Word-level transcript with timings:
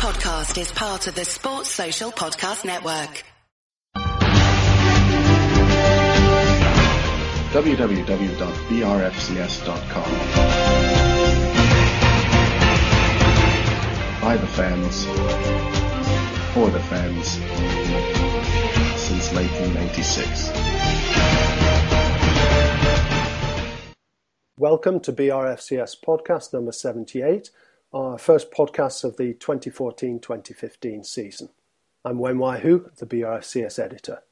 podcast 0.00 0.58
is 0.58 0.72
part 0.72 1.06
of 1.08 1.14
the 1.14 1.26
Sports 1.26 1.68
Social 1.68 2.10
Podcast 2.10 2.64
Network. 2.64 3.22
www.brfcs.com. 7.52 8.30
By 14.22 14.36
the 14.38 14.46
fans, 14.46 15.04
for 16.54 16.70
the 16.70 16.80
fans, 16.80 17.28
since 18.98 19.30
1996. 19.34 20.50
Welcome 24.56 25.00
to 25.00 25.12
BRFCS 25.12 26.00
podcast 26.02 26.54
number 26.54 26.72
78, 26.72 27.50
our 27.92 28.18
first 28.18 28.52
podcast 28.52 29.02
of 29.02 29.16
the 29.16 29.34
2014-2015 29.34 31.04
season. 31.04 31.48
I'm 32.04 32.18
Wen 32.18 32.38
Wai 32.38 32.60
Hu, 32.60 32.88
the 32.98 33.06
BRFCS 33.06 33.82
editor. 33.82 34.22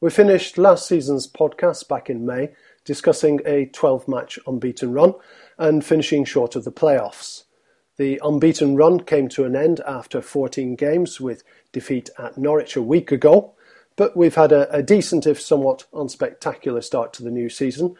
We 0.00 0.10
finished 0.10 0.58
last 0.58 0.88
season's 0.88 1.30
podcast 1.30 1.86
back 1.86 2.10
in 2.10 2.26
May 2.26 2.50
discussing 2.84 3.40
a 3.46 3.66
12 3.66 4.08
match 4.08 4.38
unbeaten 4.46 4.92
run 4.92 5.14
and 5.56 5.84
finishing 5.84 6.24
short 6.24 6.56
of 6.56 6.64
the 6.64 6.72
playoffs. 6.72 7.44
The 7.96 8.20
unbeaten 8.24 8.74
run 8.74 9.00
came 9.04 9.28
to 9.30 9.44
an 9.44 9.54
end 9.54 9.80
after 9.86 10.20
14 10.20 10.74
games 10.74 11.20
with 11.20 11.44
defeat 11.70 12.10
at 12.18 12.36
Norwich 12.36 12.74
a 12.74 12.82
week 12.82 13.12
ago, 13.12 13.54
but 13.94 14.16
we've 14.16 14.34
had 14.34 14.50
a, 14.50 14.70
a 14.74 14.82
decent, 14.82 15.28
if 15.28 15.40
somewhat 15.40 15.84
unspectacular, 15.92 16.82
start 16.82 17.12
to 17.14 17.22
the 17.22 17.30
new 17.30 17.48
season. 17.48 17.94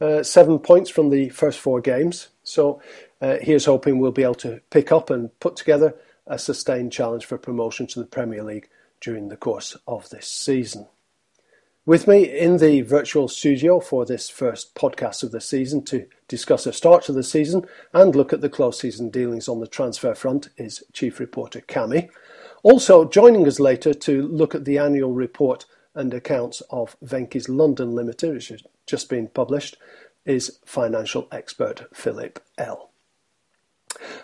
Uh, 0.00 0.22
seven 0.22 0.58
points 0.58 0.90
from 0.90 1.10
the 1.10 1.30
first 1.30 1.58
four 1.58 1.80
games, 1.80 2.28
so 2.44 2.80
uh, 3.20 3.36
here's 3.40 3.64
hoping 3.64 3.98
we'll 3.98 4.12
be 4.12 4.22
able 4.22 4.34
to 4.36 4.60
pick 4.70 4.92
up 4.92 5.10
and 5.10 5.38
put 5.40 5.56
together 5.56 5.94
a 6.26 6.38
sustained 6.38 6.92
challenge 6.92 7.24
for 7.24 7.38
promotion 7.38 7.86
to 7.88 7.98
the 7.98 8.06
Premier 8.06 8.42
League 8.42 8.68
during 9.00 9.28
the 9.28 9.36
course 9.36 9.76
of 9.86 10.08
this 10.10 10.26
season. 10.26 10.86
With 11.86 12.06
me 12.06 12.24
in 12.24 12.58
the 12.58 12.82
virtual 12.82 13.28
studio 13.28 13.80
for 13.80 14.04
this 14.04 14.28
first 14.28 14.74
podcast 14.74 15.22
of 15.22 15.32
the 15.32 15.40
season 15.40 15.82
to 15.86 16.04
discuss 16.28 16.64
the 16.64 16.72
start 16.72 17.08
of 17.08 17.14
the 17.14 17.22
season 17.22 17.64
and 17.94 18.14
look 18.14 18.34
at 18.34 18.42
the 18.42 18.50
close 18.50 18.78
season 18.78 19.08
dealings 19.08 19.48
on 19.48 19.60
the 19.60 19.66
transfer 19.66 20.14
front 20.14 20.50
is 20.58 20.84
Chief 20.92 21.18
Reporter 21.18 21.62
Cami. 21.62 22.10
Also 22.62 23.06
joining 23.06 23.46
us 23.46 23.58
later 23.58 23.94
to 23.94 24.28
look 24.28 24.54
at 24.54 24.66
the 24.66 24.76
annual 24.76 25.14
report 25.14 25.64
and 25.94 26.12
accounts 26.12 26.60
of 26.68 26.94
Venky's 27.02 27.48
London 27.48 27.92
Limited, 27.92 28.34
which 28.34 28.48
has 28.48 28.62
just 28.86 29.08
been 29.08 29.28
published, 29.28 29.78
is 30.26 30.58
financial 30.66 31.26
expert 31.32 31.86
Philip 31.94 32.38
L. 32.58 32.87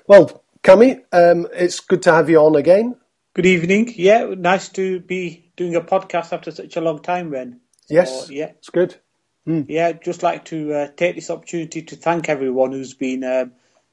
Well, 0.07 0.45
Cami, 0.63 1.03
um, 1.13 1.47
it's 1.53 1.81
good 1.81 2.03
to 2.03 2.13
have 2.13 2.31
you 2.31 2.39
on 2.39 2.57
again. 2.57 2.97
Good 3.35 3.47
evening. 3.47 3.93
Yeah, 3.97 4.33
nice 4.37 4.69
to 4.71 5.01
be 5.01 5.51
doing 5.57 5.75
a 5.75 5.81
podcast 5.81 6.33
after 6.33 6.51
such 6.51 6.77
a 6.77 6.81
long 6.81 7.03
time, 7.03 7.31
Ben. 7.31 7.61
So, 7.87 7.95
yes, 7.95 8.31
yeah, 8.31 8.53
it's 8.59 8.71
good. 8.71 8.97
Mm. 9.47 9.67
Yeah, 9.69 9.93
just 9.93 10.23
like 10.23 10.47
to 10.47 10.73
uh, 10.73 10.89
take 10.97 11.17
this 11.17 11.31
opportunity 11.31 11.83
to 11.83 11.97
thank 11.97 12.29
everyone 12.29 12.73
who's 12.73 12.95
been 12.95 13.25
uh, 13.25 13.47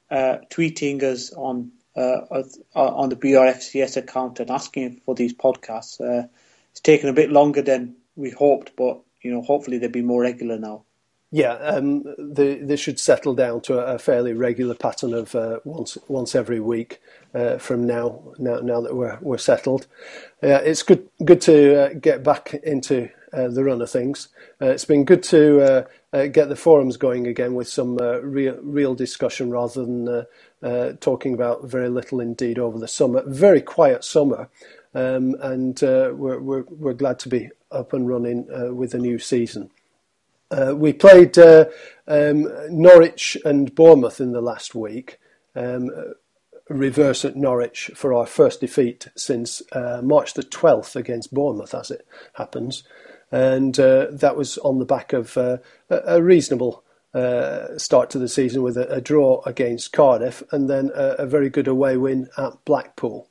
uh, 0.10 0.38
tweeting 0.50 1.04
us 1.04 1.34
on 1.34 1.72
uh, 1.96 2.42
on 2.74 3.10
the 3.10 3.16
BRFCS 3.16 3.98
account 3.98 4.40
and 4.40 4.50
asking 4.50 5.02
for 5.06 5.16
these 5.16 5.34
podcasts. 5.34 6.00
Uh, 6.00 6.28
it's 6.72 6.80
taken 6.80 7.10
a 7.10 7.14
bit 7.14 7.32
longer 7.32 7.62
than 7.62 7.96
we 8.16 8.30
hoped, 8.30 8.76
but 8.78 9.02
you 9.22 9.32
know, 9.32 9.42
hopefully 9.42 9.78
they'll 9.78 9.90
be 9.90 10.02
more 10.02 10.22
regular 10.22 10.58
now. 10.58 10.84
Yeah, 11.32 11.54
um, 11.54 12.04
should 12.76 13.00
settle 13.00 13.36
down 13.36 13.62
to 13.64 13.80
a, 13.80 13.96
a 13.96 14.00
fairly 14.00 14.34
regular 14.34 14.76
pattern 14.76 15.14
of 15.14 15.36
uh, 15.36 15.60
once 15.64 15.98
once 16.08 16.36
every 16.36 16.60
week 16.60 17.02
uh, 17.36 17.60
from 17.60 17.88
now. 17.88 18.34
Now, 18.40 18.58
now 18.62 18.82
that 18.82 18.96
we're 18.96 19.20
we're 19.22 19.38
settled, 19.38 19.88
uh, 20.44 20.62
it's 20.66 20.84
good 20.84 21.08
good 21.24 21.40
to 21.42 21.84
uh, 21.84 21.94
get 21.94 22.24
back 22.24 22.56
into 22.64 23.12
uh, 23.32 23.48
the 23.50 23.64
run 23.64 23.82
of 23.84 23.92
things. 23.92 24.30
Uh, 24.62 24.68
it's 24.72 24.86
been 24.86 25.06
good 25.06 25.24
to 25.26 25.88
get 26.34 26.50
the 26.50 26.58
forums 26.58 26.98
going 26.98 27.28
again 27.28 27.54
with 27.54 27.70
some 27.70 27.98
real 28.24 28.58
real 28.64 28.96
discussion 28.96 29.52
rather 29.52 29.86
than 29.86 30.98
talking 31.00 31.36
about 31.36 31.64
very 31.66 31.90
little 31.90 32.20
indeed 32.20 32.60
over 32.60 32.80
the 32.80 32.88
summer. 32.88 33.24
Very 33.28 33.62
quiet 33.62 34.04
summer, 34.04 34.50
um, 34.96 35.36
and 35.42 35.80
we're, 35.84 36.40
we're 36.42 36.64
we're 36.70 36.94
glad 36.94 37.20
to 37.20 37.30
be 37.30 37.52
up 37.72 37.94
and 37.94 38.10
running 38.10 38.48
with 38.76 38.96
a 38.96 39.00
new 39.00 39.20
season. 39.20 39.70
Uh, 40.52 40.76
we 40.76 40.94
played 40.94 41.38
uh, 41.38 41.66
um, 42.08 42.48
Norwich 42.70 43.38
and 43.46 43.74
Bournemouth 43.74 44.20
in 44.20 44.34
the 44.34 44.42
last 44.42 44.76
week. 44.76 45.20
Um, 45.56 45.90
reverse 46.70 47.26
at 47.26 47.36
Norwich 47.36 47.92
for 47.96 48.14
our 48.14 48.26
first 48.26 48.62
defeat 48.62 49.08
since 49.16 49.62
uh, 49.74 50.02
March 50.04 50.34
the 50.34 50.44
12th 50.44 50.96
against 50.96 51.34
Bournemouth, 51.34 51.74
as 51.74 51.92
it 51.92 52.06
happens. 52.34 52.84
And 53.32 53.80
uh, 53.80 54.08
that 54.12 54.36
was 54.36 54.58
on 54.60 54.80
the 54.80 54.86
back 54.86 55.14
of 55.14 55.38
uh, 55.38 55.58
a 55.90 56.22
reasonable 56.22 56.84
start 57.78 58.10
to 58.10 58.20
the 58.20 58.30
season 58.30 58.62
with 58.62 58.78
a, 58.78 58.88
a, 58.88 59.02
draw 59.02 59.42
against 59.46 59.92
Cardiff 59.92 60.44
and 60.52 60.70
then 60.70 60.92
a, 60.96 61.16
a 61.20 61.26
very 61.26 61.50
good 61.50 61.68
away 61.68 61.98
win 61.98 62.30
at 62.38 62.64
Blackpool. 62.64 63.28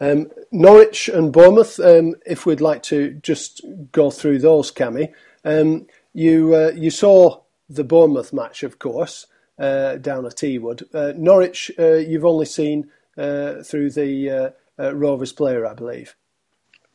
Um, 0.00 0.30
Norwich 0.50 1.08
and 1.08 1.30
Bournemouth, 1.30 1.78
um, 1.78 2.14
if 2.24 2.46
we'd 2.46 2.62
like 2.62 2.82
to 2.84 3.12
just 3.22 3.60
go 3.92 4.10
through 4.10 4.38
those, 4.38 4.72
Cami. 4.72 5.12
Um, 5.44 5.86
you 6.12 6.54
uh, 6.54 6.72
you 6.74 6.90
saw 6.90 7.42
the 7.68 7.84
Bournemouth 7.84 8.32
match, 8.32 8.62
of 8.62 8.78
course, 8.78 9.26
uh, 9.58 9.96
down 9.96 10.26
at 10.26 10.36
Ewood. 10.36 10.82
Uh, 10.94 11.12
Norwich, 11.16 11.70
uh, 11.78 11.94
you've 11.94 12.24
only 12.24 12.46
seen 12.46 12.90
uh, 13.16 13.62
through 13.62 13.90
the 13.90 14.54
uh, 14.78 14.94
Rovers 14.94 15.32
player, 15.32 15.66
I 15.66 15.74
believe. 15.74 16.16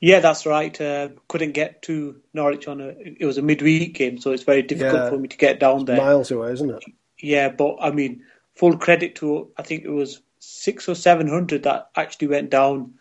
Yeah, 0.01 0.19
that's 0.19 0.45
right. 0.45 0.77
couldn't 1.27 1.53
get 1.53 1.81
to 1.83 2.21
Norwich 2.33 2.67
on 2.67 2.81
a. 2.81 2.89
It 2.99 3.25
was 3.25 3.37
a 3.37 3.41
midweek 3.41 3.95
game, 3.95 4.19
so 4.19 4.31
it's 4.31 4.43
very 4.43 4.61
difficult 4.61 4.93
yeah, 4.95 5.09
for 5.09 5.17
me 5.17 5.29
to 5.29 5.37
get 5.37 5.59
down 5.59 5.85
there. 5.85 5.97
Miles 5.97 6.31
away, 6.31 6.51
isn't 6.51 6.69
it? 6.69 6.83
Yeah, 7.19 7.49
but 7.49 7.77
I 7.79 7.91
mean, 7.91 8.23
full 8.55 8.77
credit 8.77 9.15
to 9.15 9.51
I 9.57 9.63
think 9.63 9.83
it 9.83 9.89
was 9.89 10.21
six 10.39 10.89
or 10.89 10.95
seven 10.95 11.27
hundred 11.27 11.63
that 11.63 11.89
actually 11.95 12.27
went 12.27 12.49
down 12.49 12.95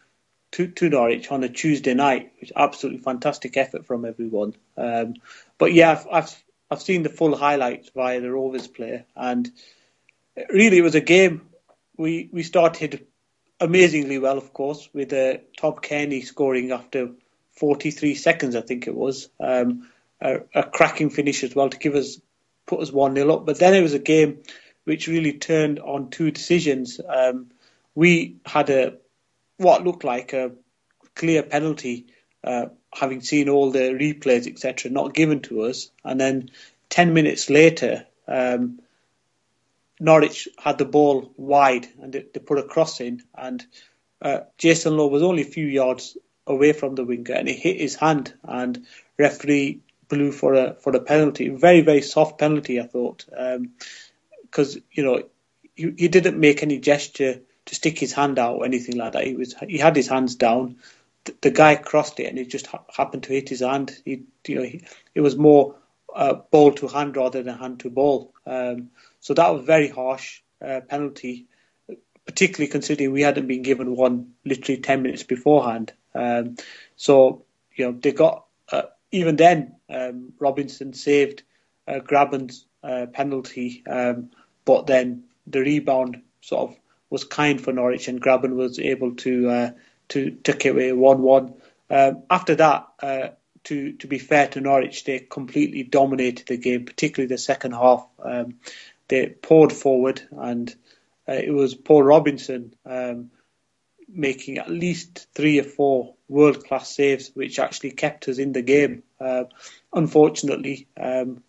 to, 0.55 0.69
to 0.69 0.89
Norwich 0.89 1.33
on 1.33 1.43
a 1.43 1.49
Tuesday 1.49 1.95
night, 1.95 2.33
which 2.41 2.53
absolutely 2.55 3.01
fantastic 3.01 3.57
effort 3.57 3.87
from 3.87 4.05
everyone. 4.05 4.55
Um, 4.77 5.15
but 5.59 5.73
yeah, 5.73 5.93
I've, 5.93 6.07
I've, 6.11 6.45
I've 6.71 6.83
seen 6.83 7.03
the 7.03 7.09
full 7.09 7.37
highlights 7.37 7.91
via 7.95 8.21
the 8.21 8.31
Rovers 8.31 8.69
player, 8.69 9.05
and 9.15 9.51
really 10.49 10.79
it 10.79 10.83
was 10.83 10.95
a 10.95 11.01
game. 11.01 11.43
We 11.97 12.29
we 12.33 12.43
started 12.43 13.07
amazingly 13.61 14.19
well, 14.19 14.39
of 14.39 14.53
course, 14.53 14.89
with 14.93 15.13
uh, 15.13 15.39
Tom 15.57 15.75
Cairney 15.75 16.25
scoring 16.25 16.73
after 16.73 17.11
43 17.53 18.15
seconds, 18.15 18.57
I 18.57 18.63
think 18.63 18.87
it 18.87 18.95
was. 18.95 19.29
Um, 19.41 19.89
a, 20.21 20.41
a, 20.55 20.63
cracking 20.65 21.11
finish 21.11 21.45
as 21.45 21.55
well 21.55 21.69
to 21.69 21.79
give 21.79 21.95
us 21.95 22.19
put 22.67 22.81
us 22.81 22.93
one 22.93 23.15
0 23.15 23.33
up. 23.33 23.47
But 23.47 23.59
then 23.59 23.75
it 23.75 23.83
was 23.83 23.95
a 23.95 23.99
game 23.99 24.43
which 24.85 25.09
really 25.09 25.35
turned 25.35 25.79
on 25.81 26.11
two 26.11 26.31
decisions. 26.31 27.01
Um, 27.07 27.51
we 27.95 28.37
had 28.45 28.71
a 28.71 28.99
what 29.57 29.85
looked 29.85 30.05
like 30.05 30.33
a 30.33 30.53
clear 31.15 31.43
penalty 31.43 32.07
uh, 32.45 32.67
having 32.93 33.21
seen 33.21 33.49
all 33.49 33.71
the 33.71 33.91
replays, 33.91 34.47
etc., 34.47 34.91
not 34.91 35.15
given 35.15 35.41
to 35.43 35.63
us. 35.63 35.91
And 36.05 36.21
then 36.21 36.51
10 36.91 37.15
minutes 37.15 37.51
later, 37.51 38.07
um, 38.29 38.81
Norwich 39.99 40.49
had 40.59 40.79
the 40.79 40.85
ball 40.85 41.33
wide 41.37 41.89
and 42.01 42.13
they, 42.13 42.25
they 42.33 42.41
put 42.41 42.59
a 42.59 42.63
cross 42.63 43.01
in. 43.01 43.23
And 43.35 43.65
uh, 44.21 44.41
Jason 44.59 44.97
Lowe 44.97 45.07
was 45.07 45.23
only 45.23 45.43
a 45.43 45.47
few 45.47 45.67
yards 45.67 46.17
away 46.47 46.73
from 46.73 46.95
the 46.95 47.05
winger 47.05 47.35
and 47.35 47.49
he 47.49 47.55
hit 47.55 47.81
his 47.81 47.95
hand. 47.95 48.35
And 48.43 48.87
referee 49.19 49.81
blew 50.09 50.31
for 50.31 50.55
a 50.55 50.75
for 50.75 50.95
a 50.95 51.01
penalty. 51.01 51.49
Very, 51.49 51.81
very 51.81 52.03
soft 52.03 52.39
penalty, 52.39 52.81
I 52.81 52.87
thought. 52.87 53.25
Because, 54.43 54.77
um, 54.77 54.83
you 54.93 55.05
know, 55.05 55.23
he, 55.75 55.95
he 55.97 56.09
didn't 56.09 56.39
make 56.39 56.63
any 56.63 56.79
gesture 56.79 57.41
to 57.67 57.75
stick 57.75 57.99
his 57.99 58.13
hand 58.13 58.39
out 58.39 58.57
or 58.57 58.65
anything 58.67 58.97
like 58.97 59.13
that. 59.15 59.25
He 59.27 59.35
was 59.35 59.55
he 59.67 59.79
had 59.79 59.97
his 59.97 60.09
hands 60.09 60.35
down 60.35 60.77
the, 61.41 61.51
guy 61.51 61.77
crossed 61.77 62.21
it 62.21 62.27
and 62.27 62.39
it 62.39 62.49
just 62.49 62.67
ha- 62.67 62.85
happened 62.95 63.25
to 63.25 63.33
hit 63.33 63.49
his 63.49 63.61
hand. 63.61 63.97
He, 64.05 64.25
you 64.47 64.55
know, 64.57 64.63
he, 64.63 64.85
it 65.15 65.21
was 65.21 65.37
more 65.37 65.77
uh, 66.15 66.35
ball 66.51 66.73
to 66.73 66.89
hand 66.89 67.17
rather 67.17 67.43
than 67.43 67.59
hand 67.59 67.81
to 67.81 67.91
ball. 67.91 68.33
Um, 68.47 68.91
so 69.21 69.35
that 69.35 69.53
was 69.53 69.63
a 69.63 69.67
very 69.67 69.89
harsh 69.89 70.43
uh, 70.65 70.81
penalty, 70.89 71.47
particularly 72.27 72.71
considering 72.71 73.13
we 73.13 73.23
hadn't 73.23 73.49
been 73.49 73.63
given 73.63 73.97
one 73.97 74.33
literally 74.45 74.81
ten 74.81 75.03
minutes 75.03 75.23
beforehand. 75.23 75.93
Um, 76.15 76.57
so 76.97 77.45
you 77.75 77.87
know 77.87 77.93
they 77.93 78.13
got 78.13 78.47
uh, 78.71 78.83
even 79.11 79.37
then 79.37 79.77
um, 79.91 80.33
Robinson 80.39 80.93
saved 80.93 81.43
uh, 81.89 82.01
Grabban's 82.01 82.67
uh, 82.83 83.07
penalty, 83.13 83.83
um, 83.89 84.31
but 84.65 84.87
then 84.87 85.25
the 85.47 85.61
rebound 85.61 86.23
sort 86.41 86.71
of 86.71 86.77
was 87.11 87.25
kind 87.25 87.61
for 87.61 87.73
Norwich 87.73 88.09
and 88.09 88.21
Grabban 88.21 88.55
was 88.55 88.79
able 88.79 89.15
to 89.17 89.49
uh, 89.49 89.71
to 90.15 90.37
it 90.47 90.67
away 90.67 90.93
one 90.93 91.23
one. 91.23 91.55
Um, 91.91 92.23
after 92.31 92.55
that, 92.57 92.89
uh, 93.03 93.29
to 93.65 93.93
to 93.93 94.07
be 94.07 94.19
fair 94.19 94.49
to 94.49 94.61
Norwich, 94.61 95.05
they 95.05 95.19
completely 95.19 95.83
dominated 95.83 96.47
the 96.47 96.57
game, 96.57 96.85
particularly 96.85 97.29
the 97.29 97.39
second 97.39 97.73
half. 97.73 98.07
Um, 98.23 98.55
they 99.09 99.29
poured 99.29 99.73
forward, 99.73 100.23
and 100.33 100.75
uh, 101.29 101.33
it 101.33 101.53
was 101.53 101.75
Paul 101.75 102.03
Robinson. 102.03 102.75
Um, 102.85 103.31
making 104.07 104.59
at 104.59 104.71
least 104.71 105.27
three 105.35 105.59
or 105.59 105.65
four 105.65 106.15
world 106.29 106.65
class 106.65 106.95
saves, 106.95 107.31
which 107.35 107.59
actually 107.59 107.91
kept 107.91 108.29
us 108.29 108.39
in 108.39 108.53
the 108.53 108.63
game. 108.63 109.03
Uh, 109.21 109.45
unfortunately, 109.93 110.87
um, 111.01 111.43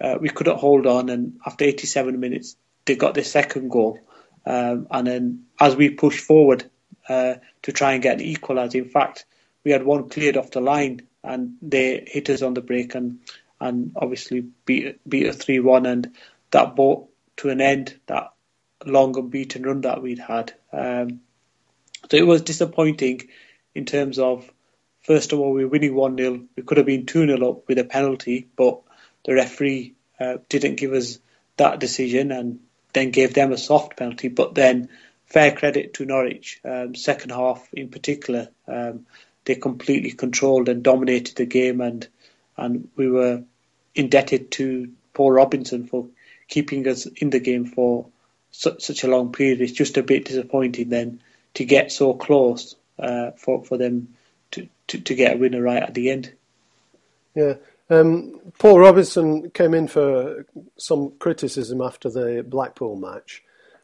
uh, 0.00 0.18
we 0.20 0.28
couldn't 0.28 0.58
hold 0.58 0.86
on, 0.86 1.08
and 1.08 1.40
after 1.44 1.64
87 1.64 2.20
minutes, 2.20 2.54
they 2.84 2.94
got 2.94 3.14
their 3.14 3.24
second 3.24 3.70
goal. 3.70 3.98
Um, 4.44 4.86
and 4.90 5.06
then 5.06 5.44
as 5.58 5.74
we 5.74 5.90
pushed 5.90 6.24
forward 6.24 6.70
uh, 7.08 7.34
to 7.62 7.72
try 7.72 7.92
and 7.92 8.02
get 8.02 8.20
an 8.20 8.26
equaliser, 8.26 8.76
in 8.76 8.88
fact, 8.88 9.24
we 9.64 9.70
had 9.70 9.84
one 9.84 10.08
cleared 10.08 10.36
off 10.36 10.50
the 10.50 10.60
line, 10.60 11.02
and 11.22 11.56
they 11.62 12.04
hit 12.06 12.30
us 12.30 12.42
on 12.42 12.54
the 12.54 12.60
break 12.60 12.94
and 12.94 13.20
and 13.60 13.92
obviously 13.94 14.40
beat 14.66 15.00
beat 15.08 15.26
a 15.26 15.32
three 15.32 15.60
one, 15.60 15.86
and 15.86 16.14
that 16.50 16.74
brought 16.76 17.08
to 17.36 17.50
an 17.50 17.60
end 17.60 17.98
that 18.06 18.32
long 18.84 19.16
unbeaten 19.16 19.62
run 19.62 19.82
that 19.82 20.02
we'd 20.02 20.18
had. 20.18 20.52
Um, 20.72 21.20
so 22.10 22.16
it 22.16 22.26
was 22.26 22.42
disappointing 22.42 23.28
in 23.74 23.84
terms 23.84 24.18
of 24.18 24.50
first 25.02 25.32
of 25.32 25.40
all 25.40 25.52
we 25.52 25.64
were 25.64 25.70
winning 25.70 25.94
one 25.94 26.16
0 26.16 26.42
We 26.56 26.62
could 26.62 26.78
have 26.78 26.86
been 26.86 27.06
two 27.06 27.26
0 27.26 27.50
up 27.50 27.68
with 27.68 27.78
a 27.78 27.84
penalty, 27.84 28.48
but 28.56 28.80
the 29.24 29.34
referee 29.34 29.94
uh, 30.18 30.38
didn't 30.48 30.76
give 30.76 30.92
us 30.92 31.18
that 31.56 31.78
decision 31.78 32.32
and 32.32 32.60
then 32.92 33.10
gave 33.10 33.34
them 33.34 33.52
a 33.52 33.58
soft 33.58 33.96
penalty. 33.96 34.28
But 34.28 34.54
then 34.54 34.88
fair 35.32 35.52
credit 35.52 35.94
to 35.94 36.04
Norwich, 36.04 36.60
um, 36.64 36.94
second 36.94 37.30
half 37.30 37.66
in 37.72 37.88
particular, 37.88 38.48
um, 38.68 39.06
they 39.44 39.54
completely 39.54 40.12
controlled 40.12 40.68
and 40.68 40.82
dominated 40.82 41.36
the 41.36 41.46
game, 41.46 41.80
and 41.80 42.06
and 42.56 42.88
we 42.96 43.10
were 43.10 43.42
indebted 43.94 44.50
to 44.52 44.92
Paul 45.14 45.32
Robinson 45.32 45.86
for 45.86 46.06
keeping 46.48 46.86
us 46.86 47.06
in 47.06 47.30
the 47.30 47.40
game 47.40 47.64
for 47.64 48.06
su- 48.50 48.78
such 48.78 49.04
a 49.04 49.08
long 49.08 49.32
period. 49.32 49.60
It's 49.60 49.72
just 49.72 49.96
a 49.96 50.02
bit 50.02 50.26
disappointing 50.26 50.90
then 50.90 51.20
to 51.54 51.64
get 51.64 51.92
so 51.92 52.14
close 52.14 52.76
uh, 52.98 53.30
for 53.32 53.64
for 53.64 53.78
them 53.78 54.14
to, 54.52 54.68
to, 54.88 55.00
to 55.00 55.14
get 55.14 55.34
a 55.34 55.38
winner 55.38 55.62
right 55.62 55.82
at 55.82 55.94
the 55.94 56.10
end. 56.10 56.32
Yeah. 57.34 57.54
Um, 57.88 58.40
Paul 58.58 58.78
Robinson 58.78 59.50
came 59.50 59.74
in 59.74 59.88
for 59.88 60.46
some 60.76 61.12
criticism 61.18 61.80
after 61.80 62.10
the 62.10 62.44
Blackpool 62.46 62.96
match, 62.96 63.42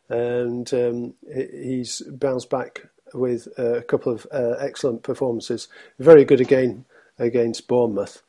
and 0.09 0.73
um, 0.73 1.15
he's 1.33 2.01
bounced 2.03 2.51
back 2.51 2.83
with 3.15 3.49
a 3.59 3.83
couple 3.83 4.13
of 4.13 4.27
uh, 4.33 4.55
excellent 4.61 5.03
performances. 5.03 5.69
Very 5.99 6.25
good 6.25 6.41
again 6.41 6.85
against 7.19 7.69
Bournemouth. 7.69 8.23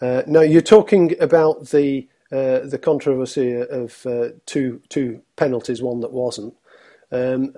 Uh, 0.00 0.22
now 0.26 0.40
you're 0.40 0.60
talking 0.60 1.14
about 1.20 1.68
the 1.68 2.08
uh, 2.32 2.60
the 2.60 2.78
controversy 2.78 3.54
of 3.54 4.04
uh, 4.06 4.30
two 4.46 4.82
two 4.88 5.22
penalties, 5.36 5.82
one 5.82 6.00
that 6.00 6.12
wasn't. 6.12 6.54
Um, 7.12 7.54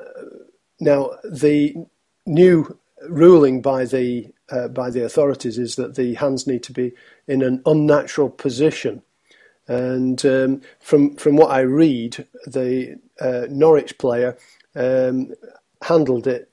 now 0.80 1.12
the 1.24 1.74
new 2.26 2.78
ruling 3.08 3.62
by 3.62 3.84
the 3.84 4.32
uh, 4.50 4.68
by 4.68 4.90
the 4.90 5.04
authorities 5.04 5.58
is 5.58 5.76
that 5.76 5.94
the 5.94 6.14
hands 6.14 6.46
need 6.46 6.62
to 6.64 6.72
be 6.72 6.92
in 7.26 7.42
an 7.42 7.62
unnatural 7.66 8.28
position. 8.30 9.02
And 9.66 10.24
um, 10.24 10.60
from 10.78 11.16
from 11.16 11.36
what 11.36 11.50
I 11.50 11.60
read, 11.60 12.26
the 12.46 12.98
uh, 13.20 13.46
Norwich 13.48 13.98
player 13.98 14.36
um, 14.74 15.32
handled 15.82 16.26
it, 16.26 16.50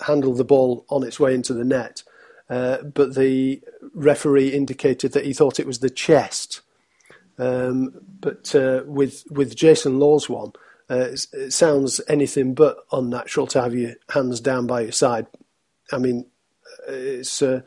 handled 0.00 0.38
the 0.38 0.44
ball 0.44 0.84
on 0.88 1.02
its 1.02 1.20
way 1.20 1.34
into 1.34 1.54
the 1.54 1.64
net, 1.64 2.02
uh, 2.50 2.82
but 2.82 3.14
the 3.14 3.62
referee 3.94 4.48
indicated 4.48 5.12
that 5.12 5.24
he 5.24 5.32
thought 5.32 5.60
it 5.60 5.66
was 5.66 5.78
the 5.78 5.90
chest. 5.90 6.60
Um, 7.38 7.94
but 8.20 8.54
uh, 8.54 8.82
with 8.86 9.24
with 9.30 9.56
Jason 9.56 9.98
Lowe's 9.98 10.28
one, 10.28 10.52
uh, 10.88 11.08
it 11.32 11.52
sounds 11.52 12.00
anything 12.08 12.54
but 12.54 12.84
unnatural 12.92 13.46
to 13.48 13.62
have 13.62 13.74
your 13.74 13.94
hands 14.10 14.40
down 14.40 14.66
by 14.66 14.82
your 14.82 14.92
side. 14.92 15.26
I 15.92 15.98
mean, 15.98 16.26
it's 16.86 17.42
a, 17.42 17.64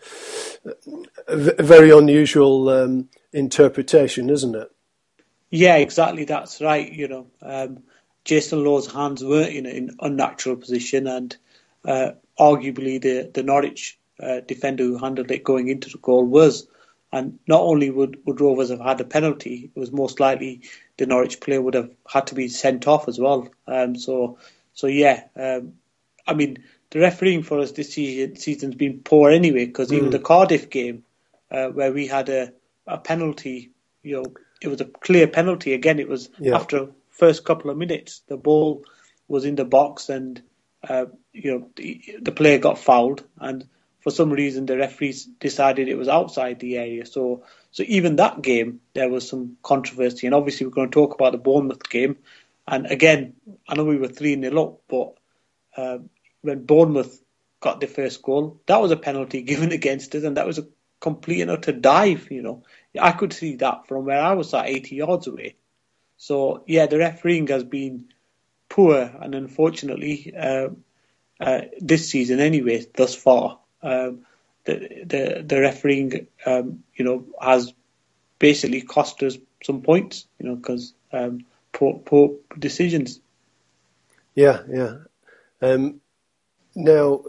a 1.27 1.63
very 1.63 1.91
unusual 1.91 2.69
um, 2.69 3.09
interpretation, 3.33 4.29
isn't 4.29 4.55
it? 4.55 4.71
Yeah, 5.49 5.75
exactly. 5.77 6.25
That's 6.25 6.61
right. 6.61 6.91
You 6.91 7.07
know, 7.07 7.27
um, 7.41 7.83
Jason 8.27 8.61
Lowe's 8.63 8.91
hands 8.91 9.23
weren't 9.23 9.53
in 9.53 9.65
an 9.65 9.95
unnatural 10.01 10.57
position, 10.57 11.07
and 11.07 11.35
uh, 11.85 12.11
arguably 12.37 13.01
the 13.01 13.31
the 13.33 13.41
Norwich 13.41 13.97
uh, 14.21 14.41
defender 14.41 14.83
who 14.83 14.97
handled 14.97 15.31
it 15.31 15.43
going 15.43 15.69
into 15.69 15.89
the 15.89 15.97
goal 15.97 16.25
was. 16.25 16.67
And 17.09 17.39
not 17.47 17.61
only 17.61 17.89
would, 17.89 18.19
would 18.25 18.41
Rovers 18.41 18.69
have 18.69 18.81
had 18.81 18.99
a 18.99 19.05
penalty, 19.05 19.71
it 19.73 19.79
was 19.79 19.93
most 19.93 20.19
likely 20.19 20.63
the 20.97 21.05
Norwich 21.05 21.39
player 21.39 21.61
would 21.61 21.73
have 21.73 21.89
had 22.05 22.27
to 22.27 22.35
be 22.35 22.49
sent 22.49 22.85
off 22.85 23.07
as 23.07 23.17
well. 23.17 23.47
Um, 23.65 23.95
so, 23.95 24.39
so 24.73 24.87
yeah, 24.87 25.23
um, 25.37 25.75
I 26.27 26.33
mean, 26.33 26.65
the 26.89 26.99
refereeing 26.99 27.43
for 27.43 27.59
us 27.59 27.71
this 27.71 27.93
season, 27.93 28.35
season's 28.35 28.75
been 28.75 28.99
poor 28.99 29.31
anyway 29.31 29.65
because 29.67 29.89
mm. 29.89 29.93
even 29.93 30.09
the 30.09 30.19
Cardiff 30.19 30.69
game 30.69 31.05
uh, 31.49 31.67
where 31.67 31.93
we 31.93 32.07
had 32.07 32.27
a, 32.27 32.51
a 32.85 32.97
penalty, 32.97 33.71
you 34.03 34.17
know, 34.17 34.25
it 34.61 34.67
was 34.67 34.81
a 34.81 34.85
clear 34.85 35.27
penalty. 35.27 35.73
Again, 35.73 35.99
it 35.99 36.09
was 36.09 36.29
yeah. 36.39 36.55
after 36.55 36.89
first 37.17 37.43
couple 37.43 37.71
of 37.71 37.77
minutes, 37.77 38.21
the 38.27 38.37
ball 38.37 38.83
was 39.27 39.45
in 39.45 39.55
the 39.55 39.65
box 39.65 40.09
and 40.09 40.41
uh, 40.87 41.05
you 41.33 41.51
know 41.51 41.69
the, 41.75 42.17
the, 42.21 42.31
player 42.31 42.59
got 42.59 42.77
fouled 42.77 43.23
and 43.39 43.67
for 43.99 44.11
some 44.11 44.29
reason 44.29 44.65
the 44.65 44.77
referees 44.77 45.25
decided 45.25 45.87
it 45.87 45.97
was 45.97 46.07
outside 46.07 46.59
the 46.59 46.77
area. 46.77 47.05
So 47.05 47.43
so 47.71 47.83
even 47.87 48.17
that 48.17 48.41
game 48.41 48.79
there 48.93 49.09
was 49.09 49.27
some 49.27 49.57
controversy 49.63 50.27
and 50.27 50.35
obviously 50.35 50.65
we're 50.65 50.73
going 50.73 50.89
to 50.89 50.93
talk 50.93 51.13
about 51.13 51.31
the 51.31 51.39
Bournemouth 51.39 51.89
game. 51.89 52.17
And 52.67 52.85
again, 52.85 53.33
I 53.67 53.75
know 53.75 53.85
we 53.85 53.97
were 53.97 54.07
three 54.07 54.39
0 54.39 54.63
up, 54.63 54.81
but 54.87 55.13
uh, 55.75 55.99
when 56.41 56.65
Bournemouth 56.65 57.21
got 57.59 57.79
the 57.79 57.87
first 57.87 58.21
goal, 58.21 58.61
that 58.67 58.81
was 58.81 58.91
a 58.91 58.97
penalty 58.97 59.41
given 59.51 59.71
against 59.71 60.13
us, 60.15 60.23
and 60.23 60.37
that 60.37 60.47
was 60.47 60.59
a 60.59 60.67
complete 60.99 61.41
and 61.41 61.51
utter 61.51 61.71
dive. 61.71 62.29
You 62.29 62.41
know, 62.41 62.63
I 62.99 63.11
could 63.11 63.33
see 63.33 63.55
that 63.57 63.87
from 63.87 64.05
where 64.05 64.21
I 64.21 64.33
was 64.33 64.53
at 64.53 64.67
80 64.67 64.95
yards 64.95 65.27
away. 65.27 65.55
So 66.17 66.63
yeah, 66.67 66.87
the 66.87 66.97
refereeing 66.97 67.47
has 67.47 67.63
been 67.63 68.05
poor, 68.69 68.97
and 68.97 69.35
unfortunately, 69.35 70.33
uh, 70.37 70.69
uh, 71.39 71.61
this 71.79 72.09
season 72.09 72.39
anyway, 72.39 72.85
thus 72.95 73.15
far, 73.15 73.59
um, 73.83 74.25
the 74.65 75.03
the 75.05 75.43
the 75.45 75.61
refereeing, 75.61 76.27
um, 76.45 76.83
you 76.95 77.05
know, 77.05 77.25
has 77.39 77.73
basically 78.39 78.81
cost 78.81 79.21
us 79.23 79.37
some 79.63 79.81
points. 79.81 80.25
You 80.39 80.49
know, 80.49 80.55
because 80.55 80.93
um, 81.13 81.45
poor 81.71 81.99
poor 81.99 82.35
decisions. 82.57 83.19
Yeah, 84.35 84.61
yeah. 84.69 84.93
Um, 85.61 86.01
now, 86.75 87.23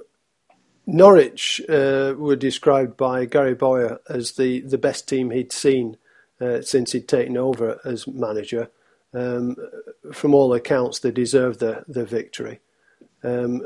Norwich 0.87 1.61
uh, 1.68 2.14
were 2.16 2.37
described 2.37 2.97
by 2.97 3.25
Gary 3.25 3.54
Bowyer 3.54 4.00
as 4.09 4.33
the, 4.33 4.61
the 4.61 4.78
best 4.78 5.09
team 5.09 5.30
he'd 5.30 5.52
seen 5.52 5.97
uh, 6.40 6.61
since 6.61 6.92
he'd 6.92 7.09
taken 7.09 7.37
over 7.37 7.80
as 7.85 8.07
manager. 8.07 8.71
Um, 9.15 9.57
from 10.12 10.35
all 10.35 10.53
accounts, 10.53 10.99
they 10.99 11.11
deserved 11.11 11.61
the, 11.61 11.85
the 11.88 12.05
victory. 12.05 12.61
Um, 13.25 13.62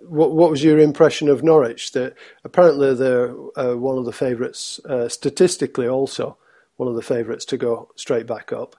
what, 0.00 0.32
what, 0.32 0.50
was 0.50 0.64
your 0.64 0.78
impression 0.78 1.28
of 1.28 1.42
Norwich? 1.42 1.92
That 1.92 2.14
apparently 2.44 2.94
they're 2.94 3.30
uh, 3.56 3.76
one 3.76 3.98
of 3.98 4.04
the 4.04 4.12
favourites, 4.12 4.80
uh, 4.84 5.08
statistically 5.08 5.86
also 5.86 6.36
one 6.76 6.88
of 6.88 6.96
the 6.96 7.02
favourites 7.02 7.44
to 7.46 7.56
go 7.56 7.90
straight 7.96 8.26
back 8.26 8.52
up. 8.52 8.76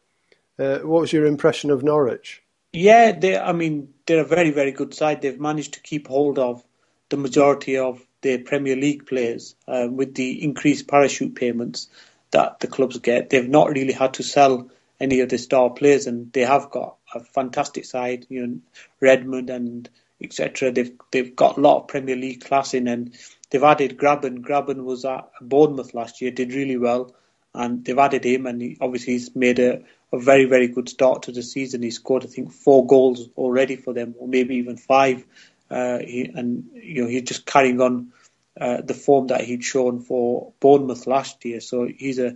Uh, 0.60 0.80
what 0.80 1.02
was 1.02 1.14
your 1.14 1.26
impression 1.26 1.72
of 1.72 1.84
Norwich? 1.84 2.44
Yeah, 2.74 3.12
they. 3.12 3.38
I 3.38 3.52
mean, 3.52 3.94
they're 4.06 4.24
a 4.24 4.28
very, 4.28 4.52
very 4.52 4.72
good 4.72 4.94
side. 4.94 5.22
They've 5.22 5.40
managed 5.40 5.74
to 5.74 5.82
keep 5.82 6.08
hold 6.08 6.40
of 6.40 6.64
the 7.10 7.18
majority 7.18 7.78
of 7.78 8.06
their 8.22 8.40
Premier 8.40 8.76
League 8.76 9.06
players 9.06 9.56
uh, 9.68 9.88
with 9.90 10.16
the 10.16 10.44
increased 10.44 10.88
parachute 10.88 11.36
payments 11.36 11.90
that 12.32 12.60
the 12.60 12.68
clubs 12.68 12.98
get. 13.00 13.30
They've 13.30 13.48
not 13.48 13.72
really 13.72 13.94
had 13.94 14.14
to 14.16 14.24
sell 14.24 14.70
any 15.02 15.20
of 15.22 15.30
the 15.30 15.38
star 15.38 15.70
players, 15.72 16.08
and 16.08 16.32
they 16.32 16.42
have 16.42 16.70
got 16.70 16.98
a 17.14 17.20
fantastic 17.22 17.86
side. 17.86 18.26
You 18.30 18.48
know, 18.48 18.60
Redmond 19.00 19.50
and 19.50 19.90
etc. 20.22 20.72
They've 20.72 20.92
they've 21.12 21.36
got 21.36 21.58
a 21.58 21.62
lot 21.62 21.82
of 21.82 21.88
Premier 21.88 22.16
League 22.16 22.46
class 22.46 22.74
in, 22.74 22.88
and 22.88 23.14
they've 23.50 23.64
added 23.64 23.98
Grabban. 23.98 24.40
Grabban 24.40 24.84
was 24.84 25.06
at 25.06 25.30
Bournemouth 25.42 25.94
last 25.94 26.22
year, 26.22 26.32
did 26.32 26.54
really 26.54 26.78
well, 26.78 27.14
and 27.54 27.84
they've 27.84 27.98
added 27.98 28.26
him, 28.26 28.46
and 28.46 28.62
he, 28.62 28.78
obviously 28.80 29.14
he's 29.14 29.36
made 29.36 29.60
a 29.60 29.82
a 30.14 30.20
very, 30.20 30.46
very 30.46 30.68
good 30.68 30.90
start 30.90 31.24
to 31.24 31.32
the 31.32 31.42
season. 31.42 31.82
He 31.82 31.92
scored, 31.92 32.24
I 32.24 32.28
think, 32.28 32.52
four 32.52 32.86
goals 32.86 33.30
already 33.38 33.78
for 33.78 33.94
them, 33.94 34.16
or 34.20 34.28
maybe 34.28 34.56
even 34.56 34.78
five. 34.78 35.24
Uh, 35.70 36.00
he, 36.00 36.30
and 36.34 36.70
you 36.74 37.04
know 37.04 37.10
he's 37.10 37.24
just 37.24 37.46
carrying 37.46 37.80
on 37.80 38.12
uh, 38.60 38.82
the 38.82 38.94
form 38.94 39.28
that 39.28 39.42
he'd 39.42 39.64
shown 39.64 40.02
for 40.02 40.52
Bournemouth 40.60 41.08
last 41.08 41.46
year. 41.46 41.62
So 41.62 41.88
he's 41.88 42.20
a 42.20 42.36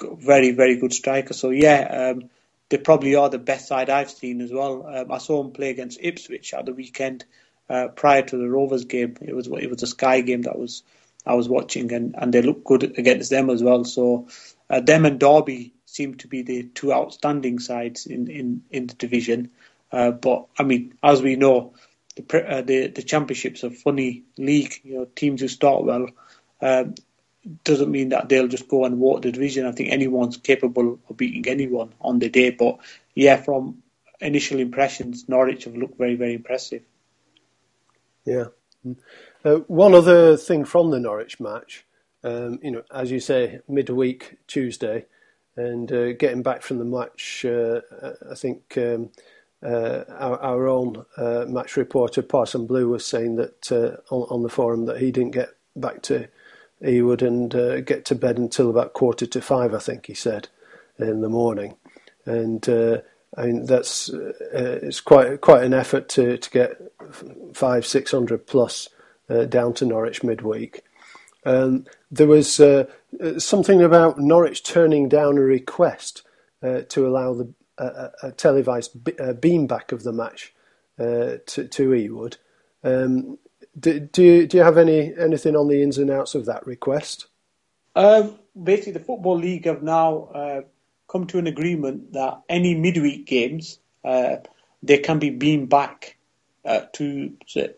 very, 0.00 0.52
very 0.52 0.76
good 0.76 0.92
striker. 0.92 1.34
So 1.34 1.50
yeah, 1.50 2.12
um, 2.14 2.30
they 2.68 2.78
probably 2.78 3.14
are 3.14 3.28
the 3.28 3.38
best 3.38 3.68
side 3.68 3.90
I've 3.90 4.10
seen 4.10 4.40
as 4.40 4.52
well. 4.52 4.86
Um, 4.86 5.12
I 5.12 5.18
saw 5.18 5.42
him 5.42 5.52
play 5.52 5.70
against 5.70 6.00
Ipswich 6.02 6.54
at 6.54 6.66
the 6.66 6.72
weekend 6.72 7.24
uh, 7.68 7.88
prior 7.88 8.22
to 8.22 8.36
the 8.36 8.48
Rovers 8.48 8.84
game. 8.84 9.16
It 9.20 9.34
was 9.34 9.46
it 9.46 9.70
was 9.70 9.82
a 9.82 9.86
Sky 9.86 10.20
game 10.20 10.42
that 10.42 10.58
was 10.58 10.82
I 11.26 11.34
was 11.34 11.48
watching, 11.48 11.92
and, 11.92 12.14
and 12.18 12.32
they 12.32 12.42
looked 12.42 12.64
good 12.64 12.98
against 12.98 13.30
them 13.30 13.50
as 13.50 13.62
well. 13.62 13.84
So 13.84 14.28
uh, 14.68 14.80
them 14.80 15.06
and 15.06 15.18
Derby 15.18 15.72
seem 15.86 16.16
to 16.16 16.28
be 16.28 16.42
the 16.42 16.64
two 16.64 16.92
outstanding 16.92 17.58
sides 17.60 18.06
in, 18.06 18.28
in, 18.28 18.62
in 18.70 18.86
the 18.88 18.94
division. 18.94 19.50
Uh, 19.92 20.10
but 20.10 20.46
I 20.58 20.64
mean, 20.64 20.94
as 21.02 21.22
we 21.22 21.36
know, 21.36 21.74
the, 22.16 22.48
uh, 22.48 22.62
the 22.62 22.88
the 22.88 23.02
championship's 23.02 23.62
a 23.62 23.70
funny 23.70 24.24
league. 24.36 24.80
You 24.82 24.98
know, 24.98 25.04
teams 25.04 25.40
who 25.40 25.48
start 25.48 25.84
well 25.84 26.08
um, 26.60 26.94
doesn't 27.64 27.90
mean 27.90 28.10
that 28.10 28.28
they'll 28.28 28.48
just 28.48 28.68
go 28.68 28.84
and 28.84 28.98
walk 28.98 29.22
the 29.22 29.32
division. 29.32 29.66
I 29.66 29.72
think 29.72 29.90
anyone's 29.90 30.36
capable 30.36 30.98
of 31.08 31.16
beating 31.16 31.46
anyone 31.48 31.92
on 32.00 32.18
the 32.18 32.28
day. 32.28 32.50
But 32.50 32.78
yeah, 33.14 33.36
from 33.36 33.82
initial 34.20 34.60
impressions, 34.60 35.28
Norwich 35.28 35.64
have 35.64 35.76
looked 35.76 35.98
very 35.98 36.16
very 36.16 36.34
impressive. 36.34 36.82
Yeah. 38.24 38.46
Uh, 39.44 39.56
one 39.66 39.94
other 39.94 40.36
thing 40.36 40.64
from 40.64 40.90
the 40.90 41.00
Norwich 41.00 41.40
match, 41.40 41.84
um, 42.22 42.58
you 42.62 42.70
know, 42.70 42.82
as 42.92 43.10
you 43.10 43.20
say, 43.20 43.60
midweek 43.68 44.36
Tuesday, 44.46 45.06
and 45.56 45.90
uh, 45.92 46.12
getting 46.12 46.42
back 46.42 46.62
from 46.62 46.78
the 46.78 46.84
match, 46.84 47.44
uh, 47.44 47.80
I 48.30 48.34
think 48.34 48.76
um, 48.76 49.10
uh, 49.62 50.04
our, 50.08 50.38
our, 50.40 50.68
own 50.68 51.04
uh, 51.16 51.44
match 51.48 51.76
reporter 51.76 52.22
Parson 52.22 52.66
Blue 52.66 52.88
was 52.88 53.06
saying 53.06 53.36
that 53.36 53.72
uh, 53.72 54.14
on, 54.14 54.22
on, 54.30 54.42
the 54.42 54.48
forum 54.48 54.86
that 54.86 54.98
he 54.98 55.10
didn't 55.10 55.30
get 55.30 55.50
back 55.76 56.02
to 56.02 56.28
Ewood 56.84 57.22
and 57.22 57.86
get 57.86 58.04
to 58.06 58.14
bed 58.14 58.38
until 58.38 58.70
about 58.70 58.92
quarter 58.92 59.26
to 59.26 59.40
five, 59.40 59.74
I 59.74 59.78
think 59.78 60.06
he 60.06 60.14
said, 60.14 60.48
in 60.98 61.20
the 61.20 61.28
morning, 61.28 61.76
and. 62.24 62.68
I 63.36 63.46
mean 63.46 63.66
that's 63.66 64.10
it's 64.52 65.00
quite 65.00 65.40
quite 65.40 65.64
an 65.64 65.74
effort 65.74 66.08
to, 66.10 66.38
to 66.38 66.50
get 66.50 66.80
five 67.52 67.84
six 67.84 68.12
hundred 68.12 68.46
plus 68.46 68.88
down 69.48 69.74
to 69.74 69.84
Norwich 69.84 70.22
midweek. 70.22 70.84
Um, 71.44 71.86
there 72.10 72.26
was 72.26 72.60
uh, 72.60 72.86
something 73.38 73.82
about 73.82 74.18
Norwich 74.18 74.62
turning 74.62 75.08
down 75.08 75.36
a 75.36 75.42
request 75.42 76.22
uh, 76.62 76.82
to 76.88 77.06
allow 77.06 77.34
the 77.34 77.52
uh, 77.76 78.10
a 78.22 78.32
televised 78.32 78.92
beam 79.40 79.66
back 79.66 79.90
of 79.90 80.04
the 80.04 80.12
match 80.12 80.54
uh, 80.98 81.38
to, 81.46 81.66
to 81.68 81.90
Ewood. 81.90 82.36
Um, 82.84 83.38
do, 83.78 84.00
do, 84.00 84.22
you, 84.22 84.46
do 84.46 84.56
you 84.56 84.62
have 84.62 84.78
any 84.78 85.12
anything 85.18 85.56
on 85.56 85.68
the 85.68 85.82
ins 85.82 85.98
and 85.98 86.10
outs 86.10 86.34
of 86.34 86.46
that 86.46 86.66
request? 86.66 87.26
Um, 87.94 88.38
basically, 88.60 88.92
the 88.92 89.00
Football 89.00 89.38
League 89.38 89.66
have 89.66 89.82
now 89.82 90.24
uh, 90.34 90.60
come 91.08 91.26
to 91.28 91.38
an 91.38 91.46
agreement 91.46 92.12
that 92.12 92.42
any 92.48 92.74
midweek 92.74 93.26
games 93.26 93.78
uh, 94.04 94.36
they 94.82 94.98
can 94.98 95.18
be 95.18 95.30
beamed 95.30 95.68
back 95.68 96.16
to 96.94 97.32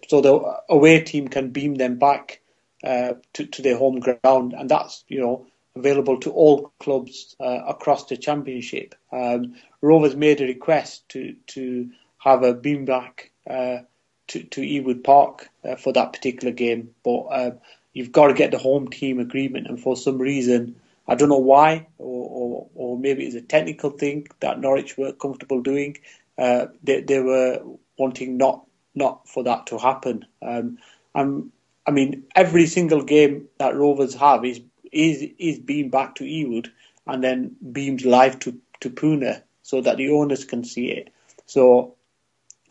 so 0.06 0.20
the 0.20 0.62
away 0.68 1.00
team 1.00 1.26
can 1.28 1.50
beam 1.50 1.74
them 1.74 1.98
back 1.98 2.40
uh, 2.84 3.14
to, 3.32 3.46
to 3.46 3.62
their 3.62 3.76
home 3.76 4.00
ground, 4.00 4.54
and 4.56 4.68
that's 4.68 5.04
you 5.08 5.20
know 5.20 5.46
available 5.74 6.18
to 6.20 6.30
all 6.30 6.72
clubs 6.78 7.34
uh, 7.40 7.60
across 7.66 8.06
the 8.06 8.16
championship. 8.16 8.94
Um, 9.12 9.56
Rovers 9.82 10.16
made 10.16 10.40
a 10.40 10.46
request 10.46 11.08
to 11.10 11.34
to 11.48 11.90
have 12.18 12.42
a 12.42 12.54
beam 12.54 12.84
back 12.84 13.30
uh, 13.48 13.78
to 14.28 14.42
to 14.42 14.60
Ewood 14.60 15.04
Park 15.04 15.48
uh, 15.64 15.76
for 15.76 15.92
that 15.92 16.12
particular 16.12 16.52
game, 16.52 16.90
but 17.04 17.26
um, 17.30 17.52
you've 17.92 18.12
got 18.12 18.28
to 18.28 18.34
get 18.34 18.50
the 18.50 18.58
home 18.58 18.88
team 18.88 19.18
agreement, 19.18 19.66
and 19.66 19.80
for 19.80 19.96
some 19.96 20.18
reason. 20.18 20.76
I 21.08 21.14
don't 21.14 21.28
know 21.28 21.38
why, 21.38 21.86
or, 21.98 22.28
or, 22.28 22.66
or 22.74 22.98
maybe 22.98 23.24
it's 23.24 23.36
a 23.36 23.40
technical 23.40 23.90
thing 23.90 24.26
that 24.40 24.58
Norwich 24.58 24.98
were 24.98 25.12
comfortable 25.12 25.62
doing. 25.62 25.98
Uh, 26.36 26.66
they, 26.82 27.00
they 27.00 27.20
were 27.20 27.62
wanting 27.96 28.36
not 28.38 28.66
not 28.96 29.28
for 29.28 29.44
that 29.44 29.66
to 29.68 29.78
happen. 29.78 30.26
Um, 30.42 30.78
I'm 31.14 31.52
I 31.86 31.92
mean, 31.92 32.24
every 32.34 32.66
single 32.66 33.02
game 33.02 33.48
that 33.58 33.76
Rovers 33.76 34.14
have 34.14 34.44
is 34.44 34.60
is 34.92 35.24
is 35.38 35.58
beamed 35.58 35.92
back 35.92 36.16
to 36.16 36.24
Ewood 36.24 36.68
and 37.06 37.22
then 37.22 37.56
beamed 37.72 38.04
live 38.04 38.38
to 38.40 38.58
to 38.80 38.90
Pune 38.90 39.42
so 39.62 39.80
that 39.80 39.96
the 39.96 40.10
owners 40.10 40.44
can 40.44 40.64
see 40.64 40.90
it. 40.90 41.12
So 41.46 41.94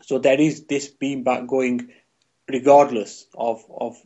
so 0.06 0.18
there 0.18 0.40
is 0.40 0.66
this 0.66 0.86
beam 0.86 1.24
back 1.24 1.48
going 1.48 1.90
regardless 2.48 3.26
of 3.34 3.64
of 3.68 3.96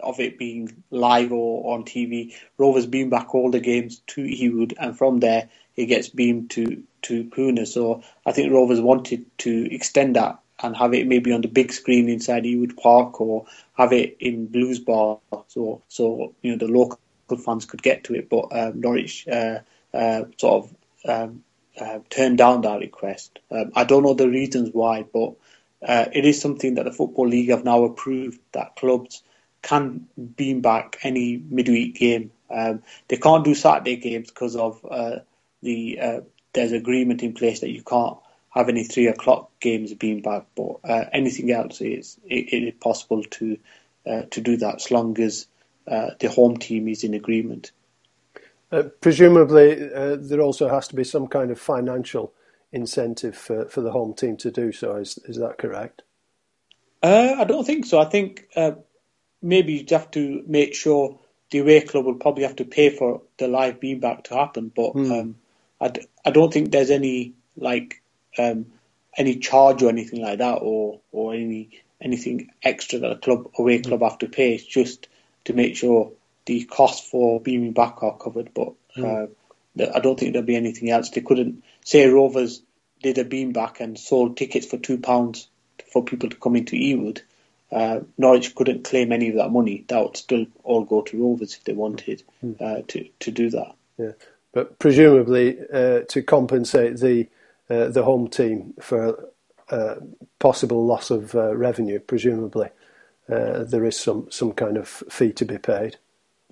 of 0.00 0.20
it 0.20 0.38
being 0.38 0.84
live 0.90 1.32
or 1.32 1.74
on 1.74 1.84
TV. 1.84 2.32
Rovers 2.56 2.86
beam 2.86 3.10
back 3.10 3.34
all 3.34 3.50
the 3.50 3.58
games 3.58 4.00
to 4.08 4.22
Ewood, 4.22 4.74
and 4.78 4.96
from 4.96 5.18
there 5.18 5.48
it 5.74 5.86
gets 5.86 6.08
beamed 6.08 6.50
to 6.50 6.84
to 7.02 7.24
Pune. 7.24 7.66
So 7.66 8.04
I 8.24 8.30
think 8.30 8.52
Rovers 8.52 8.80
wanted 8.80 9.26
to 9.38 9.74
extend 9.74 10.14
that 10.14 10.38
and 10.62 10.76
have 10.76 10.94
it 10.94 11.08
maybe 11.08 11.32
on 11.32 11.40
the 11.40 11.48
big 11.48 11.72
screen 11.72 12.08
inside 12.08 12.44
Ewood 12.44 12.76
Park 12.76 13.20
or 13.20 13.46
have 13.74 13.92
it 13.92 14.16
in 14.20 14.46
Blues 14.46 14.78
Bar, 14.78 15.18
so 15.48 15.82
so 15.88 16.34
you 16.40 16.52
know 16.52 16.58
the 16.58 16.72
local 16.72 16.98
fans 17.44 17.66
could 17.66 17.82
get 17.82 18.04
to 18.04 18.14
it. 18.14 18.28
But 18.30 18.46
um, 18.52 18.80
Norwich 18.80 19.26
uh, 19.26 19.58
uh, 19.92 20.22
sort 20.36 20.64
of 20.64 20.76
um, 21.04 21.42
uh, 21.80 22.00
turned 22.10 22.38
down 22.38 22.62
that 22.62 22.80
request. 22.80 23.38
Um, 23.50 23.72
I 23.74 23.84
don't 23.84 24.02
know 24.02 24.14
the 24.14 24.28
reasons 24.28 24.70
why, 24.72 25.02
but 25.02 25.34
uh, 25.86 26.06
it 26.12 26.24
is 26.24 26.40
something 26.40 26.74
that 26.74 26.84
the 26.84 26.92
Football 26.92 27.28
League 27.28 27.50
have 27.50 27.64
now 27.64 27.84
approved 27.84 28.40
that 28.52 28.76
clubs 28.76 29.22
can 29.62 30.08
beam 30.36 30.60
back 30.60 30.98
any 31.02 31.36
midweek 31.36 31.96
game. 31.96 32.32
Um, 32.50 32.82
they 33.08 33.16
can't 33.16 33.44
do 33.44 33.54
Saturday 33.54 33.96
games 33.96 34.28
because 34.28 34.56
of 34.56 34.84
uh, 34.88 35.18
the 35.62 35.98
uh, 36.00 36.20
there's 36.52 36.72
agreement 36.72 37.22
in 37.22 37.34
place 37.34 37.60
that 37.60 37.70
you 37.70 37.82
can't 37.82 38.16
have 38.50 38.68
any 38.68 38.84
three 38.84 39.06
o'clock 39.06 39.50
games 39.60 39.92
being 39.94 40.22
back, 40.22 40.46
but 40.56 40.78
uh, 40.84 41.04
anything 41.12 41.50
else 41.52 41.80
is 41.80 42.18
it, 42.24 42.52
it 42.52 42.68
is 42.68 42.74
possible 42.80 43.22
to 43.22 43.58
uh, 44.06 44.22
to 44.30 44.40
do 44.40 44.56
that 44.56 44.76
as 44.76 44.90
long 44.90 45.18
as 45.20 45.46
the 45.86 46.28
home 46.28 46.56
team 46.56 46.88
is 46.88 47.04
in 47.04 47.14
agreement. 47.14 47.72
Uh, 48.70 48.84
presumably, 49.00 49.92
uh, 49.92 50.16
there 50.20 50.40
also 50.40 50.68
has 50.68 50.88
to 50.88 50.96
be 50.96 51.04
some 51.04 51.26
kind 51.26 51.50
of 51.50 51.58
financial 51.58 52.32
incentive 52.70 53.36
for, 53.36 53.64
for 53.66 53.80
the 53.80 53.92
home 53.92 54.14
team 54.14 54.36
to 54.36 54.50
do 54.50 54.72
so. 54.72 54.96
Is 54.96 55.18
is 55.24 55.36
that 55.38 55.58
correct? 55.58 56.02
Uh, 57.02 57.36
I 57.38 57.44
don't 57.44 57.64
think 57.64 57.86
so. 57.86 57.98
I 57.98 58.04
think 58.04 58.48
maybe 59.42 59.74
you'd 59.74 59.90
have 59.90 60.10
to 60.12 60.42
make 60.46 60.74
sure 60.74 61.18
the 61.50 61.58
away 61.60 61.80
club 61.80 62.04
will 62.04 62.14
probably 62.14 62.44
have 62.44 62.56
to 62.56 62.64
pay 62.64 62.90
for 62.90 63.22
the 63.38 63.48
live 63.48 63.80
beam 63.80 64.00
back 64.00 64.24
to 64.24 64.34
happen, 64.34 64.70
but 64.74 64.94
mm. 64.94 65.20
um, 65.20 65.36
I, 65.80 65.92
I 66.24 66.30
don't 66.30 66.52
think 66.52 66.70
there's 66.70 66.90
any 66.90 67.34
like 67.56 68.02
um, 68.38 68.66
any 69.16 69.36
charge 69.36 69.82
or 69.82 69.88
anything 69.88 70.20
like 70.20 70.38
that, 70.38 70.58
or 70.60 71.00
or 71.12 71.34
any 71.34 71.80
anything 72.00 72.50
extra 72.62 72.98
that 72.98 73.10
a 73.10 73.16
club 73.16 73.50
away 73.58 73.80
club 73.80 74.02
have 74.02 74.18
to 74.18 74.28
pay. 74.28 74.54
It's 74.54 74.64
just 74.64 75.08
to 75.44 75.52
make 75.54 75.76
sure 75.76 76.12
the 76.48 76.64
costs 76.64 77.06
for 77.08 77.40
beaming 77.40 77.72
back 77.72 78.02
are 78.02 78.16
covered. 78.16 78.52
But 78.54 78.72
mm. 78.96 79.28
uh, 79.78 79.90
I 79.94 80.00
don't 80.00 80.18
think 80.18 80.32
there'll 80.32 80.46
be 80.46 80.56
anything 80.56 80.90
else. 80.90 81.10
They 81.10 81.20
couldn't 81.20 81.62
say 81.84 82.06
Rovers 82.08 82.62
did 83.02 83.18
a 83.18 83.24
beam 83.24 83.52
back 83.52 83.80
and 83.80 83.98
sold 83.98 84.36
tickets 84.36 84.66
for 84.66 84.78
two 84.78 84.98
pounds 84.98 85.46
for 85.92 86.02
people 86.02 86.30
to 86.30 86.36
come 86.36 86.56
into 86.56 86.74
Ewood. 86.74 87.20
Uh, 87.70 88.00
Norwich 88.16 88.54
couldn't 88.54 88.84
claim 88.84 89.12
any 89.12 89.28
of 89.28 89.36
that 89.36 89.50
money. 89.50 89.84
That 89.88 90.02
would 90.02 90.16
still 90.16 90.46
all 90.64 90.84
go 90.84 91.02
to 91.02 91.22
Rovers 91.22 91.54
if 91.54 91.64
they 91.64 91.74
wanted 91.74 92.22
mm. 92.42 92.60
uh, 92.60 92.82
to 92.88 93.08
to 93.20 93.30
do 93.30 93.50
that. 93.50 93.74
Yeah, 93.98 94.12
but 94.52 94.78
presumably 94.78 95.58
uh, 95.72 96.00
to 96.08 96.22
compensate 96.22 96.96
the 96.96 97.28
uh, 97.68 97.88
the 97.88 98.04
home 98.04 98.28
team 98.28 98.72
for 98.80 99.28
uh, 99.68 99.96
possible 100.38 100.86
loss 100.86 101.10
of 101.10 101.34
uh, 101.34 101.54
revenue. 101.54 102.00
Presumably, 102.00 102.70
uh, 103.30 103.64
there 103.64 103.84
is 103.84 104.00
some 104.00 104.28
some 104.30 104.52
kind 104.52 104.78
of 104.78 104.88
fee 104.88 105.32
to 105.34 105.44
be 105.44 105.58
paid. 105.58 105.98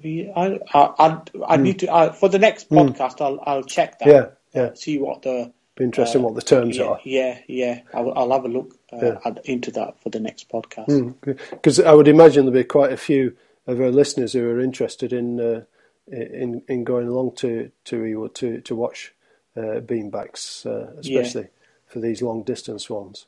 I 0.05 0.61
I 0.75 1.21
I, 1.49 1.57
mm. 1.57 1.61
need 1.61 1.79
to 1.81 2.13
for 2.13 2.29
the 2.29 2.39
next 2.39 2.69
hmm. 2.69 2.77
podcast. 2.77 3.19
Mm. 3.19 3.23
I'll 3.27 3.41
I'll 3.47 3.63
check 3.65 3.99
that. 4.01 4.09
Yeah, 4.09 4.27
yeah. 4.55 4.75
See 4.75 4.99
what 4.99 5.23
the 5.23 5.53
be 5.77 5.85
interesting 5.85 6.23
what 6.23 6.35
the 6.35 6.43
terms 6.43 6.79
yeah, 6.79 6.85
are. 6.85 7.01
Yeah, 7.05 7.39
yeah. 7.47 7.81
I'll, 7.93 8.13
I'll 8.17 8.33
have 8.33 8.45
a 8.45 8.49
look 8.49 8.79
yeah. 8.93 9.19
into 9.45 9.71
that 9.73 10.01
for 10.01 10.09
the 10.09 10.21
next 10.21 10.49
podcast. 10.49 11.15
Because 11.51 11.79
mm. 11.79 11.87
I 11.87 11.95
would 11.95 12.09
imagine 12.09 12.47
there'll 12.47 12.63
be 12.63 12.65
quite 12.65 12.93
a 12.93 12.97
few 12.97 13.37
of 13.67 13.81
our 13.81 13.91
listeners 13.91 14.33
who 14.33 14.49
are 14.49 14.61
interested 14.61 15.13
in 15.13 15.41
uh, 15.41 15.63
in 16.09 16.63
in 16.69 16.85
going 16.85 17.09
along 17.09 17.37
to 17.37 17.71
to 17.85 18.31
to 18.35 18.61
to 18.61 18.77
watch 18.77 19.13
uh, 19.57 19.81
beanbacks, 19.81 20.65
uh, 20.67 20.99
especially 20.99 21.43
yeah. 21.43 21.49
for 21.87 22.01
these 22.01 22.23
long 22.23 22.43
distance 22.43 22.89
ones. 22.89 23.27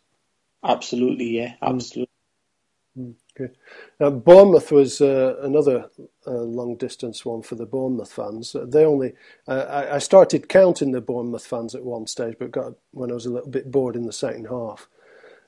Absolutely, 0.64 1.36
yeah, 1.36 1.54
hmm. 1.60 1.64
absolutely. 1.64 2.08
Okay. 3.40 3.52
Now, 4.00 4.10
Bournemouth 4.10 4.72
was 4.72 5.00
uh, 5.00 5.36
another 5.42 5.90
uh, 6.26 6.30
long 6.30 6.76
distance 6.76 7.24
one 7.24 7.42
for 7.42 7.54
the 7.54 7.66
Bournemouth 7.66 8.12
fans. 8.12 8.54
Uh, 8.54 8.64
they 8.66 8.84
only 8.84 9.14
uh, 9.46 9.64
I, 9.68 9.96
I, 9.96 9.98
started 9.98 10.48
counting 10.48 10.92
the 10.92 11.00
Bournemouth 11.00 11.46
fans 11.46 11.74
at 11.74 11.84
one 11.84 12.06
stage, 12.06 12.36
but 12.38 12.50
got 12.50 12.74
when 12.92 13.10
I 13.10 13.14
was 13.14 13.26
a 13.26 13.30
little 13.30 13.50
bit 13.50 13.70
bored 13.70 13.96
in 13.96 14.06
the 14.06 14.12
second 14.12 14.46
half. 14.46 14.88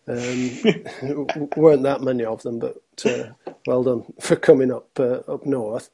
Um, 0.06 1.46
weren't 1.56 1.82
that 1.82 2.00
many 2.02 2.24
of 2.24 2.42
them, 2.42 2.58
but 2.58 2.76
uh, 3.04 3.30
well 3.66 3.82
done 3.82 4.04
for 4.20 4.36
coming 4.36 4.72
up 4.72 4.88
uh, 4.98 5.20
up 5.28 5.44
north. 5.44 5.90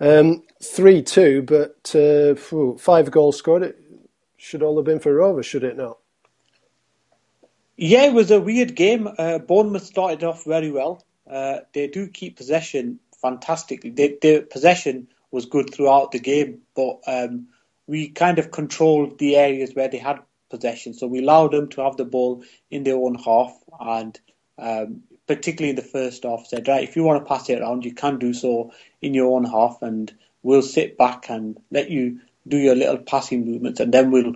Um, 0.00 0.42
three 0.62 1.02
two, 1.02 1.42
but 1.42 1.88
five 2.80 3.10
goals 3.10 3.36
scored 3.36 3.62
It 3.62 3.78
should 4.36 4.62
all 4.62 4.76
have 4.76 4.86
been 4.86 5.00
for 5.00 5.14
Rovers, 5.14 5.46
should 5.46 5.64
it 5.64 5.76
not? 5.76 5.98
Yeah, 7.76 8.04
it 8.04 8.12
was 8.12 8.30
a 8.30 8.40
weird 8.40 8.74
game. 8.76 9.08
Bournemouth 9.46 9.84
started 9.84 10.22
off 10.24 10.44
very 10.44 10.70
well. 10.70 11.04
Uh, 11.30 11.60
they 11.72 11.86
do 11.88 12.08
keep 12.08 12.36
possession 12.36 12.98
fantastically. 13.20 13.90
They, 13.90 14.18
their 14.20 14.42
possession 14.42 15.08
was 15.30 15.46
good 15.46 15.72
throughout 15.72 16.12
the 16.12 16.18
game, 16.18 16.62
but 16.74 17.00
um, 17.06 17.48
we 17.86 18.08
kind 18.08 18.38
of 18.38 18.50
controlled 18.50 19.18
the 19.18 19.36
areas 19.36 19.74
where 19.74 19.88
they 19.88 19.98
had 19.98 20.20
possession. 20.50 20.94
So 20.94 21.06
we 21.06 21.20
allowed 21.20 21.52
them 21.52 21.68
to 21.70 21.82
have 21.82 21.96
the 21.96 22.04
ball 22.04 22.44
in 22.70 22.84
their 22.84 22.96
own 22.96 23.14
half, 23.14 23.56
and 23.80 24.18
um, 24.58 25.02
particularly 25.26 25.70
in 25.70 25.76
the 25.76 25.82
first 25.82 26.24
half, 26.24 26.46
said, 26.46 26.68
right, 26.68 26.84
if 26.84 26.96
you 26.96 27.04
want 27.04 27.22
to 27.24 27.28
pass 27.28 27.48
it 27.48 27.60
around, 27.60 27.84
you 27.84 27.94
can 27.94 28.18
do 28.18 28.34
so 28.34 28.72
in 29.00 29.14
your 29.14 29.34
own 29.34 29.44
half, 29.44 29.80
and 29.82 30.12
we'll 30.42 30.62
sit 30.62 30.98
back 30.98 31.30
and 31.30 31.58
let 31.70 31.90
you 31.90 32.20
do 32.46 32.58
your 32.58 32.74
little 32.74 32.98
passing 32.98 33.46
movements, 33.46 33.80
and 33.80 33.94
then 33.94 34.10
we'll 34.10 34.34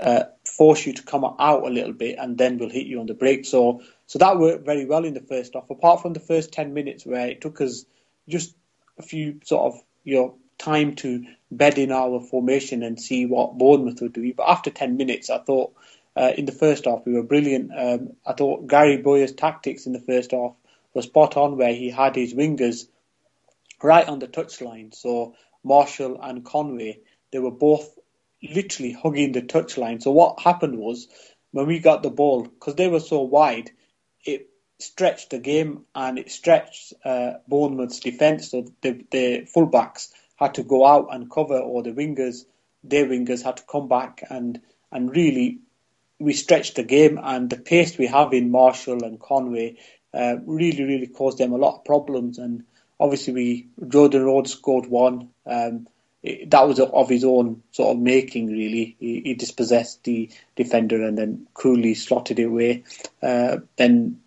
uh, 0.00 0.24
force 0.44 0.84
you 0.86 0.92
to 0.92 1.02
come 1.02 1.24
out 1.24 1.64
a 1.64 1.70
little 1.70 1.92
bit, 1.92 2.18
and 2.18 2.36
then 2.36 2.58
we'll 2.58 2.68
hit 2.68 2.86
you 2.86 3.00
on 3.00 3.06
the 3.06 3.14
break. 3.14 3.44
So, 3.46 3.82
so 4.06 4.18
that 4.18 4.38
worked 4.38 4.66
very 4.66 4.84
well 4.86 5.04
in 5.04 5.14
the 5.14 5.20
first 5.20 5.54
half. 5.54 5.68
Apart 5.70 6.02
from 6.02 6.12
the 6.12 6.20
first 6.20 6.52
ten 6.52 6.74
minutes, 6.74 7.06
where 7.06 7.28
it 7.28 7.40
took 7.40 7.60
us 7.60 7.84
just 8.28 8.54
a 8.98 9.02
few 9.02 9.40
sort 9.44 9.72
of 9.72 9.80
your 10.04 10.34
time 10.58 10.94
to 10.94 11.24
bed 11.50 11.78
in 11.78 11.90
our 11.90 12.20
formation 12.20 12.82
and 12.82 13.00
see 13.00 13.26
what 13.26 13.58
Bournemouth 13.58 14.00
would 14.00 14.12
do. 14.12 14.32
But 14.34 14.48
after 14.48 14.70
ten 14.70 14.96
minutes, 14.96 15.30
I 15.30 15.38
thought 15.38 15.74
uh, 16.16 16.32
in 16.36 16.44
the 16.44 16.52
first 16.52 16.84
half 16.84 17.04
we 17.04 17.14
were 17.14 17.22
brilliant. 17.22 17.70
Um, 17.76 18.12
I 18.26 18.34
thought 18.34 18.68
Gary 18.68 18.98
Bowyer's 18.98 19.32
tactics 19.32 19.86
in 19.86 19.92
the 19.92 20.00
first 20.00 20.30
half 20.30 20.52
were 20.94 21.02
spot 21.02 21.36
on, 21.36 21.56
where 21.56 21.74
he 21.74 21.90
had 21.90 22.14
his 22.14 22.34
wingers 22.34 22.86
right 23.82 24.06
on 24.08 24.20
the 24.20 24.28
touchline. 24.28 24.94
So 24.94 25.34
Marshall 25.64 26.20
and 26.22 26.44
Conway, 26.44 27.00
they 27.32 27.38
were 27.38 27.50
both 27.50 27.98
literally 28.42 28.92
hugging 28.92 29.32
the 29.32 29.42
touchline. 29.42 30.02
So 30.02 30.12
what 30.12 30.40
happened 30.40 30.78
was 30.78 31.08
when 31.50 31.66
we 31.66 31.78
got 31.78 32.02
the 32.02 32.10
ball, 32.10 32.42
because 32.42 32.76
they 32.76 32.88
were 32.88 33.00
so 33.00 33.22
wide, 33.22 33.70
it 34.24 34.48
stretched 34.78 35.30
the 35.30 35.38
game 35.38 35.84
and 35.94 36.18
it 36.18 36.30
stretched 36.30 36.92
uh, 37.04 37.34
Bournemouth's 37.48 38.00
defence. 38.00 38.50
So 38.50 38.66
the, 38.82 39.04
the 39.10 39.48
fullbacks 39.54 40.10
had 40.36 40.54
to 40.54 40.62
go 40.62 40.86
out 40.86 41.08
and 41.12 41.30
cover, 41.30 41.58
or 41.58 41.82
the 41.82 41.92
wingers, 41.92 42.44
their 42.82 43.06
wingers 43.06 43.42
had 43.42 43.58
to 43.58 43.62
come 43.70 43.88
back 43.88 44.22
and 44.28 44.60
and 44.92 45.10
really 45.14 45.58
we 46.18 46.32
stretched 46.32 46.76
the 46.76 46.84
game. 46.84 47.18
And 47.22 47.50
the 47.50 47.56
pace 47.56 47.98
we 47.98 48.06
have 48.06 48.32
in 48.32 48.50
Marshall 48.50 49.04
and 49.04 49.20
Conway 49.20 49.76
uh, 50.12 50.36
really, 50.46 50.84
really 50.84 51.08
caused 51.08 51.38
them 51.38 51.52
a 51.52 51.56
lot 51.56 51.78
of 51.78 51.84
problems. 51.84 52.38
And 52.38 52.64
obviously, 53.00 53.32
we 53.32 53.68
Jordan 53.88 54.24
Rhodes 54.24 54.52
scored 54.52 54.86
one. 54.86 55.30
Um, 55.46 55.88
that 56.46 56.66
was 56.66 56.80
of 56.80 57.08
his 57.08 57.24
own 57.24 57.62
sort 57.70 57.94
of 57.94 58.02
making, 58.02 58.46
really. 58.46 58.96
He, 58.98 59.20
he, 59.20 59.34
dispossessed 59.34 60.04
the 60.04 60.30
defender 60.56 61.04
and 61.04 61.18
then 61.18 61.46
coolly 61.52 61.94
slotted 61.94 62.38
it 62.38 62.44
away. 62.44 62.84
Uh, 63.22 63.58
then 63.76 64.20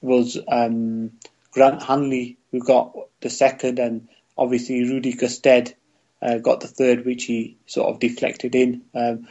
was 0.00 0.38
um, 0.48 1.12
Grant 1.52 1.82
Hanley 1.82 2.38
who 2.50 2.60
got 2.60 2.96
the 3.20 3.30
second, 3.30 3.78
and 3.78 4.08
obviously 4.36 4.82
Rudy 4.82 5.12
Gestede 5.12 5.74
uh, 6.20 6.38
got 6.38 6.60
the 6.60 6.68
third, 6.68 7.04
which 7.04 7.24
he 7.24 7.56
sort 7.66 7.92
of 7.92 8.00
deflected 8.00 8.54
in. 8.56 8.82
Um, 8.94 9.28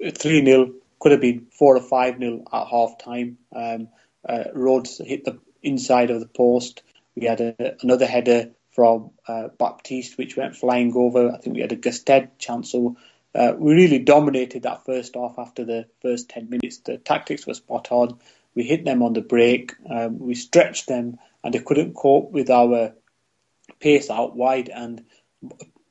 3 0.00 0.44
0 0.44 0.72
could 0.98 1.12
have 1.12 1.20
been 1.20 1.46
4 1.52 1.76
or 1.76 1.80
5 1.80 2.18
0 2.18 2.44
at 2.52 2.66
half 2.66 2.98
time. 2.98 3.38
Um, 3.54 3.88
uh, 4.28 4.44
Rhodes 4.54 4.98
hit 4.98 5.24
the 5.24 5.38
inside 5.62 6.10
of 6.10 6.20
the 6.20 6.26
post. 6.26 6.82
We 7.14 7.26
had 7.26 7.40
a, 7.40 7.76
another 7.82 8.06
header 8.06 8.50
from 8.70 9.10
uh, 9.26 9.48
Baptiste, 9.58 10.16
which 10.16 10.36
went 10.36 10.56
flying 10.56 10.92
over. 10.94 11.30
I 11.30 11.38
think 11.38 11.56
we 11.56 11.62
had 11.62 11.72
a 11.72 11.76
Gestede 11.76 12.30
chance. 12.38 12.70
So 12.70 12.96
uh, 13.34 13.52
we 13.56 13.74
really 13.74 13.98
dominated 13.98 14.62
that 14.62 14.84
first 14.84 15.14
half 15.14 15.38
after 15.38 15.64
the 15.64 15.86
first 16.02 16.28
10 16.30 16.50
minutes. 16.50 16.78
The 16.78 16.98
tactics 16.98 17.46
were 17.46 17.54
spot 17.54 17.88
on. 17.90 18.18
We 18.54 18.64
hit 18.64 18.84
them 18.84 19.02
on 19.02 19.12
the 19.12 19.20
break. 19.20 19.74
Um, 19.88 20.18
we 20.18 20.34
stretched 20.34 20.88
them, 20.88 21.18
and 21.42 21.54
they 21.54 21.60
couldn't 21.60 21.94
cope 21.94 22.30
with 22.32 22.50
our 22.50 22.94
pace 23.80 24.10
out 24.10 24.36
wide. 24.36 24.68
And 24.68 25.04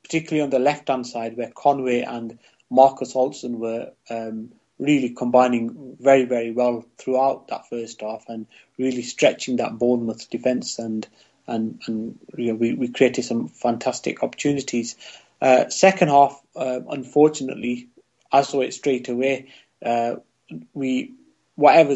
particularly 0.02 0.42
on 0.42 0.50
the 0.50 0.58
left 0.58 0.88
hand 0.88 1.06
side, 1.06 1.36
where 1.36 1.50
Conway 1.54 2.00
and 2.02 2.38
Marcus 2.70 3.14
Olsson 3.14 3.58
were 3.58 3.92
um, 4.08 4.52
really 4.78 5.10
combining 5.10 5.96
very, 6.00 6.24
very 6.24 6.50
well 6.50 6.84
throughout 6.98 7.48
that 7.48 7.68
first 7.68 8.00
half 8.00 8.24
and 8.28 8.46
really 8.78 9.02
stretching 9.02 9.56
that 9.56 9.78
Bournemouth 9.78 10.28
defence 10.30 10.78
and 10.78 11.06
and 11.50 11.80
and 11.86 12.18
you 12.36 12.48
know, 12.48 12.54
we, 12.54 12.74
we 12.74 12.88
created 12.88 13.24
some 13.24 13.48
fantastic 13.48 14.22
opportunities. 14.22 14.96
Uh, 15.40 15.68
second 15.68 16.08
half, 16.08 16.40
uh, 16.56 16.80
unfortunately, 16.88 17.88
I 18.32 18.42
saw 18.42 18.60
it 18.60 18.74
straight 18.74 19.08
away. 19.08 19.52
Uh, 19.84 20.16
we 20.72 21.14
whatever 21.56 21.94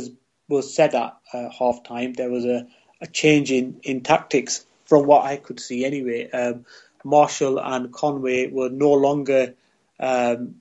was 0.48 0.74
said 0.74 0.94
at 0.94 1.16
uh, 1.32 1.48
half 1.58 1.84
time, 1.84 2.12
there 2.12 2.30
was 2.30 2.44
a, 2.44 2.66
a 3.00 3.06
change 3.06 3.50
in, 3.50 3.80
in 3.82 4.02
tactics 4.02 4.66
from 4.84 5.06
what 5.06 5.24
I 5.24 5.36
could 5.36 5.60
see 5.60 5.84
anyway. 5.84 6.30
Um, 6.30 6.66
Marshall 7.04 7.58
and 7.58 7.92
Conway 7.92 8.50
were 8.50 8.68
no 8.70 8.92
longer 8.92 9.54
um, 9.98 10.56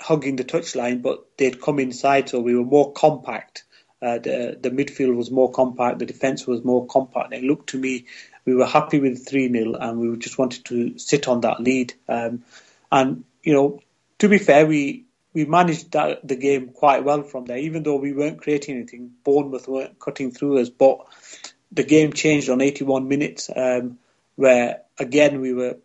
hugging 0.00 0.36
the 0.36 0.44
touchline, 0.44 1.02
but 1.02 1.24
they'd 1.36 1.60
come 1.60 1.78
inside, 1.78 2.28
so 2.28 2.40
we 2.40 2.54
were 2.54 2.64
more 2.64 2.92
compact. 2.92 3.64
Uh, 4.02 4.18
the 4.18 4.58
the 4.60 4.70
midfield 4.70 5.14
was 5.14 5.30
more 5.30 5.50
compact, 5.50 6.00
the 6.00 6.06
defence 6.06 6.46
was 6.46 6.64
more 6.64 6.86
compact. 6.86 7.32
It 7.32 7.44
looked 7.44 7.70
to 7.70 7.78
me 7.78 8.06
we 8.44 8.54
were 8.54 8.66
happy 8.66 8.98
with 8.98 9.26
three 9.26 9.50
0 9.50 9.74
and 9.74 9.98
we 10.00 10.16
just 10.18 10.38
wanted 10.38 10.64
to 10.66 10.98
sit 10.98 11.28
on 11.28 11.42
that 11.42 11.60
lead. 11.60 11.94
Um, 12.08 12.44
and 12.90 13.24
you 13.42 13.54
know, 13.54 13.80
to 14.18 14.28
be 14.28 14.38
fair, 14.38 14.66
we 14.66 15.04
we 15.32 15.44
managed 15.44 15.92
that, 15.92 16.26
the 16.26 16.36
game 16.36 16.68
quite 16.68 17.04
well 17.04 17.22
from 17.22 17.46
there. 17.46 17.58
Even 17.58 17.82
though 17.82 17.96
we 17.96 18.12
weren't 18.12 18.42
creating 18.42 18.76
anything, 18.76 19.12
Bournemouth 19.24 19.66
weren't 19.66 19.98
cutting 19.98 20.30
through 20.30 20.58
us. 20.58 20.68
But 20.68 20.98
the 21.70 21.84
game 21.84 22.12
changed 22.12 22.50
on 22.50 22.60
81 22.60 23.08
minutes, 23.08 23.48
um, 23.54 23.98
where 24.36 24.82
again 24.98 25.40
we 25.40 25.54
were 25.54 25.78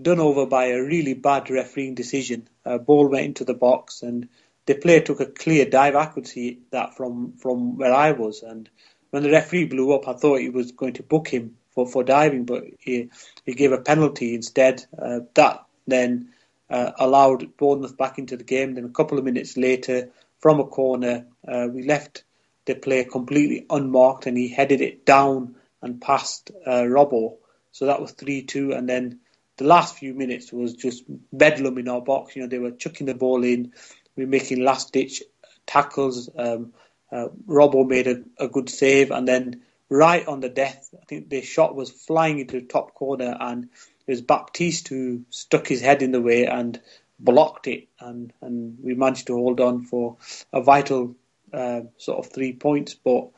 done 0.00 0.20
over 0.20 0.46
by 0.46 0.66
a 0.66 0.82
really 0.82 1.14
bad 1.14 1.50
refereeing 1.50 1.94
decision. 1.94 2.48
A 2.64 2.78
ball 2.78 3.08
went 3.08 3.26
into 3.26 3.44
the 3.44 3.54
box 3.54 4.02
and 4.02 4.28
the 4.68 4.74
player 4.74 5.00
took 5.00 5.20
a 5.20 5.26
clear 5.26 5.64
dive. 5.64 5.96
I 5.96 6.04
could 6.04 6.26
see 6.26 6.58
that 6.72 6.94
from, 6.94 7.32
from 7.38 7.78
where 7.78 7.94
I 7.94 8.12
was. 8.12 8.42
And 8.42 8.68
when 9.08 9.22
the 9.22 9.30
referee 9.30 9.64
blew 9.64 9.94
up, 9.94 10.06
I 10.06 10.12
thought 10.12 10.40
he 10.40 10.50
was 10.50 10.72
going 10.72 10.92
to 10.94 11.02
book 11.02 11.26
him 11.26 11.56
for, 11.70 11.88
for 11.88 12.04
diving, 12.04 12.44
but 12.44 12.64
he, 12.78 13.08
he 13.46 13.54
gave 13.54 13.72
a 13.72 13.80
penalty 13.80 14.34
instead. 14.34 14.84
Uh, 15.00 15.20
that 15.32 15.64
then 15.86 16.34
uh, 16.68 16.92
allowed 16.98 17.56
Bournemouth 17.56 17.96
back 17.96 18.18
into 18.18 18.36
the 18.36 18.44
game. 18.44 18.74
Then 18.74 18.84
a 18.84 18.90
couple 18.90 19.16
of 19.16 19.24
minutes 19.24 19.56
later, 19.56 20.10
from 20.38 20.60
a 20.60 20.66
corner, 20.66 21.24
uh, 21.50 21.68
we 21.72 21.84
left 21.84 22.24
the 22.66 22.74
player 22.74 23.04
completely 23.04 23.64
unmarked 23.70 24.26
and 24.26 24.36
he 24.36 24.48
headed 24.48 24.82
it 24.82 25.06
down 25.06 25.56
and 25.80 25.98
past 25.98 26.50
uh, 26.66 26.82
Robbo. 26.82 27.38
So 27.72 27.86
that 27.86 28.02
was 28.02 28.12
3 28.12 28.42
2. 28.42 28.72
And 28.72 28.86
then 28.86 29.20
the 29.58 29.64
last 29.64 29.96
few 29.96 30.14
minutes 30.14 30.52
was 30.52 30.74
just 30.74 31.04
bedlam 31.32 31.78
in 31.78 31.88
our 31.88 32.00
box. 32.00 32.34
You 32.34 32.42
know, 32.42 32.48
they 32.48 32.60
were 32.60 32.70
chucking 32.70 33.06
the 33.06 33.14
ball 33.14 33.44
in, 33.44 33.72
we 34.18 34.26
making 34.26 34.62
last 34.64 34.92
ditch 34.92 35.22
tackles. 35.64 36.28
Um, 36.36 36.74
uh, 37.10 37.28
Robbo 37.46 37.88
made 37.88 38.08
a, 38.08 38.22
a, 38.38 38.48
good 38.48 38.68
save, 38.68 39.10
and 39.12 39.26
then 39.26 39.62
right 39.88 40.26
on 40.26 40.40
the 40.40 40.50
death, 40.50 40.92
I 41.00 41.04
think 41.06 41.30
the 41.30 41.40
shot 41.40 41.74
was 41.74 41.90
flying 41.90 42.40
into 42.40 42.60
the 42.60 42.66
top 42.66 42.94
corner, 42.94 43.34
and 43.40 43.64
it 44.06 44.10
was 44.10 44.20
Baptiste 44.20 44.88
who 44.88 45.22
stuck 45.30 45.66
his 45.68 45.80
head 45.80 46.02
in 46.02 46.10
the 46.10 46.20
way 46.20 46.44
and 46.46 46.78
blocked 47.18 47.68
it, 47.68 47.86
and, 48.00 48.32
and 48.42 48.76
we 48.82 48.94
managed 48.94 49.28
to 49.28 49.34
hold 49.34 49.60
on 49.60 49.84
for 49.84 50.16
a 50.52 50.60
vital 50.60 51.14
uh, 51.54 51.82
sort 51.96 52.18
of 52.18 52.30
three 52.30 52.52
points, 52.52 52.94
but 52.94 53.28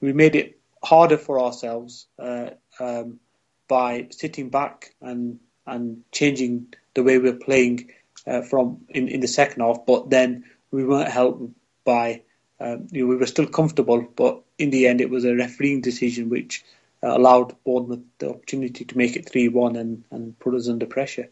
we 0.00 0.12
made 0.12 0.36
it 0.36 0.58
harder 0.82 1.18
for 1.18 1.40
ourselves 1.40 2.06
uh, 2.18 2.50
um, 2.78 3.18
by 3.66 4.06
sitting 4.10 4.48
back 4.48 4.94
and 5.02 5.40
and 5.66 6.02
changing 6.12 6.72
the 6.94 7.02
way 7.02 7.18
we're 7.18 7.34
playing 7.34 7.90
uh, 8.26 8.42
from 8.42 8.78
in, 8.90 9.08
in 9.08 9.20
the 9.20 9.28
second 9.28 9.62
half. 9.62 9.78
But 9.86 10.10
then 10.10 10.44
we 10.70 10.84
weren't 10.84 11.10
helped 11.10 11.50
by 11.84 12.22
um, 12.60 12.88
you 12.90 13.02
know, 13.02 13.08
we 13.08 13.16
were 13.16 13.26
still 13.26 13.46
comfortable, 13.46 14.02
but 14.16 14.42
in 14.58 14.70
the 14.70 14.86
end, 14.86 15.00
it 15.00 15.10
was 15.10 15.24
a 15.24 15.34
refereeing 15.34 15.80
decision 15.80 16.28
which 16.28 16.64
uh, 17.02 17.16
allowed 17.16 17.54
Bournemouth 17.64 18.00
the 18.18 18.30
opportunity 18.30 18.84
to 18.84 18.98
make 18.98 19.14
it 19.14 19.28
three 19.28 19.48
one 19.48 19.76
and, 19.76 20.02
and 20.10 20.38
put 20.40 20.54
us 20.54 20.68
under 20.68 20.86
pressure. 20.86 21.28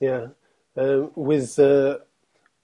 Yeah, 0.00 0.28
um, 0.76 1.10
with 1.14 1.58
uh, 1.58 1.98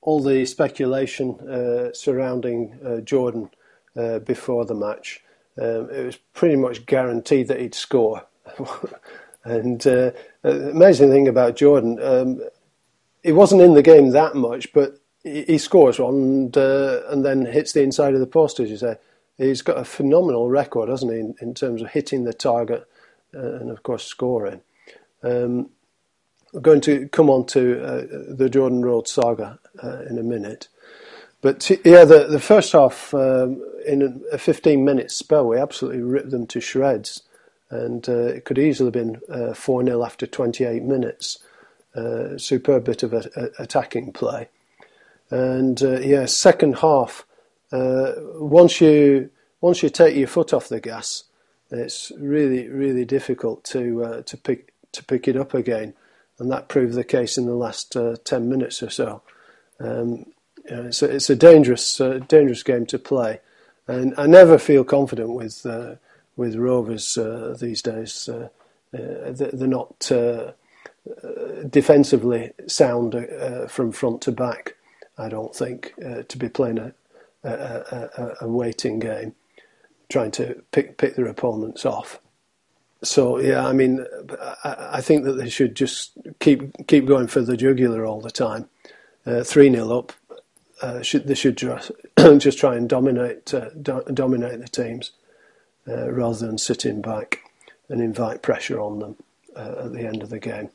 all 0.00 0.22
the 0.22 0.46
speculation 0.46 1.38
uh, 1.40 1.92
surrounding 1.92 2.78
uh, 2.84 3.00
Jordan 3.00 3.50
uh, 3.96 4.20
before 4.20 4.64
the 4.64 4.74
match, 4.74 5.22
um, 5.60 5.90
it 5.90 6.06
was 6.06 6.16
pretty 6.32 6.56
much 6.56 6.86
guaranteed 6.86 7.48
that 7.48 7.60
he'd 7.60 7.74
score. 7.74 8.26
And 9.44 9.80
uh, 9.86 10.10
the 10.42 10.70
amazing 10.70 11.10
thing 11.10 11.26
about 11.26 11.56
Jordan, 11.56 11.98
um, 12.02 12.42
he 13.22 13.32
wasn't 13.32 13.62
in 13.62 13.74
the 13.74 13.82
game 13.82 14.10
that 14.10 14.34
much, 14.34 14.72
but 14.72 14.98
he, 15.22 15.42
he 15.42 15.58
scores 15.58 15.98
one 15.98 16.14
and, 16.14 16.56
uh, 16.56 17.02
and 17.08 17.24
then 17.24 17.46
hits 17.46 17.72
the 17.72 17.82
inside 17.82 18.14
of 18.14 18.20
the 18.20 18.26
post, 18.26 18.60
as 18.60 18.70
you 18.70 18.76
say. 18.76 18.96
He's 19.38 19.62
got 19.62 19.78
a 19.78 19.84
phenomenal 19.84 20.50
record, 20.50 20.88
hasn't 20.88 21.12
he, 21.12 21.18
in, 21.18 21.34
in 21.40 21.54
terms 21.54 21.82
of 21.82 21.90
hitting 21.90 22.24
the 22.24 22.34
target 22.34 22.86
uh, 23.34 23.56
and, 23.56 23.70
of 23.70 23.82
course, 23.82 24.04
scoring. 24.04 24.60
Um, 25.22 25.70
we're 26.52 26.60
going 26.60 26.80
to 26.82 27.08
come 27.08 27.30
on 27.30 27.46
to 27.46 27.82
uh, 27.82 28.34
the 28.34 28.48
Jordan 28.50 28.84
Rhodes 28.84 29.12
saga 29.12 29.58
uh, 29.82 30.02
in 30.08 30.18
a 30.18 30.22
minute. 30.22 30.68
But 31.42 31.70
yeah, 31.84 32.04
the, 32.04 32.26
the 32.28 32.40
first 32.40 32.72
half, 32.72 33.14
um, 33.14 33.64
in 33.86 34.22
a 34.30 34.36
15 34.36 34.84
minute 34.84 35.10
spell, 35.10 35.46
we 35.46 35.58
absolutely 35.58 36.02
ripped 36.02 36.30
them 36.30 36.46
to 36.48 36.60
shreds 36.60 37.22
and 37.70 38.08
uh, 38.08 38.26
it 38.26 38.44
could 38.44 38.58
easily 38.58 38.88
have 38.88 38.92
been 38.92 39.20
uh, 39.30 39.54
4 39.54 39.84
0 39.84 40.04
after 40.04 40.26
28 40.26 40.82
minutes. 40.82 41.38
Uh, 41.92 42.38
superb 42.38 42.84
bit 42.84 43.02
of 43.02 43.12
a, 43.12 43.28
a, 43.34 43.62
attacking 43.62 44.12
play. 44.12 44.48
And 45.28 45.82
uh, 45.82 45.98
yeah, 45.98 46.24
second 46.26 46.76
half, 46.76 47.26
uh, 47.72 48.12
once 48.36 48.80
you 48.80 49.30
once 49.60 49.82
you 49.82 49.88
take 49.88 50.14
your 50.14 50.28
foot 50.28 50.52
off 50.52 50.68
the 50.68 50.78
gas, 50.78 51.24
it's 51.68 52.12
really 52.16 52.68
really 52.68 53.04
difficult 53.04 53.64
to 53.64 54.04
uh, 54.04 54.22
to 54.22 54.36
pick 54.36 54.72
to 54.92 55.04
pick 55.04 55.26
it 55.26 55.36
up 55.36 55.52
again, 55.52 55.94
and 56.38 56.48
that 56.52 56.68
proved 56.68 56.94
the 56.94 57.02
case 57.02 57.36
in 57.36 57.46
the 57.46 57.56
last 57.56 57.96
uh, 57.96 58.14
ten 58.22 58.48
minutes 58.48 58.84
or 58.84 58.90
so. 58.90 59.22
Um, 59.80 60.26
it's 60.64 61.02
a, 61.02 61.06
it's 61.06 61.28
a 61.28 61.34
dangerous 61.34 62.00
uh, 62.00 62.20
dangerous 62.28 62.62
game 62.62 62.86
to 62.86 63.00
play, 63.00 63.40
and 63.88 64.14
I 64.16 64.28
never 64.28 64.58
feel 64.58 64.84
confident 64.84 65.30
with 65.30 65.66
with 66.36 66.54
Rovers 66.54 67.18
these 67.58 67.82
days. 67.82 68.30
They're 68.92 69.52
not 69.52 70.08
defensively 71.68 72.52
sound 72.66 73.14
from 73.68 73.92
front 73.92 74.22
to 74.22 74.32
back. 74.32 74.76
I 75.18 75.28
don't 75.28 75.54
think 75.54 75.94
to 75.96 76.38
be 76.38 76.48
playing 76.48 76.78
a, 76.78 76.92
a, 77.44 77.50
a, 77.50 78.34
a 78.42 78.48
waiting 78.48 78.98
game 78.98 79.34
trying 80.10 80.32
to 80.32 80.62
pick 80.72 80.98
pick 80.98 81.14
their 81.14 81.26
opponents 81.26 81.86
off. 81.86 82.20
So 83.02 83.38
yeah, 83.38 83.66
I 83.66 83.72
mean, 83.72 84.04
I, 84.62 85.00
think 85.00 85.24
that 85.24 85.32
they 85.32 85.48
should 85.48 85.74
just 85.74 86.12
keep 86.38 86.86
keep 86.86 87.06
going 87.06 87.28
for 87.28 87.40
the 87.40 87.56
jugular 87.56 88.04
all 88.04 88.20
the 88.20 88.30
time. 88.30 88.68
Uh, 89.24 89.42
three 89.42 89.70
0 89.70 89.98
up, 89.98 90.12
uh, 90.82 91.00
should, 91.00 91.26
they 91.26 91.34
should 91.34 91.56
just 91.56 91.92
just 92.38 92.58
try 92.58 92.74
and 92.74 92.88
dominate 92.88 93.54
uh, 93.54 93.70
do, 93.80 94.02
dominate 94.12 94.60
the 94.60 94.68
teams 94.68 95.12
uh, 95.88 96.10
rather 96.10 96.46
than 96.46 96.58
sitting 96.58 97.00
back 97.00 97.40
and 97.88 98.02
invite 98.02 98.42
pressure 98.42 98.78
on 98.80 98.98
them 98.98 99.16
uh, 99.56 99.84
at 99.84 99.92
the 99.92 100.06
end 100.06 100.22
of 100.22 100.28
the 100.28 100.38
game. 100.38 100.68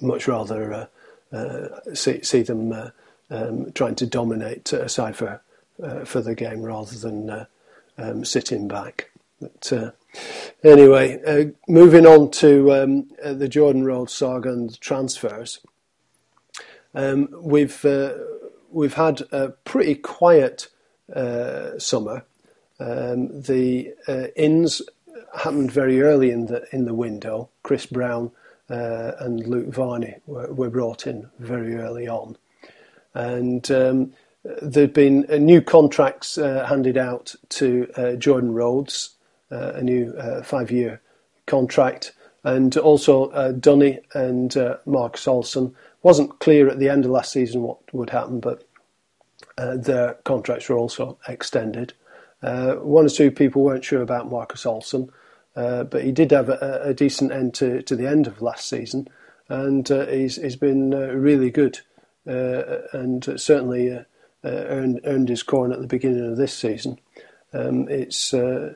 Much 0.00 0.26
rather 0.28 0.88
uh, 1.32 1.94
see 1.94 2.22
see 2.22 2.42
them 2.42 2.92
um, 3.30 3.72
trying 3.72 3.94
to 3.96 4.06
dominate 4.06 4.72
aside 4.72 5.16
for 5.16 5.40
for 6.04 6.20
the 6.20 6.34
game 6.34 6.62
rather 6.62 6.96
than 6.96 7.46
um, 7.98 8.24
sitting 8.24 8.68
back. 8.68 9.10
But 9.40 9.72
uh, 9.72 9.90
anyway, 10.62 11.20
uh, 11.24 11.50
moving 11.66 12.06
on 12.06 12.30
to 12.32 12.72
um, 12.72 13.10
uh, 13.24 13.32
the 13.32 13.48
Jordan 13.48 13.84
Rhodes 13.84 14.12
saga 14.12 14.50
and 14.50 14.70
the 14.70 14.76
transfers. 14.76 15.60
Um, 16.94 17.28
we've 17.32 17.84
uh, 17.84 18.14
we've 18.70 18.94
had 18.94 19.22
a 19.32 19.50
pretty 19.50 19.94
quiet 19.94 20.68
uh, 21.14 21.78
summer. 21.78 22.24
Um, 22.78 23.42
the 23.42 23.94
uh, 24.08 24.28
ins 24.36 24.82
happened 25.38 25.70
very 25.70 26.02
early 26.02 26.30
in 26.30 26.46
the 26.46 26.66
in 26.72 26.84
the 26.84 26.94
window. 26.94 27.48
Chris 27.62 27.86
Brown 27.86 28.32
and 28.70 29.46
Luke 29.46 29.68
Varney 29.68 30.16
were, 30.26 30.52
were, 30.52 30.70
brought 30.70 31.06
in 31.06 31.28
very 31.38 31.76
early 31.76 32.08
on, 32.08 32.36
and 33.14 33.70
um, 33.70 34.12
there'd 34.62 34.92
been 34.92 35.22
new 35.38 35.60
contracts 35.60 36.38
uh, 36.38 36.66
handed 36.66 36.96
out 36.96 37.34
to 37.50 37.90
uh, 37.96 38.12
Jordan 38.14 38.52
Rhodes, 38.52 39.16
uh, 39.50 39.72
a 39.74 39.82
new 39.82 40.14
uh, 40.16 40.42
five-year 40.42 41.00
contract, 41.46 42.12
and 42.44 42.76
also 42.76 43.30
uh, 43.30 43.52
Dunny 43.52 43.98
and 44.14 44.56
uh, 44.56 44.76
Marcus 44.86 45.26
Olsson. 45.26 45.74
wasn't 46.02 46.38
clear 46.38 46.68
at 46.68 46.78
the 46.78 46.88
end 46.88 47.04
of 47.04 47.10
last 47.10 47.32
season 47.32 47.62
what 47.62 47.78
would 47.92 48.10
happen, 48.10 48.40
but 48.40 48.64
their 49.56 50.14
contracts 50.24 50.70
were 50.70 50.78
also 50.78 51.18
extended. 51.28 51.92
one 52.40 53.04
or 53.04 53.10
two 53.10 53.30
people 53.30 53.62
weren't 53.62 53.84
sure 53.84 54.00
about 54.00 54.30
Marcus 54.30 54.64
Olsson, 55.56 55.84
but 55.84 56.04
he 56.04 56.12
did 56.12 56.30
have 56.30 56.48
a, 56.48 56.80
a, 56.84 56.94
decent 56.94 57.32
end 57.32 57.54
to, 57.54 57.82
to 57.82 57.96
the 57.96 58.06
end 58.06 58.26
of 58.26 58.40
last 58.40 58.68
season, 58.68 59.08
and 59.48 59.88
he's, 59.88 60.36
he's 60.36 60.56
been 60.56 60.90
really 60.90 61.50
good. 61.50 61.80
and 62.24 63.40
certainly 63.40 64.04
uh, 64.42 64.48
earned, 64.48 65.00
earned 65.04 65.28
his 65.28 65.42
corn 65.42 65.72
at 65.72 65.80
the 65.80 65.86
beginning 65.86 66.30
of 66.30 66.36
this 66.36 66.54
season. 66.56 66.98
Um, 67.52 67.88
it's 67.88 68.32
uh, 68.32 68.74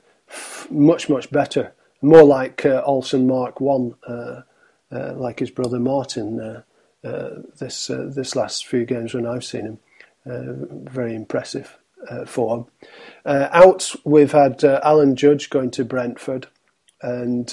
much, 0.71 1.09
much 1.09 1.31
better. 1.31 1.73
More 2.03 2.25
like 2.25 2.67
uh, 2.67 2.83
Olsson 2.87 3.27
Mark 3.27 3.61
1, 3.61 3.95
uh, 4.07 4.43
uh, 4.93 5.15
like 5.15 5.39
his 5.39 5.51
brother 5.51 5.79
Martin, 5.79 6.39
uh, 7.03 7.31
this, 7.59 7.87
this 7.87 8.37
last 8.37 8.67
few 8.67 8.85
games 8.85 9.15
when 9.15 9.27
I've 9.27 9.45
seen 9.45 9.63
him. 9.63 9.79
very 10.87 11.15
impressive 11.15 11.79
form. 12.27 12.67
out, 13.25 13.95
we've 14.05 14.33
had 14.33 14.63
Alan 14.65 15.17
Judge 15.17 15.49
going 15.49 15.71
to 15.73 15.85
Brentford, 15.85 16.49
and 17.05 17.53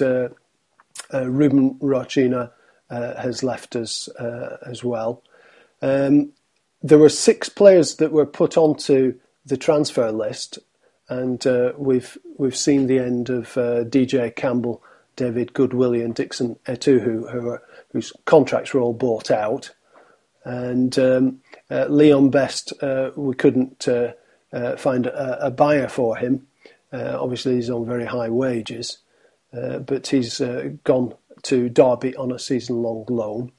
Ruben 1.12 1.76
Rochina 1.76 2.52
has 2.90 3.44
left 3.44 3.76
us 3.76 4.10
as 4.66 4.84
well. 4.84 5.22
Um, 5.82 6.34
there 6.84 6.98
were 6.98 7.10
six 7.10 7.50
players 7.50 7.96
that 7.96 8.12
were 8.12 8.26
put 8.26 8.58
onto 8.58 9.20
the 9.46 9.58
transfer 9.58 10.12
list, 10.12 10.60
and 11.10 11.46
uh, 11.46 11.74
we've 11.78 12.18
we've 12.38 12.56
seen 12.56 12.88
the 12.88 13.00
end 13.00 13.30
of 13.30 13.58
uh, 13.58 13.84
DJ 13.84 14.36
Campbell, 14.36 14.82
David 15.16 15.54
Goodwillie, 15.54 16.04
and 16.04 16.16
Dickson 16.16 16.58
Etuhu, 16.66 17.32
who 17.32 17.50
are, 17.50 17.64
whose 17.92 18.14
contracts 18.26 18.74
were 18.74 18.82
all 18.82 18.94
bought 18.94 19.30
out, 19.30 19.72
and 20.44 20.98
um, 20.98 21.42
uh, 21.70 21.86
Leon 21.86 22.30
Best, 22.30 22.74
uh, 22.82 23.12
we 23.16 23.36
couldn't 23.36 23.88
uh, 23.88 24.14
uh, 24.54 24.76
find 24.76 25.06
a, 25.06 25.48
a, 25.48 25.52
buyer 25.52 25.88
for 25.88 26.18
him. 26.18 26.48
obviously, 26.92 27.56
he's 27.56 27.70
on 27.70 27.86
very 27.86 28.06
high 28.06 28.30
wages, 28.30 29.00
but 29.52 30.08
he's 30.08 30.40
gone 30.84 31.16
to 31.44 31.70
Derby 31.70 32.16
on 32.16 32.32
a 32.32 32.40
season-long 32.40 33.06
loan. 33.10 33.52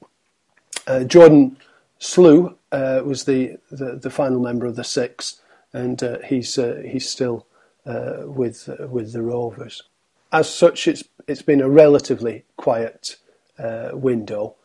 Jordan 1.07 1.57
Slew 2.03 2.57
uh, 2.73 3.01
was 3.05 3.23
the, 3.23 3.57
the, 3.71 3.95
the, 3.95 4.09
final 4.09 4.41
member 4.41 4.65
of 4.65 4.75
the 4.75 4.83
six, 4.83 5.39
and 5.71 6.03
uh, 6.03 6.17
he's 6.25 6.57
uh, 6.57 6.81
he's 6.85 7.09
still 7.09 7.47
uh, 7.85 8.23
with 8.25 8.67
uh, 8.67 8.87
with 8.87 9.13
the 9.13 9.21
Rovers. 9.21 9.83
As 10.29 10.53
such, 10.53 10.85
it's 10.85 11.05
it's 11.27 11.41
been 11.41 11.61
a 11.61 11.69
relatively 11.69 12.43
quiet 12.57 13.15
uh, 13.57 13.91
window, 13.93 14.55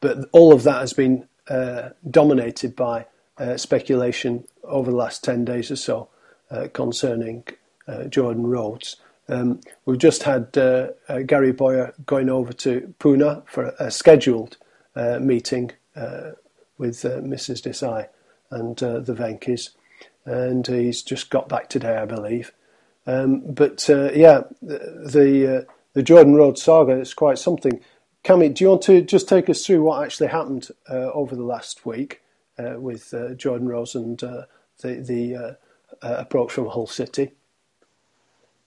but 0.00 0.28
all 0.32 0.52
of 0.52 0.62
that 0.64 0.80
has 0.80 0.92
been 0.92 1.26
dominated 2.10 2.76
by 2.76 3.06
speculation 3.56 4.44
over 4.64 4.90
the 4.90 4.96
last 4.96 5.24
ten 5.24 5.44
days 5.46 5.70
or 5.70 5.76
so 5.76 6.08
concerning 6.74 7.44
Jordan 8.10 8.46
Rhodes. 8.46 8.96
Um, 9.28 9.60
we've 9.86 9.98
just 9.98 10.24
had 10.24 10.52
Gary 10.52 11.52
Bowyer 11.52 11.94
going 12.04 12.28
over 12.28 12.52
to 12.52 12.94
Pune 12.98 13.48
for 13.48 13.74
a 13.78 13.90
scheduled 13.90 14.56
meeting 14.96 15.72
with 16.82 17.04
uh, 17.04 17.20
Mrs. 17.20 17.62
Desai 17.62 18.08
and 18.50 18.82
uh, 18.82 18.98
the 18.98 19.14
Venkis, 19.14 19.70
and 20.24 20.66
he's 20.66 21.02
just 21.02 21.30
got 21.30 21.48
back 21.48 21.68
today, 21.68 21.96
I 21.96 22.04
believe. 22.04 22.52
Um, 23.06 23.40
but 23.40 23.88
uh, 23.88 24.10
yeah, 24.12 24.42
the 24.60 25.08
the, 25.12 25.66
uh, 25.96 26.02
Jordan 26.02 26.34
Rhodes 26.34 26.62
saga 26.62 27.00
is 27.00 27.14
quite 27.14 27.38
something. 27.38 27.80
Cami, 28.24 28.52
do 28.52 28.64
you 28.64 28.70
want 28.70 28.82
to 28.82 29.02
just 29.02 29.28
take 29.28 29.48
us 29.48 29.64
through 29.64 29.82
what 29.82 30.04
actually 30.04 30.28
happened 30.28 30.68
uh, 30.90 31.10
over 31.12 31.34
the 31.34 31.44
last 31.44 31.86
week 31.86 32.20
uh, 32.58 32.78
with 32.78 33.14
Jordan 33.36 33.68
Rhodes 33.68 33.94
and 33.94 34.18
the 34.18 34.46
the 34.82 35.56
approach 36.02 36.52
from 36.52 36.66
Hull 36.66 36.86
City? 36.86 37.32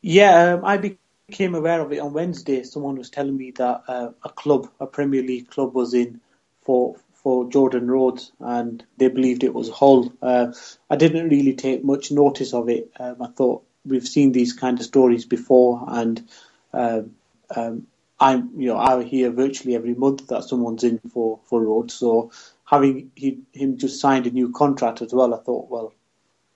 Yeah, 0.08 0.54
um, 0.54 0.65
I 0.65 0.78
became 0.78 1.56
aware 1.56 1.82
of 1.82 1.91
it 1.91 1.98
on 1.98 2.13
Wednesday. 2.13 2.62
Someone 2.62 2.96
was 2.96 3.10
telling 3.10 3.36
me 3.36 3.50
that 3.58 3.86
a 3.89 4.30
club, 4.30 4.70
a 4.80 4.86
Premier 4.86 5.24
League 5.24 5.50
club, 5.50 5.74
was 5.74 5.96
in 5.96 6.22
for 6.62 6.98
for 7.15 7.50
Jordan 7.50 7.89
Rhodes, 7.89 8.32
and 8.39 8.86
they 8.98 9.08
believed 9.08 9.44
it 9.44 9.56
was 9.56 9.68
Hull. 9.72 10.13
Uh, 10.22 10.54
I 10.91 10.96
didn't 10.96 11.30
really 11.30 11.56
take 11.56 11.84
much 11.84 12.12
notice 12.12 12.54
of 12.54 12.70
it. 12.70 12.91
Um, 13.00 13.20
I 13.20 13.30
thought 13.30 13.63
we've 13.84 14.08
seen 14.08 14.32
these 14.32 14.54
kind 14.54 14.80
of 14.80 14.86
stories 14.86 15.26
before, 15.26 15.84
and 15.88 16.30
um, 16.72 17.15
um, 17.56 17.88
I'm 18.20 18.52
you 18.62 18.68
know 18.68 18.78
I 18.78 19.04
hear 19.04 19.32
virtually 19.32 19.74
every 19.74 19.96
month 19.96 20.28
that 20.28 20.44
someone's 20.44 20.84
in 20.84 21.00
for 21.00 21.39
for 21.46 21.63
Rhodes. 21.63 21.96
So 21.96 22.32
having 22.63 23.12
he, 23.15 23.39
him 23.54 23.80
just 23.80 24.00
signed 24.00 24.28
a 24.28 24.30
new 24.30 24.52
contract 24.52 25.02
as 25.02 25.12
well, 25.12 25.34
I 25.34 25.39
thought, 25.39 25.68
well, 25.72 25.96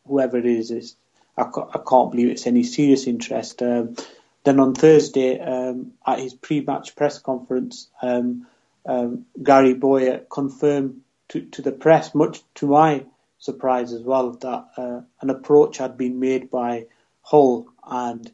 whoever 0.06 0.38
it 0.38 0.46
is, 0.46 0.70
is 0.70 0.96
I, 1.40 1.44
I 1.74 1.80
can't 1.88 2.12
believe 2.12 2.30
it's 2.30 2.48
any 2.48 2.64
serious 2.64 3.08
interest. 3.08 3.62
Um, 3.62 3.96
then 4.44 4.60
on 4.60 4.74
Thursday, 4.74 5.40
um, 5.40 5.94
at 6.06 6.20
his 6.20 6.34
pre-match 6.34 6.96
press 6.96 7.20
conference, 7.20 7.88
um, 8.02 8.48
um, 8.86 9.26
Gary 9.42 9.74
Bowyer 9.74 10.20
confirmed 10.30 11.02
to, 11.30 11.42
to 11.42 11.62
the 11.62 11.72
press, 11.72 12.16
much 12.16 12.42
to 12.56 12.68
my 12.68 13.06
surprise 13.38 13.94
as 13.94 14.02
well, 14.02 14.32
that 14.32 14.66
uh, 14.78 15.02
an 15.22 15.30
approach 15.30 15.78
had 15.78 15.98
been 15.98 16.20
made 16.20 16.50
by 16.50 16.86
Hull 17.22 17.68
and 17.88 18.32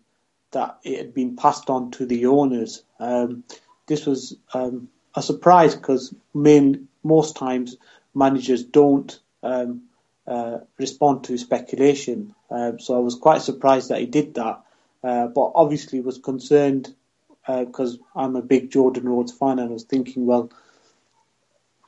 that 0.52 0.80
it 0.84 0.98
had 0.98 1.14
been 1.14 1.36
passed 1.36 1.70
on 1.70 1.92
to 1.92 2.06
the 2.06 2.28
owners. 2.28 2.84
Um, 3.00 3.44
this 3.88 4.06
was 4.06 4.38
um, 4.54 4.90
a 5.14 5.22
surprise 5.22 5.76
because 5.76 6.14
most 6.34 7.36
times 7.36 7.78
managers 8.14 8.64
don't 8.64 9.20
um, 9.44 9.84
uh, 10.28 10.60
respond 10.78 11.24
to 11.26 11.38
speculation. 11.38 12.34
Uh, 12.50 12.74
so 12.80 12.96
I 12.96 13.00
was 13.00 13.16
quite 13.16 13.42
surprised 13.42 13.90
that 13.90 14.00
he 14.00 14.06
did 14.06 14.36
that, 14.36 14.62
uh, 15.04 15.28
but 15.28 15.52
obviously 15.56 16.02
was 16.02 16.18
concerned 16.18 16.94
because 17.48 17.96
uh, 17.96 18.20
I'm 18.20 18.36
a 18.36 18.42
big 18.42 18.72
Jordan 18.72 19.08
Rhodes 19.08 19.32
fan, 19.32 19.60
and 19.60 19.70
I 19.70 19.74
was 19.74 19.84
thinking, 19.84 20.26
well, 20.26 20.52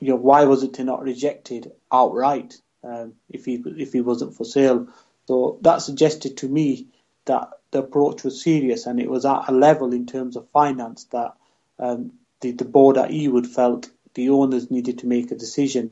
you 0.00 0.10
know, 0.10 0.16
why 0.16 0.44
was 0.44 0.62
it 0.62 0.78
not 0.78 1.02
rejected 1.02 1.72
outright 1.90 2.56
um, 2.84 3.14
if 3.28 3.44
he 3.44 3.62
if 3.76 3.92
he 3.92 4.00
wasn't 4.00 4.36
for 4.36 4.44
sale? 4.44 4.86
So 5.26 5.58
that 5.62 5.82
suggested 5.82 6.38
to 6.38 6.48
me 6.48 6.86
that 7.24 7.50
the 7.70 7.80
approach 7.80 8.24
was 8.24 8.42
serious 8.42 8.86
and 8.86 8.98
it 8.98 9.10
was 9.10 9.24
at 9.24 9.48
a 9.48 9.52
level 9.52 9.92
in 9.92 10.06
terms 10.06 10.36
of 10.36 10.48
finance 10.50 11.04
that 11.12 11.34
um, 11.78 12.12
the, 12.40 12.52
the 12.52 12.64
board 12.64 12.96
at 12.96 13.10
Ewood 13.10 13.46
felt 13.46 13.90
the 14.14 14.30
owners 14.30 14.70
needed 14.70 14.98
to 14.98 15.06
make 15.06 15.30
a 15.30 15.36
decision. 15.36 15.90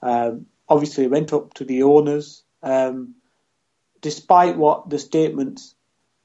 Um, 0.00 0.46
obviously, 0.68 1.06
went 1.06 1.32
up 1.32 1.54
to 1.54 1.64
the 1.64 1.82
owners. 1.82 2.42
Um, 2.62 3.14
despite 4.00 4.56
what 4.56 4.90
the 4.90 4.98
statements 4.98 5.74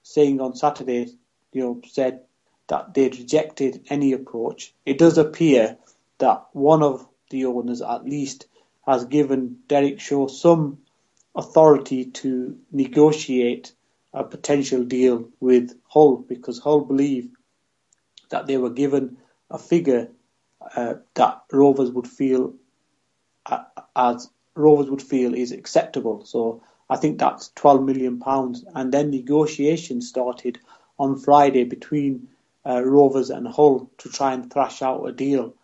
saying 0.03 0.41
on 0.41 0.56
Saturday, 0.56 1.08
you 1.51 1.62
know, 1.62 1.82
said 1.88 2.21
that 2.67 2.93
they'd 2.93 3.17
rejected 3.17 3.86
any 3.89 4.13
approach, 4.13 4.73
it 4.86 4.97
does 4.97 5.17
appear 5.17 5.77
that 6.19 6.45
one 6.53 6.84
of 6.84 7.08
the 7.29 7.45
owners, 7.45 7.82
at 7.82 8.06
least, 8.06 8.47
has 8.86 9.06
given 9.06 9.60
Derek 9.67 9.99
Shaw 9.99 10.27
some 10.27 10.79
authority 11.36 12.06
to 12.06 12.58
negotiate 12.71 13.73
a 14.13 14.23
potential 14.23 14.84
deal 14.84 15.29
with 15.39 15.77
Hull 15.88 16.17
because 16.17 16.60
Hull 16.60 16.82
believe 16.82 17.29
that 18.29 18.45
they 18.45 18.58
were 18.58 18.69
given 18.69 19.17
a 19.49 19.58
figure 19.58 20.10
uh, 20.75 20.95
that 21.15 21.43
Rovers 21.51 21.91
would 21.91 22.08
feel 22.08 22.53
as 23.95 24.29
Rovers 24.56 24.89
would 24.89 25.02
feel 25.02 25.34
is 25.34 25.52
acceptable. 25.52 26.26
So 26.26 26.63
I 26.89 26.98
think 26.98 27.20
that's 27.20 27.50
12 27.56 27.84
million 27.84 28.20
pounds, 28.20 28.63
and 28.76 28.92
then 28.94 29.10
negotiations 29.10 30.10
started 30.10 30.60
on 31.00 31.18
Friday 31.18 31.63
between 31.63 32.30
uh, 32.66 32.84
Rovers 32.84 33.30
and 33.30 33.48
Hull 33.48 33.89
to 34.00 34.10
try 34.10 34.34
and 34.34 34.52
thrash 34.52 34.82
out 34.82 35.06
a 35.06 35.12
deal. 35.12 35.56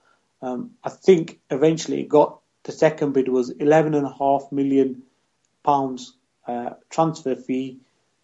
Um, 0.41 0.71
I 0.83 0.89
think 0.89 1.39
eventually 1.49 2.01
it 2.01 2.09
got 2.09 2.39
the 2.63 2.71
second 2.71 3.13
bid 3.13 3.29
was 3.29 3.53
11.5 3.53 4.51
million 4.51 5.03
pounds 5.63 6.13
uh, 6.47 6.71
transfer 6.89 7.35
fee 7.35 7.79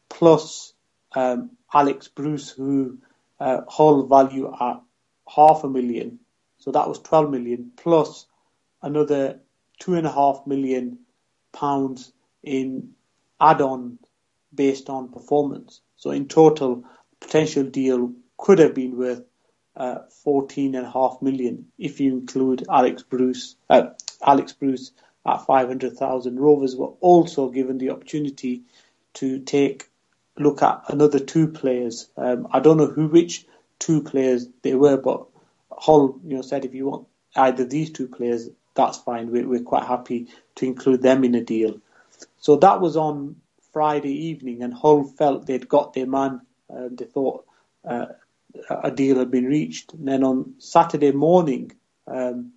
plus 0.10 0.74
um, 1.14 1.52
Alex 1.74 2.08
Bruce, 2.08 2.50
who 2.50 3.00
uh, 3.40 3.62
Hull 3.68 4.08
value 4.08 4.54
at 4.54 4.82
half 5.28 5.64
a 5.64 5.70
million. 5.70 6.20
So 6.58 6.72
that 6.72 6.88
was 6.88 7.00
12 7.00 7.30
million 7.30 7.72
plus 7.76 8.26
another 8.82 9.40
two 9.80 9.96
and 9.96 10.08
a 10.08 10.12
half 10.12 10.46
million 10.46 11.00
pounds 11.54 12.12
in 12.44 12.92
add-on 13.40 14.00
based 14.54 14.90
on 14.90 15.12
performance. 15.12 15.82
So 15.98 16.12
in 16.12 16.28
total, 16.28 16.84
potential 17.20 17.64
deal 17.64 18.14
could 18.38 18.60
have 18.60 18.74
been 18.74 18.98
worth 18.98 19.24
uh, 19.76 20.00
14 20.24 20.76
and 20.76 20.88
half 20.88 21.22
million 21.22 21.68
if 21.78 22.00
you 22.00 22.14
include 22.14 22.66
Alex 22.70 23.04
Bruce. 23.04 23.56
Uh, 23.70 23.88
Alex 24.26 24.54
Bruce 24.54 24.92
at 25.26 25.46
500,000. 25.46 26.40
Rovers 26.40 26.76
were 26.76 26.94
also 27.02 27.50
given 27.50 27.78
the 27.78 27.90
opportunity 27.90 28.64
to 29.16 29.40
take 29.40 29.90
look 30.38 30.62
at 30.62 30.84
another 30.90 31.20
two 31.20 31.48
players. 31.48 32.10
Um, 32.18 32.48
I 32.52 32.60
don't 32.60 32.78
know 32.78 32.88
who 32.88 33.08
which 33.08 33.46
two 33.80 34.02
players 34.02 34.48
they 34.62 34.76
were, 34.76 34.98
but 34.98 35.26
Hull, 35.72 36.20
you 36.24 36.36
know, 36.36 36.42
said 36.42 36.66
if 36.66 36.74
you 36.74 36.88
want 36.88 37.08
either 37.36 37.66
these 37.66 37.92
two 37.92 38.08
players, 38.08 38.50
that's 38.76 38.98
fine. 38.98 39.32
We're, 39.32 39.48
we're 39.48 39.64
quite 39.64 39.86
happy 39.86 40.28
to 40.56 40.66
include 40.66 41.02
them 41.02 41.24
in 41.24 41.36
a 41.36 41.42
deal. 41.42 41.80
So 42.38 42.58
that 42.58 42.82
was 42.82 42.96
on 42.98 43.38
Friday 43.74 44.28
evening, 44.28 44.64
and 44.64 44.74
Hull 44.74 45.04
felt 45.04 45.46
they'd 45.46 45.68
got 45.68 45.94
their 45.94 46.08
man. 46.08 46.42
Uh, 46.70 46.90
they 46.92 47.06
thought 47.06 47.46
uh, 47.88 48.06
a 48.70 48.92
deal 48.92 49.18
had 49.20 49.32
been 49.32 49.46
reached. 49.46 49.94
And 49.94 50.08
then 50.08 50.24
on 50.24 50.56
Saturday 50.60 51.12
morning, 51.12 51.72
um, 52.08 52.54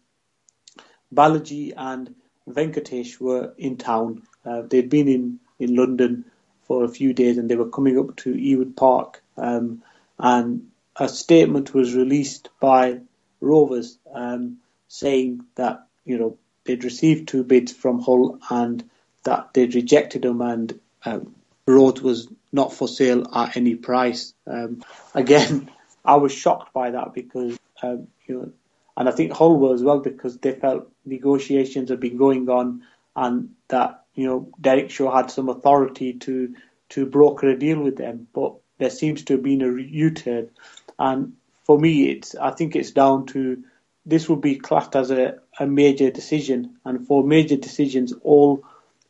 Balaji 1.15 1.75
and 1.77 2.15
Venkatesh 2.49 3.21
were 3.21 3.55
in 3.59 3.77
town. 3.77 4.23
Uh, 4.45 4.63
they'd 4.63 4.91
been 4.91 5.09
in, 5.09 5.41
in 5.59 5.75
London 5.75 6.25
for 6.67 6.85
a 6.85 6.89
few 6.89 7.13
days 7.13 7.39
and 7.39 7.51
they 7.51 7.57
were 7.57 7.71
coming 7.71 7.99
up 7.99 8.17
to 8.17 8.33
Ewood 8.35 8.77
Park. 8.77 9.23
Um, 9.37 9.83
and 10.19 10.71
a 10.97 11.09
statement 11.09 11.75
was 11.75 11.95
released 11.95 12.51
by 12.61 13.01
Rovers 13.41 13.99
um, 14.13 14.59
saying 14.89 15.45
that 15.55 15.88
you 16.09 16.19
know 16.19 16.39
they'd 16.65 16.85
received 16.85 17.29
two 17.29 17.45
bids 17.45 17.73
from 17.73 18.01
Hull 18.01 18.39
and 18.51 18.89
that 19.25 19.51
they'd 19.53 19.75
rejected 19.75 20.23
them 20.23 20.41
and 20.41 20.81
um, 21.05 21.35
Rhodes 21.67 22.01
was 22.01 22.29
not 22.51 22.73
for 22.73 22.89
sale 22.89 23.27
at 23.35 23.57
any 23.57 23.75
price. 23.75 24.33
Um, 24.47 24.83
again, 25.15 25.71
I 26.05 26.17
was 26.17 26.33
shocked 26.33 26.73
by 26.73 26.91
that 26.91 27.13
because 27.13 27.59
um, 27.83 28.09
you 28.27 28.35
know, 28.35 28.53
and 28.97 29.09
I 29.09 29.13
think 29.13 29.33
Hull 29.33 29.59
were 29.59 29.75
as 29.75 29.83
well 29.83 30.01
because 30.01 30.39
they 30.39 30.53
felt 30.53 30.91
negotiations 31.05 31.91
had 31.91 32.01
been 32.01 32.17
going 32.17 32.49
on 32.49 32.83
and 33.15 33.55
that 33.69 34.05
you 34.15 34.27
know 34.27 34.49
Derek 34.61 34.91
Shaw 34.91 35.15
had 35.15 35.31
some 35.31 35.49
authority 35.49 36.15
to 36.15 36.55
to 36.91 37.07
broker 37.07 37.49
a 37.49 37.59
deal 37.59 37.81
with 37.81 37.97
them, 37.97 38.29
but 38.33 38.55
there 38.79 38.91
seems 38.91 39.25
to 39.25 39.35
have 39.35 39.43
been 39.43 39.61
a 39.61 39.71
U-turn, 39.81 40.51
and 40.99 41.35
for 41.65 41.79
me, 41.79 42.09
it's 42.11 42.35
I 42.35 42.51
think 42.53 42.75
it's 42.75 42.93
down 42.93 43.27
to 43.27 43.63
this 44.09 44.29
would 44.29 44.41
be 44.41 44.57
classed 44.57 44.97
as 44.97 45.11
a, 45.11 45.39
a 45.61 45.67
major 45.67 46.11
decision, 46.11 46.79
and 46.85 47.07
for 47.07 47.23
major 47.23 47.57
decisions, 47.57 48.15
all 48.23 48.65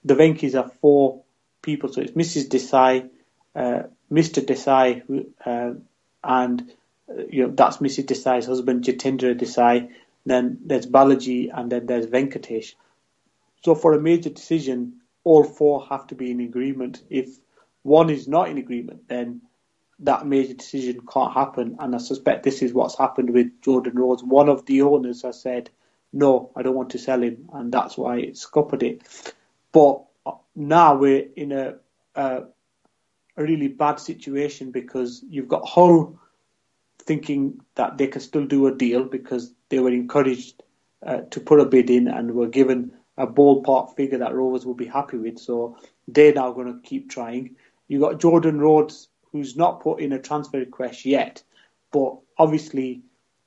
the 0.04 0.14
Venkis 0.14 0.60
are 0.60 0.68
four 0.68 1.22
people, 1.62 1.92
so 1.92 2.00
it's 2.00 2.12
Mrs. 2.12 2.48
Desai, 2.48 3.08
uh, 3.54 3.84
Mr. 4.10 4.44
Desai, 4.44 5.24
uh, 5.46 5.74
and 6.24 6.72
uh, 7.08 7.22
you 7.30 7.46
know 7.46 7.52
that's 7.54 7.76
Mrs. 7.76 8.06
Desai's 8.06 8.46
husband, 8.46 8.84
Jitendra 8.84 9.38
Desai. 9.38 9.90
Then 10.26 10.58
there's 10.64 10.86
Balaji, 10.86 11.50
and 11.54 11.70
then 11.70 11.86
there's 11.86 12.06
Venkatesh. 12.06 12.74
So 13.64 13.76
for 13.76 13.92
a 13.92 14.00
major 14.00 14.30
decision, 14.30 14.94
all 15.22 15.44
four 15.44 15.86
have 15.86 16.08
to 16.08 16.16
be 16.16 16.32
in 16.32 16.40
agreement. 16.40 17.02
If 17.08 17.28
one 17.82 18.10
is 18.10 18.26
not 18.26 18.48
in 18.48 18.58
agreement, 18.58 19.08
then 19.08 19.42
that 20.00 20.26
major 20.26 20.54
decision 20.54 21.00
can't 21.12 21.32
happen. 21.32 21.76
And 21.78 21.94
I 21.94 21.98
suspect 21.98 22.44
this 22.44 22.62
is 22.62 22.72
what's 22.72 22.96
happened 22.96 23.30
with 23.30 23.60
Jordan 23.62 23.96
Rhodes. 23.96 24.22
One 24.22 24.48
of 24.48 24.64
the 24.66 24.82
owners 24.82 25.22
has 25.22 25.40
said, 25.40 25.70
no, 26.12 26.50
I 26.56 26.62
don't 26.62 26.76
want 26.76 26.90
to 26.90 26.98
sell 26.98 27.22
him, 27.22 27.48
and 27.52 27.70
that's 27.72 27.98
why 27.98 28.18
it 28.18 28.36
scuppered 28.36 28.82
it. 28.82 29.02
But 29.72 30.02
now 30.54 30.96
we're 30.96 31.26
in 31.36 31.52
a, 31.52 31.74
a, 32.14 32.44
a 33.36 33.42
really 33.42 33.68
bad 33.68 33.96
situation 33.96 34.70
because 34.70 35.22
you've 35.28 35.48
got 35.48 35.66
Hull 35.66 36.18
thinking 37.00 37.60
that 37.74 37.98
they 37.98 38.06
can 38.06 38.20
still 38.20 38.46
do 38.46 38.66
a 38.66 38.74
deal 38.74 39.04
because 39.04 39.52
they 39.68 39.78
were 39.78 39.90
encouraged 39.90 40.62
uh, 41.06 41.18
to 41.30 41.40
put 41.40 41.60
a 41.60 41.64
bid 41.64 41.90
in 41.90 42.08
and 42.08 42.32
were 42.32 42.48
given 42.48 42.92
a 43.16 43.26
ballpark 43.26 43.94
figure 43.96 44.18
that 44.18 44.34
Rovers 44.34 44.64
will 44.64 44.74
be 44.74 44.86
happy 44.86 45.16
with. 45.16 45.38
So 45.38 45.76
they're 46.06 46.32
now 46.32 46.52
going 46.52 46.72
to 46.72 46.88
keep 46.88 47.10
trying. 47.10 47.56
You've 47.88 48.02
got 48.02 48.20
Jordan 48.20 48.60
Rhodes 48.60 49.07
who's 49.32 49.56
not 49.56 49.80
put 49.80 50.00
in 50.00 50.12
a 50.12 50.18
transfer 50.18 50.58
request 50.58 51.04
yet, 51.04 51.42
but 51.92 52.18
obviously 52.36 53.02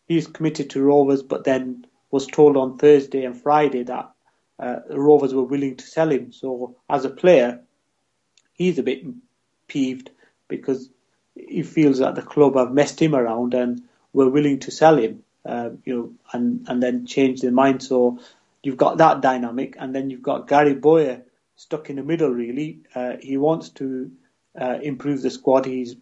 he's 0.08 0.28
committed 0.28 0.70
to 0.72 0.82
Rovers, 0.82 1.24
but 1.24 1.44
then 1.44 1.86
was 2.12 2.28
told 2.28 2.58
on 2.58 2.78
Thursday 2.78 3.24
and 3.24 3.42
Friday 3.42 3.84
that 3.84 4.12
uh, 4.60 4.80
Rovers 4.90 5.34
were 5.34 5.44
willing 5.44 5.78
to 5.78 5.86
sell 5.86 6.12
him. 6.12 6.32
So 6.32 6.76
as 6.90 7.06
a 7.06 7.10
player, 7.10 7.62
he's 8.54 8.78
a 8.78 8.84
bit 8.84 9.04
peeved 9.68 10.12
because 10.48 10.90
he 11.36 11.64
feels 11.64 12.00
that 12.00 12.16
the 12.16 12.22
club 12.22 12.56
have 12.56 12.72
messed 12.72 13.02
him 13.02 13.16
around 13.16 13.54
and 13.54 13.82
were 14.14 14.30
willing 14.30 14.60
to 14.60 14.72
sell 14.72 14.98
him, 14.98 15.24
uh, 15.46 15.70
you 15.86 15.96
know, 15.96 16.14
and 16.34 16.68
and 16.68 16.84
then 16.84 17.06
change 17.06 17.42
their 17.42 17.52
mind. 17.52 17.82
So 17.82 18.20
you've 18.62 18.78
got 18.78 18.98
that 18.98 19.22
dynamic, 19.22 19.78
and 19.80 19.96
then 19.96 20.10
you've 20.10 20.22
got 20.22 20.48
Gary 20.48 20.76
Bowyer 20.76 21.24
stuck 21.56 21.90
in 21.90 21.96
the 21.96 22.04
middle. 22.04 22.30
Really, 22.30 22.82
uh, 22.94 23.14
he 23.22 23.38
wants 23.38 23.70
to 23.70 24.12
uh, 24.60 24.78
improve 24.82 25.22
the 25.22 25.30
squad. 25.30 25.66
He's 25.66 25.96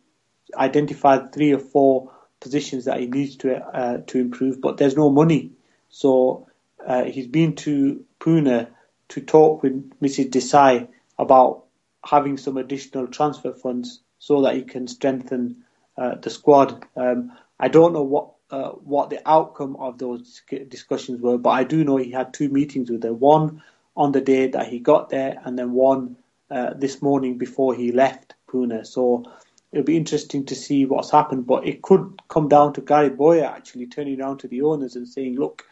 identified 0.55 1.31
three 1.33 1.53
or 1.53 1.59
four 1.59 2.11
positions 2.39 2.85
that 2.85 2.99
he 2.99 3.07
needs 3.07 3.35
to 3.37 3.57
uh, 3.57 3.97
to 4.07 4.19
improve, 4.19 4.61
but 4.61 4.77
there's 4.77 4.97
no 4.97 5.09
money. 5.09 5.51
So 5.89 6.47
uh, 6.85 7.03
he's 7.03 7.27
been 7.27 7.55
to 7.57 8.03
Pune 8.19 8.67
to 9.09 9.21
talk 9.21 9.63
with 9.63 9.99
Mrs. 9.99 10.29
Desai 10.29 10.87
about 11.17 11.65
having 12.05 12.37
some 12.37 12.57
additional 12.57 13.07
transfer 13.07 13.53
funds 13.53 14.01
so 14.19 14.41
that 14.41 14.55
he 14.55 14.61
can 14.61 14.87
strengthen 14.87 15.63
uh, 15.97 16.15
the 16.15 16.29
squad. 16.29 16.85
Um, 16.95 17.33
I 17.59 17.67
don't 17.67 17.93
know 17.93 18.03
what 18.03 18.31
uh, 18.51 18.69
what 18.69 19.09
the 19.09 19.21
outcome 19.29 19.75
of 19.75 19.97
those 19.97 20.41
discussions 20.69 21.21
were, 21.21 21.37
but 21.37 21.51
I 21.51 21.63
do 21.63 21.83
know 21.83 21.97
he 21.97 22.11
had 22.11 22.33
two 22.33 22.49
meetings 22.49 22.89
with 22.89 23.03
her. 23.03 23.13
One 23.13 23.61
on 23.95 24.11
the 24.11 24.21
day 24.21 24.47
that 24.47 24.67
he 24.67 24.79
got 24.79 25.09
there, 25.09 25.39
and 25.43 25.57
then 25.57 25.73
one 25.73 26.15
uh, 26.49 26.73
this 26.73 27.01
morning 27.01 27.37
before 27.37 27.75
he 27.75 27.91
left. 27.91 28.33
Pune. 28.51 28.85
So 28.85 29.25
it'll 29.71 29.85
be 29.85 29.97
interesting 29.97 30.45
to 30.47 30.55
see 30.55 30.85
what's 30.85 31.11
happened. 31.11 31.45
But 31.47 31.67
it 31.67 31.81
could 31.81 32.19
come 32.27 32.47
down 32.47 32.73
to 32.73 32.81
Gary 32.81 33.09
Bowyer 33.09 33.45
actually 33.45 33.87
turning 33.87 34.19
around 34.19 34.39
to 34.39 34.47
the 34.47 34.61
owners 34.63 34.95
and 34.95 35.07
saying, 35.07 35.37
look, 35.37 35.65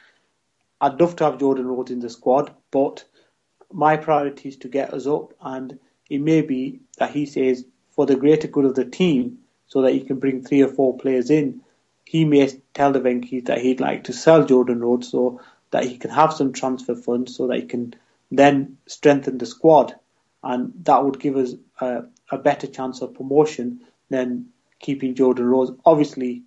I'd 0.80 1.00
love 1.00 1.16
to 1.18 1.24
have 1.26 1.40
Jordan 1.40 1.68
Rhodes 1.68 1.92
in 1.92 2.00
the 2.00 2.10
squad, 2.10 2.54
but 2.72 3.04
my 3.72 3.98
priority 3.98 4.50
is 4.50 4.58
to 4.58 4.68
get 4.68 4.94
us 4.94 5.08
up. 5.08 5.34
And 5.42 5.80
it 6.10 6.22
may 6.22 6.42
be 6.42 6.82
that 7.00 7.12
he 7.12 7.26
says, 7.26 7.66
for 7.92 8.06
the 8.06 8.16
greater 8.16 8.48
good 8.48 8.66
of 8.66 8.76
the 8.76 8.86
team, 8.86 9.40
so 9.66 9.82
that 9.82 9.92
he 9.94 10.02
can 10.02 10.20
bring 10.20 10.42
three 10.44 10.62
or 10.62 10.70
four 10.70 10.98
players 10.98 11.30
in, 11.30 11.62
he 12.06 12.24
may 12.24 12.50
tell 12.74 12.94
the 12.94 13.02
Venkies 13.02 13.48
that 13.48 13.60
he'd 13.60 13.82
like 13.82 14.06
to 14.06 14.14
sell 14.14 14.46
Jordan 14.46 14.80
Rhodes 14.80 15.10
so 15.10 15.42
that 15.72 15.84
he 15.84 15.98
can 15.98 16.12
have 16.12 16.32
some 16.32 16.54
transfer 16.54 16.96
funds 16.96 17.36
so 17.36 17.48
that 17.48 17.58
he 17.58 17.66
can 17.66 17.94
then 18.32 18.78
strengthen 18.88 19.38
the 19.38 19.46
squad. 19.46 19.94
And 20.42 20.72
that 20.84 21.04
would 21.04 21.20
give 21.20 21.36
us 21.36 21.54
a 22.32 22.38
better 22.38 22.68
chance 22.68 23.02
of 23.02 23.14
promotion 23.14 23.82
than 24.10 24.48
keeping 24.80 25.16
Jordan 25.16 25.46
Rhodes. 25.46 25.72
Obviously, 25.86 26.44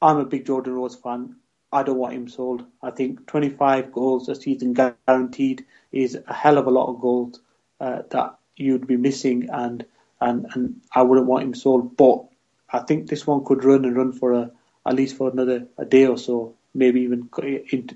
I'm 0.00 0.18
a 0.18 0.24
big 0.24 0.46
Jordan 0.46 0.74
Rhodes 0.74 0.96
fan. 0.96 1.36
I 1.72 1.82
don't 1.82 1.98
want 1.98 2.14
him 2.14 2.28
sold. 2.28 2.64
I 2.82 2.90
think 2.90 3.26
25 3.26 3.92
goals 3.92 4.28
a 4.28 4.34
season 4.34 4.72
guaranteed 4.72 5.66
is 5.92 6.18
a 6.26 6.32
hell 6.32 6.58
of 6.58 6.66
a 6.66 6.70
lot 6.70 6.88
of 6.88 7.00
goals 7.00 7.40
uh, 7.80 8.02
that 8.10 8.38
you'd 8.56 8.86
be 8.86 8.96
missing, 8.96 9.48
and, 9.50 9.84
and 10.20 10.46
and 10.54 10.80
I 10.94 11.02
wouldn't 11.02 11.26
want 11.26 11.44
him 11.44 11.54
sold. 11.54 11.96
But 11.96 12.24
I 12.70 12.80
think 12.80 13.08
this 13.08 13.26
one 13.26 13.44
could 13.44 13.64
run 13.64 13.84
and 13.84 13.96
run 13.96 14.12
for 14.12 14.32
a, 14.32 14.50
at 14.86 14.94
least 14.94 15.16
for 15.16 15.30
another 15.30 15.68
a 15.76 15.84
day 15.84 16.06
or 16.06 16.16
so, 16.18 16.54
maybe 16.74 17.02
even 17.02 17.28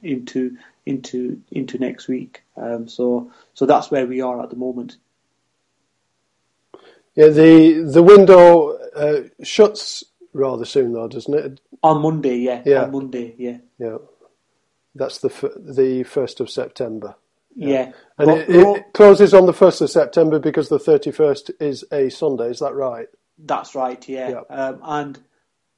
into 0.03 0.59
into 0.85 1.43
into 1.51 1.79
next 1.79 2.09
week. 2.09 2.43
Um, 2.57 2.89
so 2.89 3.33
so 3.55 3.67
that's 3.67 3.91
where 3.91 4.07
we 4.07 4.21
are 4.21 4.43
at 4.43 4.51
the 4.51 4.57
moment. 4.57 4.97
Yeah, 7.15 7.29
the 7.29 7.91
the 7.93 8.03
window 8.03 8.79
uh, 8.95 9.23
shuts 9.43 10.05
rather 10.33 10.65
soon, 10.65 10.93
though, 10.93 11.09
doesn't 11.09 11.35
it? 11.35 11.61
On 11.83 12.01
Monday, 12.01 12.37
yeah. 12.37 12.63
Yeah. 12.65 12.85
On 12.85 12.93
Monday, 12.93 13.35
yeah. 13.39 13.59
Yeah, 13.79 13.99
that's 14.95 15.19
the 15.19 15.29
f- 15.29 15.57
the 15.59 16.05
first 16.05 16.41
of 16.41 16.51
September. 16.51 17.15
Yeah. 17.55 17.93
And 18.19 18.27
But 18.29 18.39
it, 18.39 18.51
it, 18.51 18.93
closes 18.95 19.35
on 19.35 19.47
the 19.47 19.53
first 19.53 19.81
of 19.83 19.91
September 19.91 20.39
because 20.39 20.69
the 20.69 20.79
thirty 20.79 21.11
first 21.11 21.51
is 21.61 21.85
a 21.93 22.09
Sunday. 22.09 22.51
Is 22.51 22.61
that 22.61 22.75
right? 22.75 23.09
That's 23.39 23.75
right, 23.75 24.07
yeah. 24.09 24.31
Yeah. 24.31 24.41
Um, 24.49 24.81
and 24.83 25.19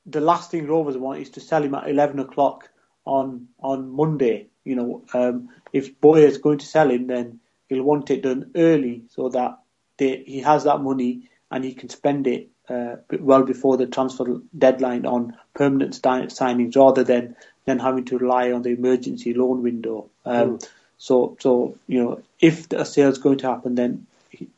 the 0.06 0.20
last 0.20 0.50
thing 0.50 0.66
Rovers 0.66 0.96
want 0.96 1.20
is 1.20 1.30
to 1.30 1.40
sell 1.40 1.62
him 1.62 1.74
at 1.74 1.88
eleven 1.88 2.20
o'clock 2.20 2.68
on 3.04 3.48
on 3.58 3.90
Monday. 3.90 4.48
You 4.64 4.76
know, 4.76 5.04
um, 5.14 5.48
if 5.72 6.00
Bowyer 6.00 6.26
is 6.26 6.38
going 6.38 6.58
to 6.58 6.66
sell 6.66 6.90
him, 6.90 7.08
then 7.08 7.40
he'll 7.68 7.82
want 7.82 8.10
it 8.10 8.22
done 8.22 8.52
early 8.54 9.04
so 9.08 9.28
that 9.30 9.58
they, 9.96 10.22
he 10.26 10.40
has 10.40 10.64
that 10.64 10.80
money 10.80 11.28
and 11.50 11.64
he 11.64 11.74
can 11.74 11.88
spend 11.88 12.26
it 12.26 12.48
uh, 12.68 12.96
well 13.20 13.44
before 13.44 13.76
the 13.76 13.86
transfer 13.86 14.40
deadline 14.56 15.06
on 15.06 15.36
permanent 15.54 16.00
signings, 16.00 16.76
rather 16.76 17.04
than 17.04 17.36
than 17.64 17.78
having 17.78 18.04
to 18.04 18.18
rely 18.18 18.52
on 18.52 18.62
the 18.62 18.70
emergency 18.70 19.34
loan 19.34 19.62
window. 19.62 20.10
Um, 20.24 20.58
So, 20.96 21.36
so 21.40 21.76
you 21.86 22.02
know, 22.02 22.22
if 22.40 22.70
a 22.72 22.84
sale 22.84 23.10
is 23.10 23.18
going 23.18 23.38
to 23.38 23.48
happen, 23.48 23.74
then 23.74 24.06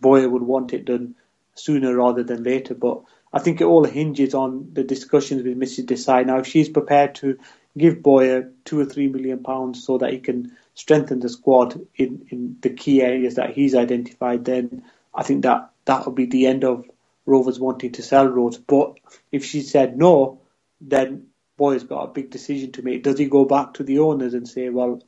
Bowyer 0.00 0.28
would 0.28 0.42
want 0.42 0.72
it 0.72 0.84
done 0.84 1.14
sooner 1.54 1.94
rather 1.96 2.22
than 2.22 2.42
later. 2.44 2.74
But 2.74 3.02
I 3.32 3.40
think 3.40 3.60
it 3.60 3.64
all 3.64 3.84
hinges 3.84 4.34
on 4.34 4.70
the 4.72 4.84
discussions 4.84 5.42
with 5.42 5.58
Mrs. 5.58 5.86
Desai. 5.86 6.24
Now, 6.24 6.38
if 6.38 6.46
she's 6.46 6.68
prepared 6.68 7.16
to 7.16 7.38
give 7.76 8.02
Bowyer 8.02 8.52
two 8.64 8.78
or 8.78 8.84
three 8.84 9.08
million 9.08 9.42
pounds 9.42 9.84
so 9.84 9.98
that 9.98 10.12
he 10.12 10.18
can 10.20 10.56
strengthen 10.74 11.20
the 11.20 11.28
squad 11.28 11.80
in, 11.96 12.26
in 12.30 12.56
the 12.60 12.70
key 12.70 13.02
areas 13.02 13.34
that 13.36 13.50
he's 13.50 13.74
identified, 13.74 14.44
then 14.44 14.84
I 15.16 15.24
think 15.24 15.44
that 15.44 15.70
that 15.86 16.06
will 16.06 16.14
be 16.14 16.26
the 16.26 16.46
end 16.48 16.64
of 16.64 16.86
Rovers 17.26 17.60
wanting 17.60 17.92
to 17.94 18.04
sell 18.04 18.28
Rhodes. 18.28 18.58
But 18.58 18.98
if 19.32 19.44
she 19.46 19.62
said 19.62 19.98
no, 19.98 20.42
then 20.80 21.28
Boy's 21.58 21.84
got 21.84 22.04
a 22.04 22.14
big 22.14 22.30
decision 22.30 22.72
to 22.74 22.82
make. 22.82 23.04
Does 23.04 23.18
he 23.18 23.26
go 23.26 23.46
back 23.46 23.74
to 23.76 23.84
the 23.84 24.00
owners 24.00 24.34
and 24.34 24.48
say, 24.48 24.70
well, 24.70 25.02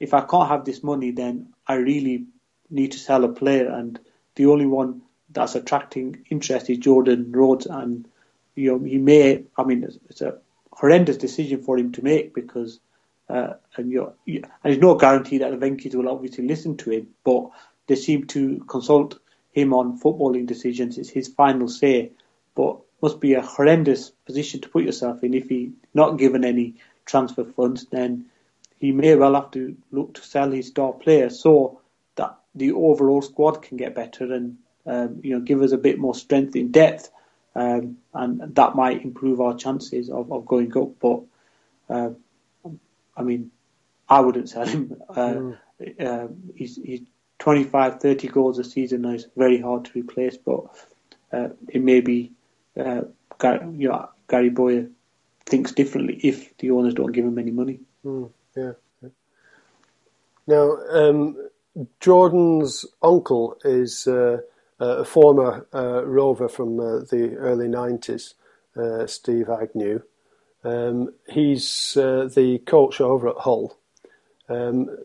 if 0.00 0.14
I 0.14 0.22
can't 0.22 0.48
have 0.50 0.64
this 0.66 0.84
money, 0.84 1.12
then 1.12 1.54
I 1.66 1.74
really 1.76 2.26
need 2.70 2.92
to 2.94 3.00
sell 3.00 3.24
a 3.24 3.30
player, 3.32 3.68
and 3.70 4.00
the 4.36 4.46
only 4.46 4.66
one 4.66 5.02
that's 5.30 5.56
attracting 5.56 6.26
interest 6.30 6.70
is 6.70 6.78
Jordan 6.78 7.32
Rhodes, 7.32 7.66
and 7.66 8.08
you 8.56 8.72
know 8.72 8.84
he 8.84 8.98
may. 8.98 9.44
I 9.58 9.64
mean, 9.64 9.84
it's, 9.84 9.98
it's 10.10 10.22
a 10.22 10.38
horrendous 10.72 11.18
decision 11.18 11.62
for 11.62 11.78
him 11.78 11.92
to 11.94 12.04
make 12.04 12.34
because, 12.34 12.80
uh, 13.28 13.54
and 13.76 13.92
you- 13.92 14.12
and 14.26 14.46
there's 14.64 14.78
no 14.78 14.96
guarantee 14.96 15.38
that 15.40 15.50
the 15.52 15.58
Venky's 15.58 15.96
will 15.96 16.08
obviously 16.10 16.46
listen 16.46 16.76
to 16.78 16.90
him, 16.92 17.08
but 17.24 17.50
they 17.88 17.96
seem 17.96 18.26
to 18.28 18.64
consult 18.68 19.18
him 19.52 19.72
on 19.72 20.00
footballing 20.00 20.46
decisions. 20.46 20.98
It's 20.98 21.10
his 21.10 21.28
final 21.28 21.68
say, 21.68 22.12
but 22.54 22.78
must 23.00 23.20
be 23.20 23.34
a 23.34 23.42
horrendous 23.42 24.10
position 24.26 24.60
to 24.60 24.68
put 24.68 24.84
yourself 24.84 25.22
in 25.24 25.34
if 25.34 25.48
he 25.48 25.72
not 25.92 26.18
given 26.18 26.44
any 26.44 26.74
transfer 27.04 27.44
funds, 27.44 27.86
then 27.86 28.26
he 28.78 28.92
may 28.92 29.14
well 29.14 29.34
have 29.34 29.50
to 29.52 29.76
look 29.90 30.14
to 30.14 30.22
sell 30.22 30.50
his 30.50 30.68
star 30.68 30.92
player 30.92 31.30
so 31.30 31.80
that 32.16 32.38
the 32.54 32.72
overall 32.72 33.22
squad 33.22 33.62
can 33.62 33.76
get 33.76 33.94
better 33.94 34.32
and 34.32 34.58
um, 34.86 35.20
you 35.22 35.34
know 35.34 35.40
give 35.40 35.62
us 35.62 35.72
a 35.72 35.78
bit 35.78 35.98
more 35.98 36.14
strength 36.14 36.56
in 36.56 36.72
depth, 36.72 37.10
um, 37.54 37.98
and 38.14 38.54
that 38.54 38.74
might 38.74 39.04
improve 39.04 39.40
our 39.40 39.56
chances 39.56 40.10
of, 40.10 40.32
of 40.32 40.46
going 40.46 40.76
up. 40.76 40.98
But 41.00 41.22
uh, 41.88 42.10
I 43.16 43.22
mean, 43.22 43.50
I 44.08 44.20
wouldn't 44.20 44.48
sell 44.48 44.66
him. 44.66 44.96
Uh, 45.08 45.52
uh, 46.00 46.28
he's, 46.54 46.76
he's 46.76 47.00
25, 47.42 47.98
30 48.00 48.28
goals 48.28 48.60
a 48.60 48.62
season 48.62 49.02
now. 49.02 49.10
It's 49.10 49.26
very 49.36 49.60
hard 49.60 49.84
to 49.86 49.98
replace, 49.98 50.36
but 50.36 50.60
uh, 51.32 51.48
it 51.68 51.82
may 51.82 52.00
be 52.00 52.30
uh, 52.78 53.00
Gar- 53.38 53.64
you 53.76 53.88
know, 53.88 54.08
Gary 54.28 54.48
Bowyer 54.48 54.86
thinks 55.46 55.72
differently 55.72 56.20
if 56.22 56.56
the 56.58 56.70
owners 56.70 56.94
don't 56.94 57.10
give 57.10 57.24
him 57.24 57.40
any 57.40 57.50
money. 57.50 57.80
Yeah. 58.54 58.72
Now, 60.46 60.76
um, 60.92 61.48
Jordan's 61.98 62.86
uncle 63.02 63.56
is 63.64 64.06
uh, 64.06 64.42
a 64.78 65.04
former 65.04 65.66
uh, 65.74 66.04
rover 66.04 66.48
from 66.48 66.78
uh, 66.78 66.98
the 67.10 67.34
early 67.38 67.66
90s, 67.66 68.34
uh, 68.76 69.08
Steve 69.08 69.48
Agnew. 69.48 70.00
Um, 70.62 71.12
he's 71.28 71.94
the 71.94 72.62
coach 72.66 73.00
over 73.00 73.30
at 73.30 73.38
Hull. 73.38 73.76
Um, 74.48 74.96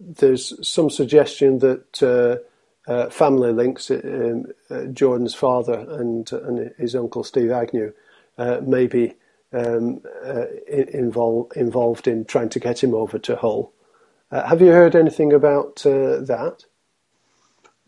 there's 0.00 0.52
some 0.66 0.90
suggestion 0.90 1.58
that 1.58 2.02
uh, 2.02 2.90
uh, 2.90 3.10
family 3.10 3.52
links, 3.52 3.90
um, 3.90 4.46
uh, 4.70 4.84
Jordan's 4.86 5.34
father 5.34 5.86
and, 5.90 6.30
and 6.32 6.72
his 6.78 6.94
uncle 6.94 7.24
Steve 7.24 7.50
Agnew, 7.50 7.92
uh, 8.38 8.60
may 8.62 8.86
be 8.86 9.14
um, 9.52 10.00
uh, 10.24 10.46
in, 10.68 10.88
involved 10.90 11.56
involved 11.56 12.06
in 12.06 12.24
trying 12.24 12.48
to 12.50 12.60
get 12.60 12.82
him 12.82 12.94
over 12.94 13.18
to 13.18 13.36
Hull. 13.36 13.72
Uh, 14.30 14.46
have 14.46 14.60
you 14.60 14.68
heard 14.68 14.96
anything 14.96 15.32
about 15.32 15.84
uh, 15.86 16.20
that? 16.20 16.64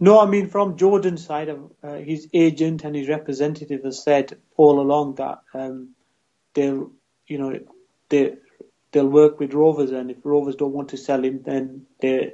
No, 0.00 0.20
I 0.20 0.26
mean 0.26 0.48
from 0.48 0.76
Jordan's 0.76 1.26
side, 1.26 1.48
uh, 1.82 1.94
his 1.94 2.28
agent 2.32 2.84
and 2.84 2.94
his 2.94 3.08
representative 3.08 3.82
has 3.84 4.02
said 4.02 4.38
all 4.56 4.80
along 4.80 5.16
that 5.16 5.40
um, 5.54 5.94
they'll, 6.54 6.92
you 7.26 7.38
know, 7.38 7.58
they 8.08 8.36
they'll 8.92 9.08
work 9.08 9.38
with 9.38 9.54
Rovers, 9.54 9.90
and 9.92 10.10
if 10.10 10.18
Rovers 10.24 10.56
don't 10.56 10.72
want 10.72 10.90
to 10.90 10.96
sell 10.96 11.24
him, 11.24 11.42
then 11.44 11.86
they, 12.00 12.32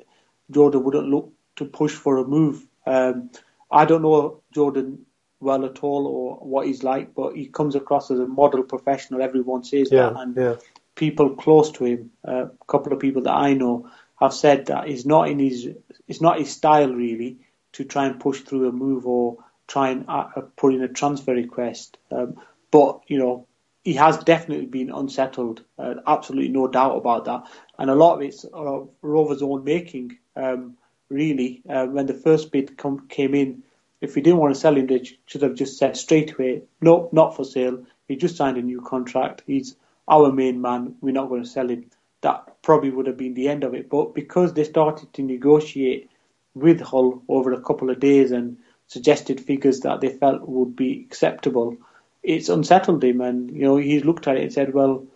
Jordan 0.50 0.84
wouldn't 0.84 1.08
look 1.08 1.32
to 1.56 1.64
push 1.64 1.92
for 1.92 2.18
a 2.18 2.24
move. 2.24 2.66
Um, 2.86 3.30
I 3.70 3.84
don't 3.84 4.02
know 4.02 4.42
Jordan 4.52 5.06
well 5.40 5.64
at 5.64 5.82
all 5.82 6.06
or 6.06 6.36
what 6.36 6.66
he's 6.66 6.82
like, 6.82 7.14
but 7.14 7.36
he 7.36 7.46
comes 7.46 7.74
across 7.74 8.10
as 8.10 8.18
a 8.18 8.26
model 8.26 8.62
professional. 8.62 9.22
Everyone 9.22 9.64
says 9.64 9.90
Yeah, 9.90 10.10
that, 10.10 10.16
and 10.20 10.36
yeah. 10.36 10.54
people 10.94 11.30
close 11.36 11.70
to 11.72 11.84
him, 11.84 12.10
uh, 12.26 12.46
a 12.46 12.64
couple 12.66 12.92
of 12.92 13.00
people 13.00 13.22
that 13.22 13.34
I 13.34 13.54
know, 13.54 13.90
have 14.20 14.32
said 14.34 14.66
that 14.66 14.88
it's 14.88 15.04
not 15.04 15.28
in 15.28 15.38
his 15.38 15.68
it's 16.08 16.20
not 16.20 16.38
his 16.38 16.52
style 16.52 16.92
really 16.92 17.38
to 17.72 17.84
try 17.84 18.06
and 18.06 18.20
push 18.20 18.40
through 18.40 18.68
a 18.68 18.72
move 18.72 19.06
or 19.06 19.38
try 19.66 19.90
and 19.90 20.04
uh, 20.08 20.28
uh, 20.36 20.40
put 20.56 20.74
in 20.74 20.82
a 20.82 20.88
transfer 20.88 21.32
request. 21.32 21.98
Um, 22.10 22.40
but 22.70 23.00
you 23.08 23.18
know, 23.18 23.46
he 23.84 23.92
has 23.94 24.16
definitely 24.18 24.66
been 24.66 24.90
unsettled. 24.90 25.62
Uh, 25.78 25.94
absolutely 26.06 26.48
no 26.48 26.66
doubt 26.66 26.96
about 26.96 27.26
that. 27.26 27.46
And 27.78 27.90
a 27.90 27.94
lot 27.94 28.14
of 28.14 28.22
it's 28.22 28.44
uh, 28.44 28.80
Rovers' 29.02 29.42
own 29.42 29.62
making. 29.62 30.18
Um, 30.34 30.78
really, 31.10 31.62
uh, 31.68 31.86
when 31.86 32.06
the 32.06 32.14
first 32.14 32.50
bid 32.50 32.78
come, 32.78 33.06
came 33.08 33.34
in, 33.34 33.62
if 34.00 34.14
we 34.14 34.22
didn't 34.22 34.40
want 34.40 34.54
to 34.54 34.60
sell 34.60 34.76
him, 34.76 34.86
they 34.86 35.04
should 35.26 35.42
have 35.42 35.54
just 35.54 35.78
said 35.78 35.96
straight 35.96 36.32
away, 36.32 36.62
no, 36.80 37.08
not 37.12 37.36
for 37.36 37.44
sale. 37.44 37.84
He 38.08 38.16
just 38.16 38.36
signed 38.36 38.56
a 38.56 38.62
new 38.62 38.80
contract. 38.80 39.42
He's 39.46 39.76
our 40.08 40.32
main 40.32 40.60
man. 40.60 40.96
We're 41.00 41.12
not 41.12 41.28
going 41.28 41.42
to 41.42 41.48
sell 41.48 41.68
him. 41.68 41.90
That 42.22 42.62
probably 42.62 42.90
would 42.90 43.06
have 43.06 43.18
been 43.18 43.34
the 43.34 43.48
end 43.48 43.64
of 43.64 43.74
it. 43.74 43.90
But 43.90 44.14
because 44.14 44.54
they 44.54 44.64
started 44.64 45.12
to 45.12 45.22
negotiate 45.22 46.10
with 46.54 46.80
Hull 46.80 47.22
over 47.28 47.52
a 47.52 47.60
couple 47.60 47.90
of 47.90 48.00
days 48.00 48.32
and 48.32 48.56
suggested 48.86 49.40
figures 49.40 49.80
that 49.80 50.00
they 50.00 50.08
felt 50.08 50.48
would 50.48 50.74
be 50.74 51.04
acceptable, 51.06 51.76
it's 52.24 52.48
unsettled 52.48 53.04
him. 53.04 53.20
And 53.20 53.50
you 53.54 53.62
know, 53.62 53.76
he's 53.76 54.04
looked 54.04 54.26
at 54.26 54.36
it 54.36 54.42
and 54.42 54.52
said, 54.52 54.74
"Well, 54.74 55.06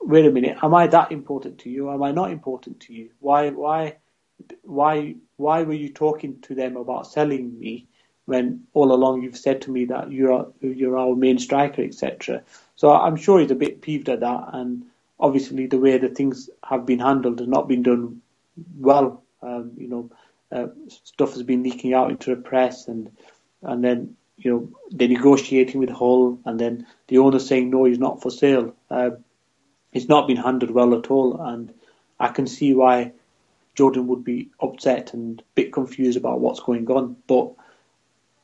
wait 0.00 0.26
a 0.26 0.30
minute. 0.30 0.58
Am 0.62 0.74
I 0.74 0.86
that 0.88 1.12
important 1.12 1.58
to 1.60 1.70
you? 1.70 1.90
Am 1.90 2.02
I 2.02 2.10
not 2.10 2.32
important 2.32 2.80
to 2.80 2.94
you? 2.94 3.10
Why, 3.20 3.50
why, 3.50 3.96
why, 4.62 5.16
why 5.36 5.62
were 5.62 5.74
you 5.74 5.90
talking 5.90 6.40
to 6.42 6.54
them 6.54 6.76
about 6.76 7.06
selling 7.06 7.58
me 7.58 7.86
when 8.26 8.64
all 8.72 8.92
along 8.92 9.22
you've 9.22 9.36
said 9.36 9.60
to 9.62 9.70
me 9.70 9.84
that 9.84 10.10
you're 10.10 10.50
you're 10.60 10.98
our 10.98 11.14
main 11.14 11.38
striker, 11.38 11.82
etc." 11.82 12.42
So 12.76 12.90
I'm 12.90 13.16
sure 13.16 13.38
he's 13.40 13.50
a 13.50 13.56
bit 13.56 13.82
peeved 13.82 14.08
at 14.08 14.20
that, 14.20 14.50
and 14.54 14.86
obviously 15.20 15.66
the 15.66 15.78
way 15.78 15.98
that 15.98 16.16
things 16.16 16.48
have 16.64 16.86
been 16.86 16.98
handled 16.98 17.38
has 17.38 17.48
not 17.48 17.68
been 17.68 17.82
done 17.82 18.22
well. 18.78 19.22
Um, 19.42 19.72
you 19.76 19.88
know, 19.88 20.10
uh, 20.50 20.68
stuff 20.88 21.34
has 21.34 21.42
been 21.42 21.62
leaking 21.62 21.92
out 21.92 22.10
into 22.10 22.34
the 22.34 22.40
press, 22.40 22.88
and 22.88 23.10
and 23.62 23.84
then 23.84 24.16
you 24.36 24.50
know 24.50 24.68
they're 24.90 25.08
negotiating 25.08 25.80
with 25.80 25.90
Hull, 25.90 26.38
and 26.44 26.58
then 26.58 26.86
the 27.08 27.18
owner 27.18 27.38
saying 27.38 27.70
no, 27.70 27.84
he's 27.84 27.98
not 27.98 28.22
for 28.22 28.30
sale. 28.30 28.74
Uh, 28.90 29.10
it's 29.92 30.08
not 30.08 30.26
been 30.26 30.36
handled 30.36 30.72
well 30.72 30.94
at 30.94 31.10
all, 31.10 31.40
and 31.40 31.72
I 32.18 32.28
can 32.28 32.46
see 32.46 32.74
why 32.74 33.12
Jordan 33.74 34.06
would 34.08 34.24
be 34.24 34.50
upset 34.60 35.14
and 35.14 35.40
a 35.40 35.44
bit 35.54 35.72
confused 35.72 36.16
about 36.16 36.40
what's 36.40 36.60
going 36.60 36.90
on. 36.90 37.16
But 37.26 37.52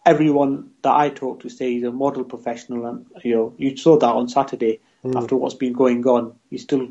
everyone 0.07 0.71
that 0.83 0.95
I 0.95 1.11
talk 1.11 1.41
to 1.41 1.49
say 1.49 1.73
he's 1.73 1.83
a 1.83 1.93
model 1.93 2.25
professional, 2.25 2.87
and 2.87 3.07
you 3.25 3.35
know 3.35 3.55
you 3.59 3.77
saw 3.77 3.99
that 3.99 4.07
on 4.07 4.29
Saturday 4.29 4.81
mm. 5.05 5.21
after 5.21 5.37
what's 5.37 5.55
been 5.55 5.73
going 5.73 6.07
on. 6.07 6.35
He 6.51 6.59
still 6.59 6.89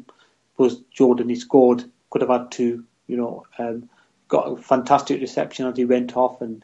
was 0.58 0.82
Jordan. 0.92 1.30
He 1.30 1.36
scored, 1.36 1.86
could 2.10 2.22
have 2.22 2.30
had 2.30 2.52
two. 2.52 2.86
You 3.08 3.18
know, 3.18 3.46
um, 3.58 3.90
got 4.28 4.52
a 4.52 4.62
fantastic 4.62 5.20
reception 5.22 5.66
as 5.68 5.78
he 5.78 5.86
went 5.86 6.16
off, 6.16 6.42
and 6.42 6.64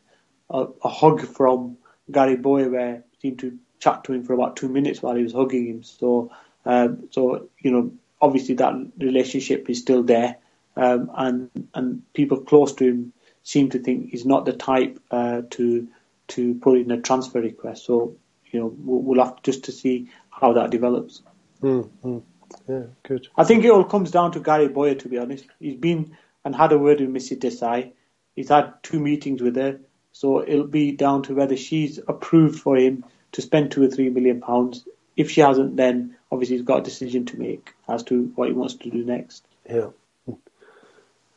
a, 0.50 0.68
a 0.84 0.90
hug 0.90 1.22
from 1.22 1.78
Gary 2.12 2.36
Bowyer, 2.36 2.70
where 2.70 3.03
he 3.12 3.30
seemed 3.30 3.39
to 3.39 3.58
chat 3.80 4.03
to 4.06 4.14
him 4.14 4.24
for 4.24 4.34
about 4.34 4.56
two 4.56 4.70
minutes 4.70 5.01
while 5.01 5.16
he 5.16 5.24
was 5.24 5.34
hugging 5.34 5.68
him. 5.68 5.84
So, 5.84 6.32
um, 6.66 7.08
so 7.12 7.49
you 7.60 7.72
know, 7.72 7.91
obviously 8.22 8.56
that 8.56 8.74
relationship 8.97 9.70
is 9.70 9.80
still 9.80 10.03
there, 10.03 10.38
um, 10.76 11.12
and 11.16 11.49
and 11.74 12.14
people 12.14 12.41
close 12.41 12.74
to 12.76 12.86
him 12.86 13.14
seem 13.43 13.70
to 13.70 13.80
think 13.80 14.10
he's 14.10 14.26
not 14.26 14.45
the 14.45 14.53
type 14.53 14.99
uh, 15.12 15.43
to 15.51 15.88
to 16.28 16.56
put 16.56 16.80
in 16.80 16.91
a 16.91 17.01
transfer 17.01 17.39
request. 17.39 17.86
So, 17.86 18.16
you 18.51 18.60
know, 18.60 18.76
we'll, 18.78 19.01
we'll 19.01 19.26
have 19.26 19.41
just 19.43 19.66
to 19.66 19.72
see 19.72 20.10
how 20.30 20.53
that 20.53 20.72
develops. 20.72 21.22
Mm-hmm. 21.62 22.20
Yeah, 22.68 22.84
good. 23.03 23.28
I 23.38 23.43
think 23.43 23.64
it 23.64 23.72
all 23.72 23.84
comes 23.84 24.12
down 24.12 24.32
to 24.34 24.39
Gary 24.39 24.68
Bowyer, 24.68 24.95
to 24.95 25.10
be 25.10 25.18
honest. 25.18 25.45
He's 25.60 25.76
been 25.76 26.18
and 26.43 26.56
had 26.56 26.72
a 26.72 26.78
word 26.78 27.01
with 27.01 27.10
Missy 27.10 27.36
Desai. 27.36 27.91
He's 28.36 28.49
had 28.49 28.74
two 28.84 28.99
meetings 28.99 29.41
with 29.41 29.56
her, 29.56 29.80
so 30.16 30.41
it'll 30.47 30.66
be 30.66 30.93
down 30.93 31.22
to 31.24 31.36
whether 31.36 31.57
she's 31.57 31.99
approved 32.07 32.57
for 32.57 32.78
him 32.78 33.03
to 33.34 33.41
spend 33.41 33.70
two 33.70 33.84
or 33.84 33.89
three 33.89 34.09
million 34.09 34.39
pounds. 34.39 34.88
If 35.18 35.30
she 35.30 35.41
hasn't, 35.41 35.76
then 35.76 36.16
obviously 36.32 36.55
he's 36.55 36.66
got 36.66 36.80
a 36.80 36.84
decision 36.84 37.26
to 37.26 37.38
make 37.38 37.74
as 37.89 38.01
to 38.03 38.32
what 38.36 38.47
he 38.47 38.53
wants 38.53 38.76
to 38.76 38.89
do 38.89 39.03
next. 39.03 39.45
Yeah. 39.70 39.89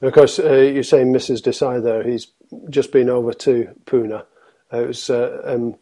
Of 0.01 0.13
course, 0.13 0.39
uh, 0.39 0.53
you're 0.53 0.85
saying 0.85 1.13
Mrs. 1.13 1.43
Desai 1.43 1.83
there. 1.83 2.05
He's 2.05 2.29
just 2.71 2.93
been 2.93 3.11
over 3.11 3.33
to 3.33 3.75
Pune. 3.85 4.13
Uh, 4.73 4.77
it 4.81 4.87
was 4.87 5.11
uh, 5.11 5.43
um, 5.45 5.75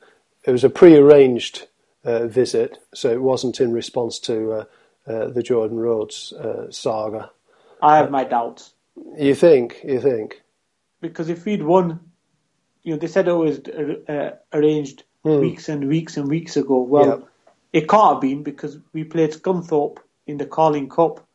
it 0.44 0.52
was 0.52 0.64
a 0.64 0.70
pre-arranged 0.70 1.68
uh, 2.02 2.26
visit, 2.26 2.78
so 2.94 3.10
it 3.10 3.20
wasn't 3.20 3.60
in 3.60 3.74
response 3.74 4.18
to 4.20 4.52
uh, 4.52 4.64
uh, 5.06 5.28
the 5.28 5.42
Jordan 5.42 5.76
Rhodes 5.76 6.32
saga. 6.70 7.30
I 7.82 7.98
have 7.98 8.10
my 8.10 8.24
doubts. 8.24 8.72
You 9.18 9.34
think? 9.34 9.80
You 9.84 10.00
think? 10.00 10.40
Because 11.02 11.28
if 11.28 11.44
he'd 11.44 11.62
won, 11.62 12.00
you 12.86 12.92
know, 12.92 12.98
they 12.98 13.08
said 13.08 13.26
it 13.26 13.32
was 13.32 13.60
arranged 14.52 15.02
hmm. 15.24 15.40
weeks 15.40 15.68
and 15.68 15.88
weeks 15.88 16.16
and 16.16 16.28
weeks 16.28 16.56
ago. 16.56 16.82
Well, 16.82 17.06
yep. 17.06 17.28
it 17.72 17.88
can't 17.88 18.14
have 18.14 18.20
been 18.20 18.44
because 18.44 18.78
we 18.92 19.02
played 19.02 19.32
Scunthorpe 19.32 19.98
in 20.24 20.36
the 20.36 20.46
Carling 20.46 20.88
Cup 20.88 21.26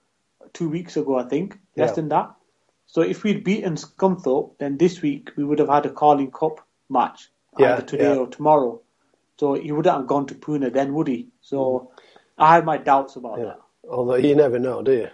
two 0.53 0.69
weeks 0.69 0.95
ago, 0.95 1.19
I 1.19 1.23
think, 1.23 1.59
less 1.75 1.89
yep. 1.89 1.95
than 1.95 2.09
that. 2.09 2.31
So 2.87 3.01
if 3.01 3.23
we'd 3.23 3.43
beaten 3.43 3.75
Scunthorpe, 3.75 4.59
then 4.59 4.77
this 4.77 5.01
week 5.01 5.31
we 5.35 5.43
would 5.43 5.59
have 5.59 5.67
had 5.67 5.85
a 5.85 5.89
Carling 5.89 6.31
Cup 6.31 6.65
match 6.89 7.29
yeah, 7.59 7.73
either 7.73 7.85
today 7.85 8.13
yeah. 8.13 8.19
or 8.21 8.27
tomorrow. 8.27 8.81
So 9.37 9.55
he 9.55 9.73
wouldn't 9.73 9.93
have 9.93 10.07
gone 10.07 10.27
to 10.27 10.35
Pune 10.35 10.71
then, 10.71 10.93
would 10.93 11.09
he? 11.09 11.27
So 11.41 11.91
I 12.37 12.55
have 12.55 12.63
my 12.63 12.77
doubts 12.77 13.17
about 13.17 13.39
yeah. 13.39 13.45
that. 13.45 13.59
Although 13.89 14.15
you 14.15 14.35
never 14.35 14.57
know, 14.57 14.83
do 14.83 14.93
you? 14.93 15.07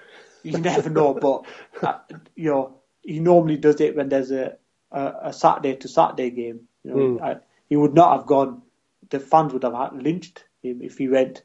You 0.43 0.59
never 0.59 0.91
know, 0.91 1.15
but 1.15 1.45
uh, 1.81 1.97
you 2.35 2.51
know 2.51 2.75
he 3.01 3.19
normally 3.19 3.57
does 3.57 3.81
it 3.81 3.95
when 3.95 4.09
there's 4.09 4.29
a 4.29 4.57
a, 4.91 5.13
a 5.23 5.33
Saturday 5.33 5.75
to 5.75 5.87
Saturday 5.87 6.29
game. 6.29 6.67
You 6.83 6.91
know, 6.91 6.97
mm. 6.97 7.21
I, 7.21 7.37
he 7.69 7.75
would 7.75 7.93
not 7.93 8.17
have 8.17 8.27
gone. 8.27 8.61
The 9.09 9.19
fans 9.19 9.53
would 9.53 9.63
have 9.63 9.93
lynched 9.93 10.43
him 10.61 10.81
if 10.81 10.97
he 10.97 11.07
went 11.07 11.43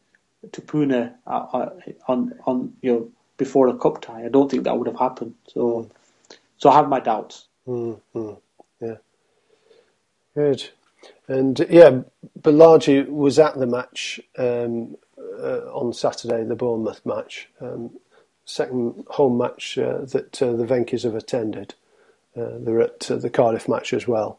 to 0.50 0.60
Pune 0.60 1.14
uh, 1.26 1.30
uh, 1.30 1.70
on 2.08 2.32
on 2.46 2.72
you 2.82 2.92
know 2.92 3.10
before 3.36 3.68
a 3.68 3.76
cup 3.76 4.00
tie. 4.00 4.24
I 4.24 4.28
don't 4.28 4.50
think 4.50 4.64
that 4.64 4.76
would 4.76 4.88
have 4.88 4.98
happened. 4.98 5.34
So, 5.48 5.90
so 6.58 6.70
I 6.70 6.76
have 6.76 6.88
my 6.88 7.00
doubts. 7.00 7.46
Mm-hmm. 7.66 8.32
Yeah, 8.80 8.96
good. 10.34 10.70
And 11.28 11.58
yeah, 11.70 12.02
Balaji 12.40 13.08
was 13.08 13.38
at 13.38 13.58
the 13.58 13.66
match 13.66 14.20
um, 14.36 14.96
uh, 15.18 15.60
on 15.72 15.92
Saturday, 15.92 16.44
the 16.44 16.56
Bournemouth 16.56 17.04
match, 17.04 17.48
um, 17.60 17.98
second 18.44 19.04
home 19.08 19.38
match 19.38 19.78
uh, 19.78 20.00
that 20.12 20.42
uh, 20.42 20.52
the 20.52 20.64
Venky's 20.64 21.04
have 21.04 21.14
attended. 21.14 21.74
Uh, 22.36 22.58
they're 22.60 22.80
at 22.80 23.10
uh, 23.10 23.16
the 23.16 23.30
Cardiff 23.30 23.68
match 23.68 23.92
as 23.92 24.08
well. 24.08 24.38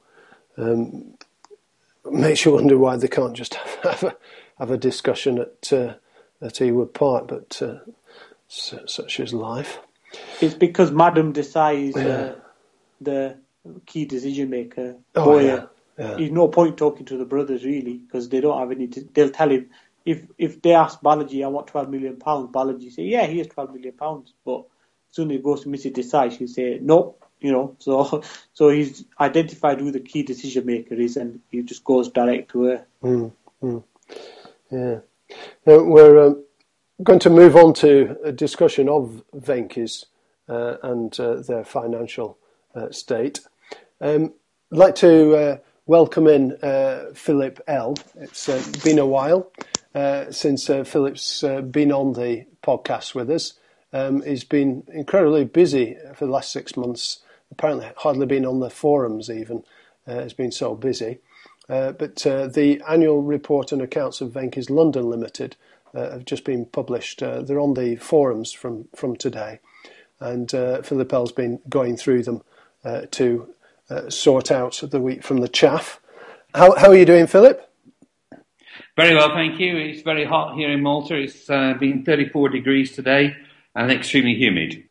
Um, 0.58 1.14
makes 2.10 2.46
you 2.46 2.54
wonder 2.54 2.78
why 2.78 2.96
they 2.98 3.08
can't 3.08 3.36
just 3.36 3.54
have 3.84 4.04
a, 4.04 4.16
have 4.60 4.72
a 4.72 4.78
discussion 4.78 5.39
at 5.39 5.74
uh, 5.74 5.94
at 6.41 6.56
Ewood 6.56 6.94
Park, 6.94 7.28
but 7.28 7.62
such 8.48 9.20
is 9.20 9.34
life. 9.34 9.80
It's 10.41 10.54
because 10.54 10.91
Madam 10.91 11.34
Desai 11.34 11.89
is 11.89 11.96
the 13.02 13.38
key 13.86 14.06
decision 14.06 14.50
maker. 14.50 14.98
Oh, 15.16 15.26
Bowyer. 15.26 15.41
Yeah 15.41 15.66
yeah. 15.98 16.16
There's 16.16 16.32
no 16.32 16.48
point 16.48 16.78
talking 16.78 17.06
to 17.06 17.18
the 17.18 17.26
brothers 17.26 17.64
really 17.64 17.98
because 17.98 18.30
they 18.30 18.41
don't 18.41 18.58
have 18.60 18.72
any. 18.72 18.88
they'll 18.88 19.30
tell 19.30 19.50
him 19.50 19.70
if 20.06 20.26
if 20.38 20.62
they 20.62 20.74
ask 20.74 21.00
Balaji, 21.02 21.44
I 21.44 21.48
want 21.48 21.68
12 21.68 21.89
million 21.89 22.18
pounds. 22.18 22.52
Balaji 22.52 22.91
say, 22.91 23.04
yeah, 23.04 23.26
here's 23.26 23.48
12 23.48 23.74
million 23.74 23.94
pounds. 23.94 24.34
But 24.44 24.60
as 24.62 25.16
soon 25.16 25.32
as 25.32 25.38
he 25.38 25.44
goes 25.44 25.62
to 25.62 25.70
Missy 25.70 25.91
Desai, 25.91 26.36
she'll 26.36 26.48
say, 26.48 26.80
no, 26.82 27.16
you 27.44 27.52
know. 27.52 27.76
So 27.80 28.24
so 28.54 28.70
he's 28.70 29.06
identified 29.20 29.80
who 29.80 29.91
the 29.91 30.00
key 30.00 30.24
decision 30.24 30.66
maker 30.66 30.96
is, 30.96 31.18
and 31.18 31.39
he 31.52 31.62
just 31.62 31.84
goes 31.84 32.10
direct 32.10 32.52
to 32.52 32.64
her. 32.64 32.86
Mm, 33.04 33.32
mm. 33.62 33.84
Yeah. 34.72 35.00
Now 35.66 35.84
we're 35.84 36.28
um, 36.28 36.44
going 37.04 37.20
to 37.20 37.30
move 37.30 37.56
on 37.56 37.74
to 37.76 38.18
a 38.24 38.32
discussion 38.32 38.89
of 38.89 39.24
Venky's 39.36 40.06
uh, 40.50 40.78
and 40.84 41.20
uh, 41.20 41.36
their 41.36 41.64
financial 41.64 42.38
uh, 42.76 42.91
state. 42.91 43.41
Um, 44.02 44.34
I'd 44.72 44.78
like 44.78 44.96
to 44.96 45.36
uh, 45.36 45.58
welcome 45.86 46.28
in 46.28 46.54
uh, 46.62 47.12
Philip 47.14 47.62
L. 47.68 47.96
It's 48.16 48.50
uh, 48.50 48.64
been 48.84 49.00
a 49.00 49.06
while 49.06 49.52
since 50.32 50.68
Philip's 50.68 51.44
been 51.72 51.91
on 51.91 52.14
the 52.14 52.46
podcast 52.64 53.14
with 53.14 53.30
us. 53.30 53.54
Um, 53.94 54.24
he's 54.24 54.44
been 54.44 54.84
incredibly 54.91 55.46
busy 55.46 55.96
for 56.16 56.26
the 56.26 56.32
last 56.32 56.52
six 56.52 56.76
months. 56.76 57.20
Apparently, 57.54 57.89
hardly 57.97 58.26
been 58.26 58.45
on 58.45 58.60
the 58.60 58.70
forums 58.70 59.30
even. 59.30 59.64
Uh, 60.06 60.16
has 60.16 60.34
been 60.34 60.51
so 60.51 60.76
busy. 60.76 61.20
but 61.68 62.16
the 62.18 62.82
annual 62.89 63.22
report 63.22 63.72
and 63.72 63.82
accounts 63.82 64.20
of 64.20 64.34
Venky's 64.34 64.70
London 64.70 65.10
Limited 65.10 65.56
have 65.93 66.26
just 66.26 66.43
been 66.43 66.66
published. 66.66 67.20
they're 67.20 67.60
on 67.60 67.76
the 67.76 67.95
forums 67.95 68.51
from, 68.51 68.89
from 68.93 69.16
today. 69.16 69.60
And 70.20 70.51
Philip 70.51 71.14
L's 71.14 71.32
been 71.32 71.62
going 71.70 71.95
through 71.95 72.24
them 72.24 72.41
to 73.12 73.54
uh, 73.89 74.10
sort 74.10 74.51
out 74.51 74.82
the 74.84 74.99
wheat 74.99 75.24
from 75.24 75.38
the 75.38 75.47
chaff. 75.47 75.99
How, 76.54 76.76
how 76.76 76.89
are 76.89 76.95
you 76.95 77.06
doing, 77.06 77.28
Philip? 77.28 77.70
Very 78.95 79.16
well, 79.16 79.30
thank 79.30 79.60
you. 79.60 79.78
It's 79.78 80.01
very 80.01 80.26
hot 80.26 80.56
here 80.56 80.72
in 80.72 80.82
Malta. 80.82 81.16
It's 81.16 81.49
uh, 81.49 81.74
been 81.80 82.04
34 82.04 82.49
degrees 82.49 82.91
today 82.91 83.36
and 83.76 83.91
extremely 83.91 84.36
humid. 84.36 84.84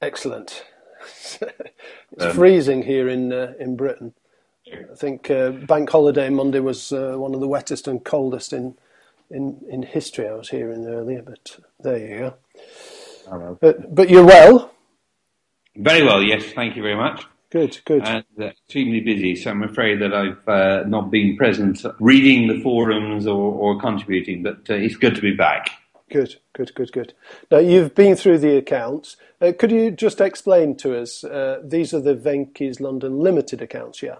Excellent. 0.00 0.64
it's 2.12 2.24
um, 2.24 2.32
freezing 2.32 2.82
here 2.82 3.08
in 3.08 3.32
uh, 3.32 3.54
in 3.58 3.76
Britain. 3.76 4.14
I 4.70 4.94
think 4.94 5.30
uh, 5.30 5.50
Bank 5.50 5.90
Holiday 5.90 6.28
Monday 6.28 6.60
was 6.60 6.92
uh, 6.92 7.14
one 7.16 7.34
of 7.34 7.40
the 7.40 7.48
wettest 7.48 7.88
and 7.88 8.04
coldest 8.04 8.52
in, 8.52 8.76
in 9.30 9.60
in 9.70 9.82
history. 9.82 10.28
I 10.28 10.34
was 10.34 10.50
hearing 10.50 10.86
earlier, 10.86 11.22
but 11.22 11.58
there 11.80 11.98
you 11.98 12.18
go. 12.18 12.34
But, 13.60 13.94
but 13.94 14.08
you're 14.08 14.24
well. 14.24 14.72
Very 15.76 16.02
well, 16.02 16.22
yes. 16.22 16.44
Thank 16.54 16.76
you 16.76 16.82
very 16.82 16.96
much. 16.96 17.24
Good, 17.50 17.78
good. 17.86 18.02
And 18.04 18.24
uh, 18.38 18.46
extremely 18.46 19.00
busy, 19.00 19.34
so 19.34 19.50
I'm 19.50 19.62
afraid 19.62 20.00
that 20.02 20.12
I've 20.12 20.48
uh, 20.48 20.84
not 20.86 21.10
been 21.10 21.36
present 21.36 21.82
reading 21.98 22.48
the 22.48 22.60
forums 22.60 23.26
or, 23.26 23.52
or 23.54 23.80
contributing, 23.80 24.42
but 24.42 24.68
uh, 24.68 24.74
it's 24.74 24.96
good 24.96 25.14
to 25.14 25.22
be 25.22 25.34
back. 25.34 25.70
Good, 26.10 26.36
good, 26.54 26.74
good, 26.74 26.92
good. 26.92 27.14
Now, 27.50 27.58
you've 27.58 27.94
been 27.94 28.16
through 28.16 28.38
the 28.38 28.56
accounts. 28.56 29.16
Uh, 29.40 29.52
could 29.58 29.70
you 29.70 29.90
just 29.90 30.20
explain 30.20 30.76
to 30.78 30.98
us, 30.98 31.22
uh, 31.22 31.60
these 31.62 31.92
are 31.92 32.00
the 32.00 32.14
Venky's 32.14 32.80
London 32.80 33.18
Limited 33.18 33.60
accounts, 33.60 34.02
yeah? 34.02 34.16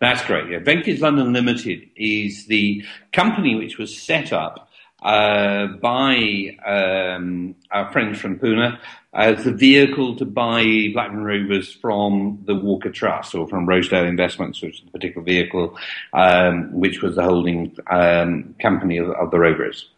That's 0.00 0.22
correct, 0.22 0.50
yeah. 0.50 0.60
Venky's 0.60 1.00
London 1.00 1.32
Limited 1.32 1.88
is 1.96 2.46
the 2.46 2.84
company 3.12 3.54
which 3.54 3.76
was 3.76 3.96
set 3.96 4.32
up 4.32 4.68
uh, 5.02 5.66
by 5.82 6.56
um, 6.64 7.54
our 7.70 7.92
friends 7.92 8.18
from 8.18 8.38
Pune 8.38 8.78
as 9.14 9.44
the 9.44 9.52
vehicle 9.52 10.16
to 10.16 10.24
buy 10.24 10.88
Blackburn 10.92 11.24
Rovers 11.24 11.72
from 11.72 12.42
the 12.46 12.54
Walker 12.54 12.90
Trust 12.90 13.34
or 13.34 13.46
from 13.48 13.66
Rosedale 13.66 14.06
Investments, 14.06 14.60
which 14.60 14.76
is 14.76 14.84
the 14.84 14.90
particular 14.90 15.24
vehicle 15.24 15.76
um, 16.12 16.72
which 16.72 17.02
was 17.02 17.16
the 17.16 17.22
holding 17.22 17.76
um, 17.88 18.54
company 18.60 18.98
of, 18.98 19.10
of, 19.10 19.30
the 19.30 19.38
Rovers. 19.38 19.88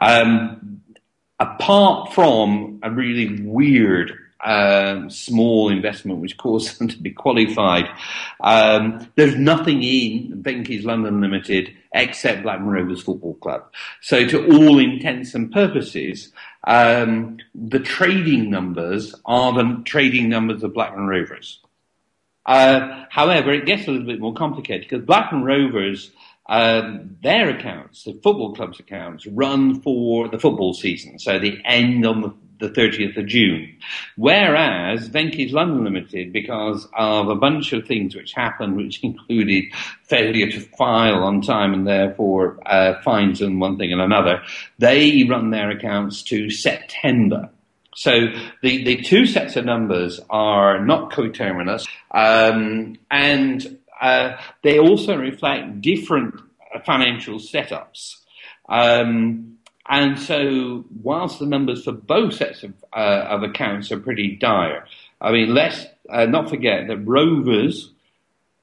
Um, 0.00 0.82
apart 1.38 2.12
from 2.12 2.80
a 2.82 2.90
really 2.90 3.42
weird 3.42 4.18
um, 4.44 5.10
small 5.10 5.70
investment 5.70 6.20
which 6.20 6.36
caused 6.36 6.78
them 6.78 6.88
to 6.88 6.98
be 6.98 7.10
qualified. 7.10 7.88
Um, 8.40 9.10
there's 9.16 9.36
nothing 9.36 9.82
in 9.82 10.42
Venky's 10.42 10.84
London 10.84 11.20
Limited 11.20 11.74
except 11.92 12.42
Blackburn 12.42 12.68
Rovers 12.68 13.02
Football 13.02 13.34
Club. 13.34 13.72
So 14.00 14.26
to 14.26 14.46
all 14.52 14.78
intents 14.78 15.34
and 15.34 15.50
purposes, 15.50 16.32
um, 16.64 17.38
the 17.54 17.80
trading 17.80 18.50
numbers 18.50 19.14
are 19.24 19.52
the 19.52 19.82
trading 19.84 20.28
numbers 20.28 20.62
of 20.62 20.74
Blackburn 20.74 21.06
Rovers. 21.06 21.60
Uh, 22.46 23.04
however, 23.08 23.52
it 23.52 23.64
gets 23.64 23.86
a 23.88 23.90
little 23.90 24.06
bit 24.06 24.20
more 24.20 24.34
complicated 24.34 24.82
because 24.82 25.04
Blackburn 25.06 25.44
Rovers, 25.44 26.10
um, 26.46 27.16
their 27.22 27.48
accounts, 27.48 28.04
the 28.04 28.12
football 28.12 28.54
club's 28.54 28.78
accounts, 28.78 29.26
run 29.26 29.80
for 29.80 30.28
the 30.28 30.38
football 30.38 30.74
season, 30.74 31.18
so 31.18 31.38
the 31.38 31.58
end 31.64 32.04
on 32.04 32.20
the 32.20 32.34
the 32.60 32.68
30th 32.68 33.16
of 33.16 33.26
June. 33.26 33.76
Whereas 34.16 35.08
Venky's 35.08 35.52
London 35.52 35.84
Limited, 35.84 36.32
because 36.32 36.88
of 36.96 37.28
a 37.28 37.34
bunch 37.34 37.72
of 37.72 37.86
things 37.86 38.14
which 38.14 38.32
happened, 38.32 38.76
which 38.76 39.00
included 39.02 39.64
failure 40.04 40.50
to 40.50 40.60
file 40.60 41.24
on 41.24 41.40
time 41.40 41.74
and 41.74 41.86
therefore 41.86 42.58
uh, 42.66 43.00
fines 43.02 43.40
and 43.40 43.60
one 43.60 43.76
thing 43.76 43.92
and 43.92 44.00
another, 44.00 44.42
they 44.78 45.24
run 45.24 45.50
their 45.50 45.70
accounts 45.70 46.22
to 46.22 46.50
September. 46.50 47.50
So 47.96 48.26
the, 48.62 48.84
the 48.84 49.02
two 49.02 49.24
sets 49.24 49.56
of 49.56 49.64
numbers 49.64 50.20
are 50.28 50.84
not 50.84 51.12
coterminous, 51.12 51.86
um, 52.10 52.96
and 53.08 53.78
uh, 54.00 54.36
they 54.62 54.80
also 54.80 55.16
reflect 55.16 55.80
different 55.80 56.34
financial 56.84 57.38
setups. 57.38 58.16
Um, 58.68 59.53
and 59.88 60.18
so, 60.18 60.84
whilst 61.02 61.38
the 61.38 61.46
numbers 61.46 61.84
for 61.84 61.92
both 61.92 62.34
sets 62.34 62.62
of, 62.62 62.72
uh, 62.94 63.26
of 63.28 63.42
accounts 63.42 63.92
are 63.92 64.00
pretty 64.00 64.36
dire, 64.36 64.86
I 65.20 65.32
mean, 65.32 65.54
let's 65.54 65.86
uh, 66.08 66.26
not 66.26 66.48
forget 66.48 66.88
that 66.88 66.98
Rovers, 66.98 67.90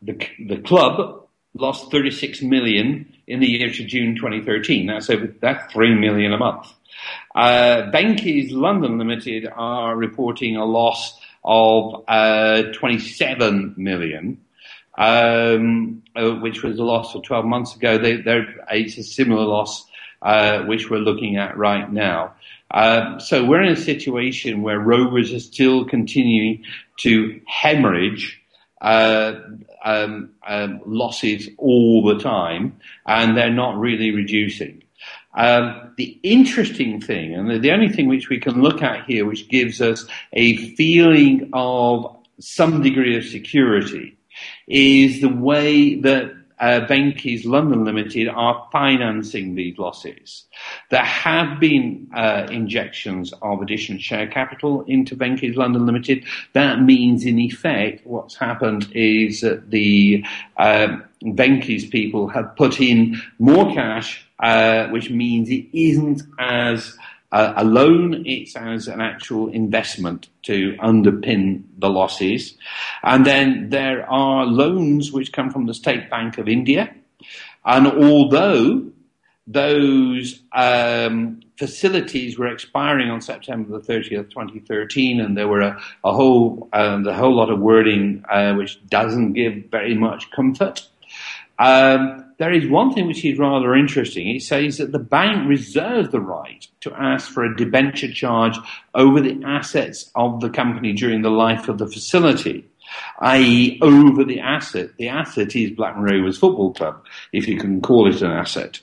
the, 0.02 0.20
the 0.48 0.58
club, 0.58 1.28
lost 1.54 1.92
36 1.92 2.42
million 2.42 3.14
in 3.28 3.40
the 3.40 3.48
year 3.48 3.70
to 3.70 3.86
June 3.86 4.16
2013. 4.16 4.88
That's 4.88 5.10
over, 5.10 5.34
that's 5.42 5.72
3 5.74 5.96
million 5.96 6.34
a 6.34 6.38
month. 6.38 6.68
Uh, 7.36 7.92
London 7.94 8.98
Limited 8.98 9.48
are 9.54 9.96
reporting 9.96 10.56
a 10.56 10.66
loss 10.66 11.20
of 11.44 12.04
uh, 12.08 12.64
27 12.74 13.76
million. 13.78 14.42
Um, 14.98 16.04
uh, 16.18 16.32
which 16.32 16.64
was 16.64 16.78
a 16.78 16.84
loss 16.84 17.16
of 17.16 17.24
12 17.24 17.46
months 17.46 17.76
ago. 17.76 17.98
They, 17.98 18.22
it's 18.72 18.98
a 18.98 19.04
similar 19.04 19.46
loss 19.46 19.86
uh, 20.22 20.64
which 20.64 20.90
we're 20.90 21.00
looking 21.00 21.38
at 21.38 21.58
right 21.58 21.92
now. 21.92 22.34
Uh, 22.70 23.20
so 23.20 23.44
we're 23.44 23.62
in 23.62 23.74
a 23.74 23.76
situation 23.76 24.62
where 24.62 24.80
rovers 24.80 25.34
are 25.34 25.40
still 25.40 25.86
continuing 25.86 26.64
to 26.98 27.42
hemorrhage 27.46 28.40
uh, 28.82 29.34
um, 29.84 30.32
um, 30.48 30.82
losses 30.86 31.50
all 31.58 32.04
the 32.04 32.20
time, 32.20 32.80
and 33.06 33.36
they're 33.36 33.52
not 33.52 33.78
really 33.78 34.12
reducing. 34.12 34.84
Um, 35.34 35.94
the 35.98 36.20
interesting 36.24 37.02
thing, 37.02 37.34
and 37.34 37.50
the, 37.50 37.60
the 37.60 37.72
only 37.72 37.90
thing 37.90 38.08
which 38.08 38.30
we 38.30 38.40
can 38.40 38.62
look 38.62 38.82
at 38.82 39.06
here, 39.06 39.26
which 39.26 39.50
gives 39.50 39.82
us 39.82 40.06
a 40.34 40.58
feeling 40.76 41.50
of 41.54 42.18
some 42.40 42.82
degree 42.82 43.18
of 43.18 43.26
security, 43.26 44.18
is 44.68 45.22
the 45.22 45.30
way 45.30 45.96
that 46.02 46.34
uh, 46.62 46.86
London 47.44 47.84
Limited 47.84 48.30
are 48.30 48.68
financing 48.72 49.56
these 49.56 49.78
losses. 49.78 50.46
There 50.92 51.04
have 51.04 51.60
been 51.60 52.08
uh, 52.16 52.48
injections 52.52 53.34
of 53.42 53.62
additional 53.62 54.00
share 54.00 54.28
capital 54.28 54.84
into 54.88 55.16
Venky's 55.16 55.58
London 55.58 55.86
Limited. 55.88 56.24
That 56.54 56.82
means, 56.82 57.26
in 57.26 57.40
effect, 57.40 58.06
what's 58.06 58.36
happened 58.36 58.92
is 58.94 59.42
that 59.42 59.72
the 59.72 60.24
uh, 60.58 60.98
people 61.90 62.28
have 62.28 62.56
put 62.56 62.80
in 62.80 63.20
more 63.40 63.74
cash, 63.74 64.24
uh, 64.40 64.88
which 64.90 65.10
means 65.10 65.50
it 65.50 65.66
isn't 65.74 66.22
as 66.40 66.96
uh, 67.32 67.54
a 67.56 67.64
loan, 67.64 68.24
it's 68.26 68.56
as 68.56 68.88
an 68.88 69.02
actual 69.02 69.50
investment 69.50 70.28
to 70.44 70.74
underpin 70.80 71.64
the 71.78 71.90
losses. 71.90 72.58
And 73.04 73.26
then 73.26 73.70
there 73.70 74.10
are 74.10 74.46
loans 74.46 75.12
which 75.12 75.32
come 75.32 75.50
from 75.50 75.66
the 75.66 75.74
State 75.74 76.10
Bank 76.10 76.38
of 76.38 76.48
India. 76.48 76.94
And 77.64 77.88
although 77.88 78.92
those 79.48 80.42
um, 80.54 81.42
facilities 81.58 82.38
were 82.38 82.48
expiring 82.48 83.10
on 83.10 83.22
September 83.22 83.80
the 83.80 83.94
30th, 83.94 84.30
2013, 84.32 85.20
and 85.20 85.38
there 85.38 85.48
were 85.48 85.62
a, 85.62 85.82
a 86.04 86.14
whole 86.14 86.70
um, 86.74 87.08
a 87.08 87.14
whole 87.14 87.36
lot 87.36 87.50
of 87.50 87.60
wording 87.60 88.24
uh, 88.30 88.54
which 88.54 88.86
doesn't 88.88 89.34
give 89.34 89.66
very 89.70 89.96
much 89.96 90.32
comfort. 90.32 90.88
Um, 91.60 92.34
there 92.42 92.52
is 92.52 92.68
one 92.68 92.92
thing 92.92 93.06
which 93.06 93.24
is 93.24 93.38
rather 93.38 93.76
interesting. 93.76 94.28
It 94.28 94.42
says 94.42 94.80
that 94.80 94.92
the 94.92 94.98
bank 94.98 95.48
reserves 95.48 96.10
the 96.10 96.20
right 96.20 96.68
to 96.80 96.92
ask 96.94 97.32
for 97.32 97.44
a 97.44 97.56
debenture 97.56 98.12
charge 98.12 98.58
over 98.96 99.22
the 99.22 99.40
assets 99.46 100.10
of 100.16 100.42
the 100.42 100.50
company 100.50 100.94
during 100.94 101.22
the 101.22 101.30
life 101.30 101.70
of 101.70 101.78
the 101.78 101.86
facility, 101.86 102.66
i.e., 103.20 103.78
over 103.84 104.24
the 104.24 104.40
asset. 104.40 104.90
The 104.98 105.10
asset 105.10 105.56
is 105.56 105.70
Blackburn 105.70 106.04
Rovers 106.04 106.40
Football 106.40 106.74
Club, 106.74 107.06
if 107.32 107.48
you 107.48 107.60
can 107.60 107.80
call 107.80 108.10
it 108.10 108.24
an 108.24 108.32
asset. 108.32 108.80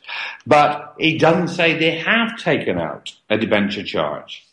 But 0.46 0.94
it 0.98 1.18
doesn't 1.18 1.48
say 1.48 1.76
they 1.76 1.98
have 1.98 2.38
taken 2.38 2.78
out 2.78 3.12
a 3.28 3.36
debenture 3.36 3.82
charge. 3.82 4.46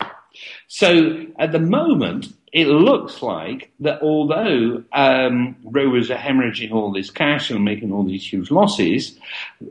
So 0.66 1.26
at 1.38 1.52
the 1.52 1.60
moment, 1.60 2.35
it 2.56 2.68
looks 2.68 3.20
like 3.20 3.70
that 3.80 4.00
although 4.00 4.82
um, 4.90 5.56
Rovers 5.62 6.10
are 6.10 6.16
hemorrhaging 6.16 6.72
all 6.72 6.90
this 6.90 7.10
cash 7.10 7.50
and 7.50 7.62
making 7.62 7.92
all 7.92 8.02
these 8.02 8.26
huge 8.26 8.50
losses, 8.50 9.18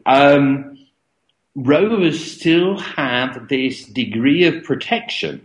um, 0.05 0.77
Rovers 1.55 2.33
still 2.33 2.77
have 2.77 3.47
this 3.47 3.85
degree 3.85 4.43
of 4.43 4.63
protection, 4.63 5.43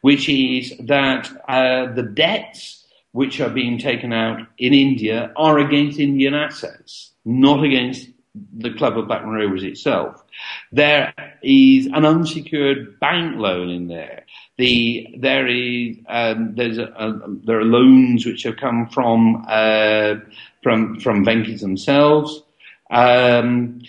which 0.00 0.28
is 0.28 0.76
that 0.80 1.30
uh, 1.48 1.92
the 1.92 2.02
debts 2.02 2.84
which 3.12 3.40
are 3.40 3.50
being 3.50 3.78
taken 3.78 4.12
out 4.12 4.40
in 4.58 4.74
India 4.74 5.32
are 5.36 5.60
against 5.60 6.00
Indian 6.00 6.34
assets, 6.34 7.12
not 7.24 7.62
against 7.62 8.08
the 8.56 8.72
club 8.72 8.98
of 8.98 9.06
Blackburn 9.06 9.30
Rovers 9.30 9.62
itself. 9.62 10.24
There 10.72 11.14
is 11.42 11.86
an 11.86 12.04
unsecured 12.04 12.98
bank 12.98 13.36
loan 13.36 13.68
in 13.68 13.86
there. 13.86 14.24
The 14.60 15.16
there 15.18 15.46
is 15.46 15.96
um, 16.06 16.54
there's 16.54 16.76
a, 16.76 16.84
a, 16.84 17.34
there 17.44 17.60
are 17.60 17.64
loans 17.64 18.26
which 18.26 18.42
have 18.42 18.58
come 18.58 18.88
from 18.88 19.46
uh, 19.48 20.16
from 20.62 21.00
from 21.00 21.24
themselves. 21.24 22.42
Um, 22.90 23.80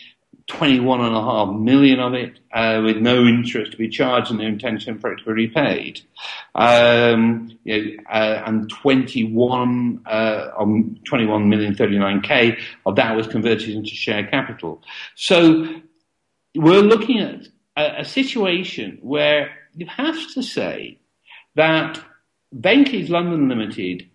21 0.47 1.01
and 1.01 1.15
a 1.15 1.21
half 1.21 1.53
million 1.55 1.99
of 1.99 2.13
it 2.13 2.39
uh, 2.53 2.81
with 2.83 2.97
no 2.97 3.25
interest 3.25 3.71
to 3.71 3.77
be 3.77 3.87
charged 3.87 4.31
and 4.31 4.39
no 4.39 4.45
intention 4.45 4.99
for 4.99 5.11
it 5.11 5.17
to 5.17 5.25
be 5.25 5.31
repaid. 5.31 6.01
Um, 6.55 7.57
you 7.63 7.97
know, 7.97 8.03
uh, 8.09 8.43
and 8.45 8.69
21, 8.69 10.03
uh, 10.05 10.47
um, 10.57 10.99
21 11.05 11.49
million 11.49 11.73
39k 11.75 12.59
of 12.85 12.95
that 12.95 13.15
was 13.15 13.27
converted 13.27 13.69
into 13.69 13.91
share 13.91 14.27
capital. 14.27 14.81
So 15.15 15.81
we're 16.55 16.81
looking 16.81 17.19
at 17.19 17.47
a, 17.77 18.01
a 18.01 18.05
situation 18.05 18.99
where 19.01 19.51
you 19.73 19.85
have 19.87 20.33
to 20.33 20.43
say 20.43 20.99
that 21.55 22.01
Venky's 22.55 23.09
London 23.09 23.49
Limited 23.49 24.09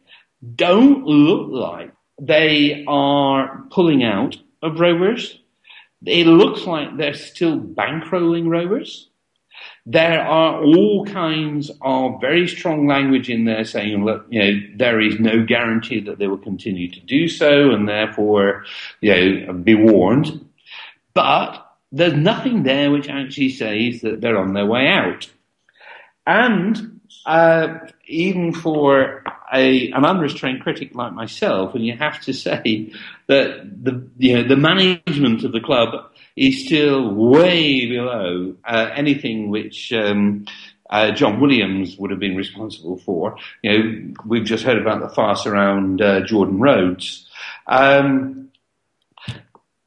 don't 0.55 1.05
look 1.05 1.49
like 1.51 1.93
they 2.21 2.85
are 2.87 3.65
pulling 3.71 4.05
out 4.05 4.37
of 4.63 4.81
Rovers. 4.81 5.39
It 6.05 6.27
looks 6.27 6.67
like 6.67 6.97
they're 6.97 7.15
still 7.15 7.59
bankrolling 7.59 8.49
Rovers. 8.49 9.09
There 9.87 10.21
are 10.21 10.63
all 10.63 11.07
kinds 11.07 11.71
of 11.81 12.21
very 12.21 12.49
strong 12.49 12.87
language 12.87 13.31
in 13.31 13.45
there 13.45 13.65
saying, 13.65 14.05
look, 14.05 14.27
you 14.29 14.41
know, 14.41 14.61
there 14.77 15.01
is 15.01 15.19
no 15.19 15.45
guarantee 15.45 16.01
that 16.01 16.19
they 16.19 16.27
will 16.27 16.39
continue 16.39 16.91
to 16.91 17.01
do 17.01 17.29
so 17.29 17.71
and 17.71 17.89
therefore, 17.89 18.65
you 19.01 19.47
know, 19.47 19.53
be 19.53 19.75
warned. 19.75 20.45
But 21.15 21.65
there's 21.93 22.15
nothing 22.15 22.65
there 22.65 22.91
which 22.91 23.09
actually 23.09 23.51
says 23.51 24.03
that 24.03 24.21
they're 24.21 24.39
on 24.39 24.55
their 24.55 24.67
way 24.67 24.89
out. 24.89 25.31
And 26.27 27.01
uh, 27.25 27.79
even 28.07 28.53
for 28.53 29.23
a, 29.53 29.91
an 29.93 30.05
unrestrained 30.05 30.63
critic 30.63 30.95
like 30.95 31.13
myself, 31.13 31.75
and 31.75 31.85
you 31.85 31.97
have 31.97 32.21
to 32.23 32.33
say 32.33 32.93
that 33.27 33.85
the 33.85 34.09
you 34.19 34.35
know 34.35 34.49
the 34.49 34.57
management 34.57 35.45
of 35.45 35.53
the 35.53 35.61
club 35.61 36.11
is 36.37 36.65
still 36.65 37.13
way 37.15 37.87
below 37.87 38.55
uh, 38.65 38.91
anything 38.95 39.49
which 39.51 39.93
um, 39.93 40.47
uh, 40.91 41.13
John 41.13 41.41
Williams 41.41 41.97
would 41.97 42.11
have 42.11 42.21
been 42.21 42.37
responsible 42.37 42.99
for. 42.99 43.37
You 43.63 43.71
know, 43.73 44.15
we've 44.25 44.45
just 44.45 44.65
heard 44.65 44.79
about 44.79 45.01
the 45.01 45.15
farce 45.15 45.47
around 45.47 46.03
uh, 46.03 46.21
Jordan 46.21 46.61
Rhodes. 46.61 47.29
Um, 47.67 48.51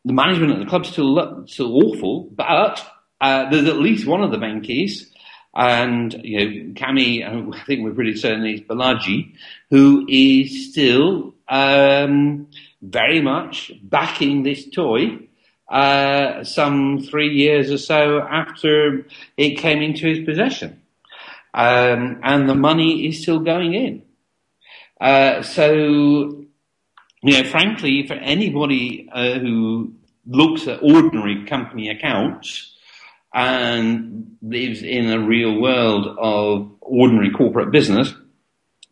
the 0.05 0.13
management 0.13 0.53
of 0.53 0.59
the 0.59 0.65
club 0.65 0.85
still 0.85 1.45
still 1.47 1.75
awful, 1.75 2.29
but 2.31 2.85
uh, 3.21 3.49
there's 3.49 3.67
at 3.67 3.77
least 3.77 4.07
one 4.07 4.23
of 4.23 4.31
the 4.31 4.37
Venky's 4.37 5.08
and, 5.55 6.13
you 6.23 6.37
know, 6.37 6.73
Cami, 6.73 7.23
I 7.23 7.65
think 7.65 7.83
we're 7.83 7.93
pretty 7.93 8.15
certain 8.15 8.45
he's 8.45 8.61
Balaji, 8.61 9.33
who 9.69 10.05
is 10.07 10.71
still 10.71 11.33
um, 11.47 12.47
very 12.81 13.21
much 13.21 13.71
backing 13.81 14.43
this 14.43 14.69
toy 14.69 15.19
uh, 15.69 16.43
some 16.43 16.99
three 16.99 17.33
years 17.33 17.71
or 17.71 17.77
so 17.77 18.21
after 18.21 19.05
it 19.37 19.57
came 19.57 19.81
into 19.81 20.07
his 20.07 20.25
possession. 20.25 20.81
Um, 21.53 22.19
and 22.23 22.47
the 22.47 22.55
money 22.55 23.07
is 23.07 23.21
still 23.21 23.39
going 23.39 23.73
in. 23.73 24.03
Uh, 25.01 25.41
so 25.41 26.45
you 27.21 27.33
know, 27.33 27.43
frankly, 27.49 28.07
for 28.07 28.13
anybody 28.13 29.09
uh, 29.11 29.39
who 29.39 29.93
looks 30.25 30.67
at 30.67 30.81
ordinary 30.81 31.45
company 31.45 31.89
accounts 31.89 32.75
and 33.33 34.37
lives 34.41 34.81
in 34.81 35.09
a 35.09 35.19
real 35.19 35.59
world 35.59 36.15
of 36.17 36.71
ordinary 36.81 37.31
corporate 37.31 37.71
business, 37.71 38.13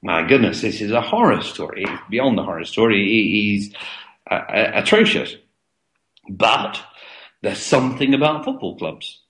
my 0.02 0.28
goodness, 0.28 0.62
this 0.62 0.82
is 0.82 0.92
a 0.92 1.02
horror 1.02 1.42
story. 1.42 1.84
It's 1.84 2.02
Beyond 2.10 2.38
the 2.38 2.44
horror 2.44 2.66
story, 2.66 3.04
he's 3.06 3.74
uh, 4.30 4.42
atrocious. 4.74 5.36
But 6.30 6.82
there's 7.42 7.60
something 7.60 8.14
about 8.14 8.46
football 8.46 8.78
clubs. 8.78 9.22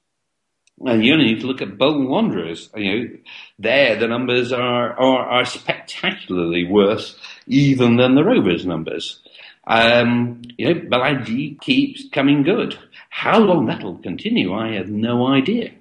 And 0.86 1.04
you 1.04 1.14
only 1.14 1.26
need 1.26 1.42
to 1.42 1.48
look 1.48 1.62
at 1.62 1.78
Bolton 1.78 2.08
Wanderers. 2.08 2.70
You 2.76 2.92
know, 2.92 3.10
there 3.58 3.96
the 3.96 4.08
numbers 4.08 4.52
are, 4.52 4.94
are, 4.94 5.26
are 5.26 5.46
spectacularly 5.46 6.66
worse 6.66 7.18
even 7.48 7.98
than 7.98 8.14
the 8.16 8.24
Rovers 8.24 8.66
numbers. 8.66 9.20
Um, 9.66 10.44
you 10.58 10.74
know, 10.74 10.82
Balaji 10.82 11.60
keeps 11.60 12.08
coming 12.12 12.44
good. 12.44 12.78
How 13.18 13.40
long 13.40 13.66
that'll 13.66 13.98
continue, 13.98 14.54
I 14.54 14.74
have 14.74 14.90
no 14.90 15.26
idea. 15.26 15.72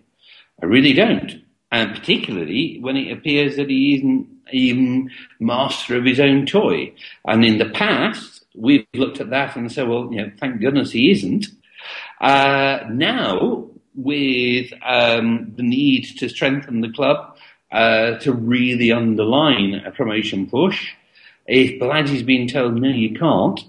I 0.63 0.65
really 0.65 0.95
don't. 0.95 1.45
And 1.71 1.95
particularly 1.95 2.79
when 2.81 2.97
it 2.97 3.13
appears 3.13 3.57
that 3.57 3.69
he 3.69 3.97
isn't 3.97 4.27
even 4.53 5.11
master 5.39 5.99
of 5.99 6.07
his 6.07 6.19
own 6.19 6.47
toy. 6.47 6.95
And 7.27 7.45
in 7.45 7.59
the 7.59 7.69
past, 7.69 8.47
we've 8.55 8.87
looked 8.95 9.21
at 9.21 9.29
that 9.29 9.55
and 9.55 9.71
said, 9.71 9.87
well, 9.87 10.09
you 10.11 10.23
know, 10.23 10.33
thank 10.41 10.63
goodness 10.63 10.93
he 10.93 11.11
isn't. 11.11 11.49
Uh, 12.23 12.79
now, 12.91 13.67
with 13.95 14.73
um, 14.83 15.53
the 15.57 15.63
need 15.63 16.05
to 16.17 16.31
strengthen 16.31 16.81
the 16.81 16.91
club, 16.91 17.37
uh, 17.71 18.13
to 18.21 18.33
really 18.33 18.93
underline 18.93 19.75
a 19.85 19.91
promotion 19.91 20.49
push, 20.49 20.95
if 21.47 21.79
Balaji's 21.79 22.23
been 22.23 22.49
told, 22.49 22.81
no, 22.81 22.89
you 22.89 23.15
can't, 23.15 23.61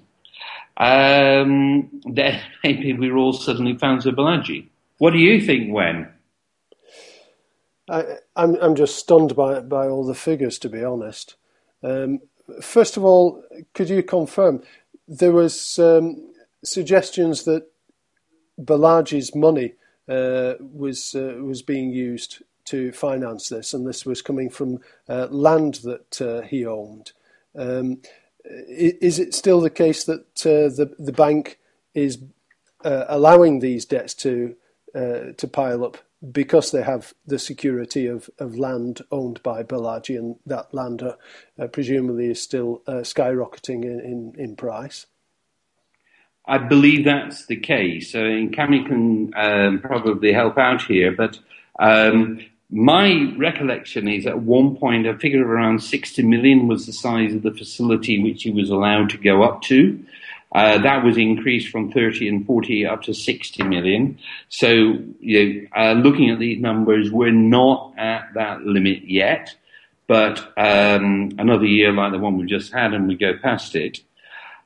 um, 0.78 1.90
then 2.06 2.42
maybe 2.64 2.94
we're 2.94 3.18
all 3.18 3.34
suddenly 3.34 3.78
fans 3.78 4.06
of 4.06 4.16
Balaji. 4.16 4.68
What 4.98 5.12
do 5.12 5.20
you 5.20 5.42
think, 5.42 5.74
Wen? 5.74 6.10
I, 7.90 8.02
am 8.02 8.08
I'm, 8.36 8.56
I'm 8.56 8.76
just 8.76 8.98
stunned 8.98 9.36
by 9.36 9.62
by 9.62 9.88
all 9.88 10.06
the 10.06 10.16
figures, 10.16 10.60
to 10.60 10.70
be 10.70 10.84
honest. 10.84 11.36
Um, 11.84 12.20
first 12.62 12.98
of 12.98 13.04
all, 13.04 13.44
could 13.74 13.90
you 13.90 14.04
confirm 14.04 14.62
there 15.08 15.32
was 15.32 15.80
um, 15.80 16.34
suggestions 16.64 17.44
that 17.46 17.68
Balaji's 18.60 19.36
money 19.36 19.74
uh, 20.10 20.56
was 20.60 21.16
uh, 21.16 21.38
was 21.42 21.62
being 21.62 21.92
used 21.92 22.44
to 22.66 22.92
finance 22.92 23.50
this, 23.50 23.74
and 23.74 23.88
this 23.88 24.06
was 24.06 24.22
coming 24.22 24.50
from 24.50 24.80
uh, 25.08 25.28
land 25.30 25.76
that 25.84 26.22
uh, 26.22 26.42
he 26.42 26.66
owned. 26.66 27.14
Um, 27.56 28.02
is 28.50 29.20
it 29.20 29.34
still 29.34 29.62
the 29.62 29.70
case 29.70 30.04
that 30.06 30.22
uh, 30.46 30.70
the 30.76 30.94
the 31.00 31.12
bank 31.12 31.60
is 31.94 32.20
uh, 32.84 33.06
allowing 33.08 33.60
these 33.60 33.86
debts 33.86 34.14
to 34.14 34.56
to 34.94 35.48
pile 35.48 35.86
up 35.86 35.98
because 36.32 36.72
they 36.72 36.82
have 36.82 37.14
the 37.28 37.38
security 37.38 38.08
of, 38.08 38.32
of 38.40 38.58
land 38.58 39.02
owned 39.12 39.44
by 39.44 39.62
Balaji, 39.62 40.18
and 40.18 40.38
that 40.48 40.74
land 40.74 41.04
presumably 41.72 42.32
is 42.32 42.42
still 42.42 42.82
skyrocketing 42.88 43.84
in, 43.84 44.00
in, 44.00 44.34
in 44.36 44.56
price? 44.56 45.06
I 46.48 46.58
believe 46.58 47.06
that's 47.06 47.46
the 47.46 47.58
case. 47.58 48.12
So, 48.12 48.20
Cami 48.20 48.88
can 48.88 49.32
um, 49.36 49.80
probably 49.80 50.34
help 50.34 50.58
out 50.58 50.82
here, 50.82 51.12
but 51.12 51.38
um, 51.78 52.40
my 52.70 53.34
recollection 53.38 54.08
is 54.08 54.26
at 54.26 54.42
one 54.42 54.76
point 54.76 55.08
a 55.08 55.18
figure 55.18 55.42
of 55.44 55.50
around 55.50 55.82
60 55.82 56.22
million 56.24 56.68
was 56.68 56.86
the 56.86 56.94
size 56.94 57.34
of 57.34 57.44
the 57.44 57.54
facility 57.54 58.22
which 58.22 58.44
he 58.44 58.52
was 58.52 58.70
allowed 58.70 59.10
to 59.12 59.18
go 59.18 59.44
up 59.44 59.62
to. 59.64 60.04
Uh, 60.54 60.78
that 60.78 61.04
was 61.04 61.18
increased 61.18 61.70
from 61.70 61.92
30 61.92 62.28
and 62.28 62.46
40 62.46 62.86
up 62.86 63.02
to 63.04 63.14
60 63.14 63.64
million. 63.64 64.18
So, 64.50 64.98
you 65.20 65.62
know, 65.62 65.68
uh, 65.76 65.94
looking 65.94 66.30
at 66.30 66.40
these 66.40 66.60
numbers, 66.60 67.12
we're 67.12 67.32
not 67.32 67.94
at 67.98 68.34
that 68.34 68.62
limit 68.62 69.10
yet, 69.10 69.54
but 70.08 70.40
um, 70.58 71.32
another 71.38 71.66
year 71.66 71.92
like 71.92 72.12
the 72.12 72.20
one 72.20 72.38
we 72.38 72.46
just 72.46 72.72
had 72.74 72.94
and 72.94 73.08
we 73.08 73.16
go 73.16 73.38
past 73.38 73.76
it. 73.76 74.02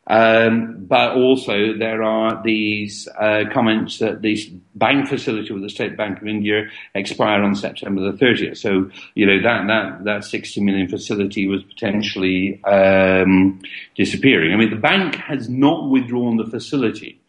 Um, 0.07 0.85
but 0.87 1.15
also 1.15 1.77
there 1.77 2.01
are 2.01 2.41
these 2.43 3.07
uh, 3.19 3.43
comments 3.53 3.99
that 3.99 4.21
this 4.21 4.45
bank 4.75 5.07
facility 5.07 5.53
with 5.53 5.61
the 5.61 5.69
State 5.69 5.95
Bank 5.95 6.21
of 6.21 6.27
India 6.27 6.63
expired 6.95 7.43
on 7.43 7.55
September 7.55 8.11
the 8.11 8.17
30th. 8.17 8.57
So, 8.57 8.89
you 9.13 9.25
know, 9.25 9.41
that, 9.41 9.67
that, 9.67 10.03
that 10.05 10.23
60 10.23 10.61
million 10.61 10.87
facility 10.87 11.47
was 11.47 11.63
potentially 11.63 12.61
um, 12.63 13.61
disappearing. 13.95 14.53
I 14.53 14.57
mean, 14.57 14.71
the 14.71 14.75
bank 14.75 15.15
has 15.15 15.47
not 15.47 15.89
withdrawn 15.89 16.37
the 16.37 16.47
facility. 16.47 17.21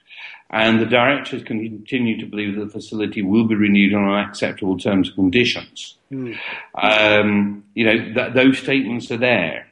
And 0.51 0.81
the 0.81 0.87
directors 0.87 1.43
can 1.43 1.61
continue 1.61 2.21
to 2.21 2.27
believe 2.27 2.57
that 2.57 2.67
the 2.67 2.71
facility 2.71 3.23
will 3.23 3.47
be 3.47 3.55
renewed 3.55 3.95
on 3.95 4.19
acceptable 4.19 4.79
terms 4.79 5.09
and 5.09 5.17
conditions. 5.17 5.97
Mm. 6.11 6.39
Um, 6.75 7.65
you 7.75 7.87
know, 7.87 8.13
th- 8.13 8.35
those 8.35 8.59
statements 8.59 9.11
are 9.11 9.17
there. 9.17 9.67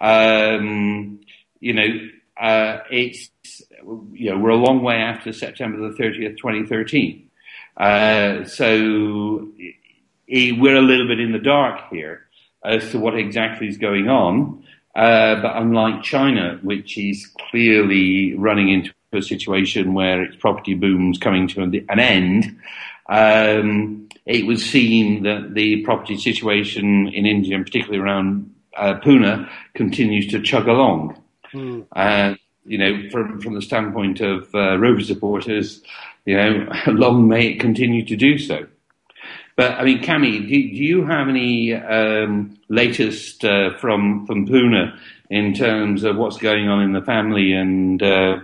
Um, 0.00 1.20
you 1.60 1.72
know, 1.72 1.86
uh, 2.40 2.78
it's 2.90 3.30
you 4.12 4.30
know 4.30 4.38
we're 4.38 4.50
a 4.50 4.56
long 4.56 4.82
way 4.82 4.96
after 4.96 5.32
September 5.32 5.90
the 5.90 5.96
30th, 5.96 6.36
2013. 6.38 7.28
Uh, 7.76 8.44
so 8.44 9.48
it, 10.26 10.58
we're 10.58 10.76
a 10.76 10.82
little 10.82 11.06
bit 11.06 11.20
in 11.20 11.32
the 11.32 11.38
dark 11.38 11.88
here 11.90 12.26
as 12.64 12.90
to 12.90 12.98
what 12.98 13.16
exactly 13.16 13.68
is 13.68 13.78
going 13.78 14.08
on. 14.08 14.64
Uh, 14.94 15.40
but 15.40 15.56
unlike 15.56 16.02
China, 16.02 16.58
which 16.62 16.98
is 16.98 17.26
clearly 17.50 18.34
running 18.34 18.68
into 18.68 18.92
a 19.12 19.22
situation 19.22 19.94
where 19.94 20.22
its 20.22 20.36
property 20.36 20.74
boom's 20.74 21.18
coming 21.18 21.46
to 21.46 21.62
an 21.62 22.00
end, 22.00 22.58
um, 23.08 24.08
it 24.26 24.44
was 24.44 24.64
seen 24.64 25.22
that 25.22 25.54
the 25.54 25.82
property 25.82 26.18
situation 26.18 27.08
in 27.08 27.26
India, 27.26 27.56
and 27.56 27.64
particularly 27.64 27.98
around 27.98 28.52
uh, 28.76 28.94
Pune, 29.00 29.48
continues 29.74 30.26
to 30.28 30.42
chug 30.42 30.68
along. 30.68 31.20
Mm. 31.52 31.86
And, 31.94 32.38
you 32.64 32.78
know, 32.78 33.10
from, 33.10 33.40
from 33.40 33.54
the 33.54 33.62
standpoint 33.62 34.20
of 34.20 34.54
uh, 34.54 34.78
Rover 34.78 35.02
supporters, 35.02 35.82
you 36.24 36.36
know, 36.36 36.68
long 36.86 37.28
may 37.28 37.52
it 37.52 37.60
continue 37.60 38.04
to 38.04 38.16
do 38.16 38.38
so. 38.38 38.66
But 39.58 39.72
I 39.72 39.82
mean, 39.82 40.02
Cami, 40.02 40.42
do, 40.42 40.48
do 40.48 40.54
you 40.54 41.04
have 41.04 41.28
any 41.28 41.74
um, 41.74 42.58
latest 42.68 43.44
uh, 43.44 43.76
from 43.78 44.24
from 44.24 44.46
Pune 44.46 44.96
in 45.30 45.52
terms 45.52 46.04
of 46.04 46.16
what's 46.16 46.36
going 46.36 46.68
on 46.68 46.80
in 46.82 46.92
the 46.92 47.02
family 47.02 47.54
and 47.54 48.00
uh, 48.00 48.38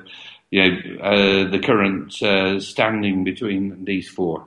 you 0.50 0.60
know 0.60 1.00
uh, 1.00 1.50
the 1.50 1.60
current 1.60 2.20
uh, 2.20 2.58
standing 2.58 3.22
between 3.22 3.84
these 3.84 4.08
four? 4.08 4.46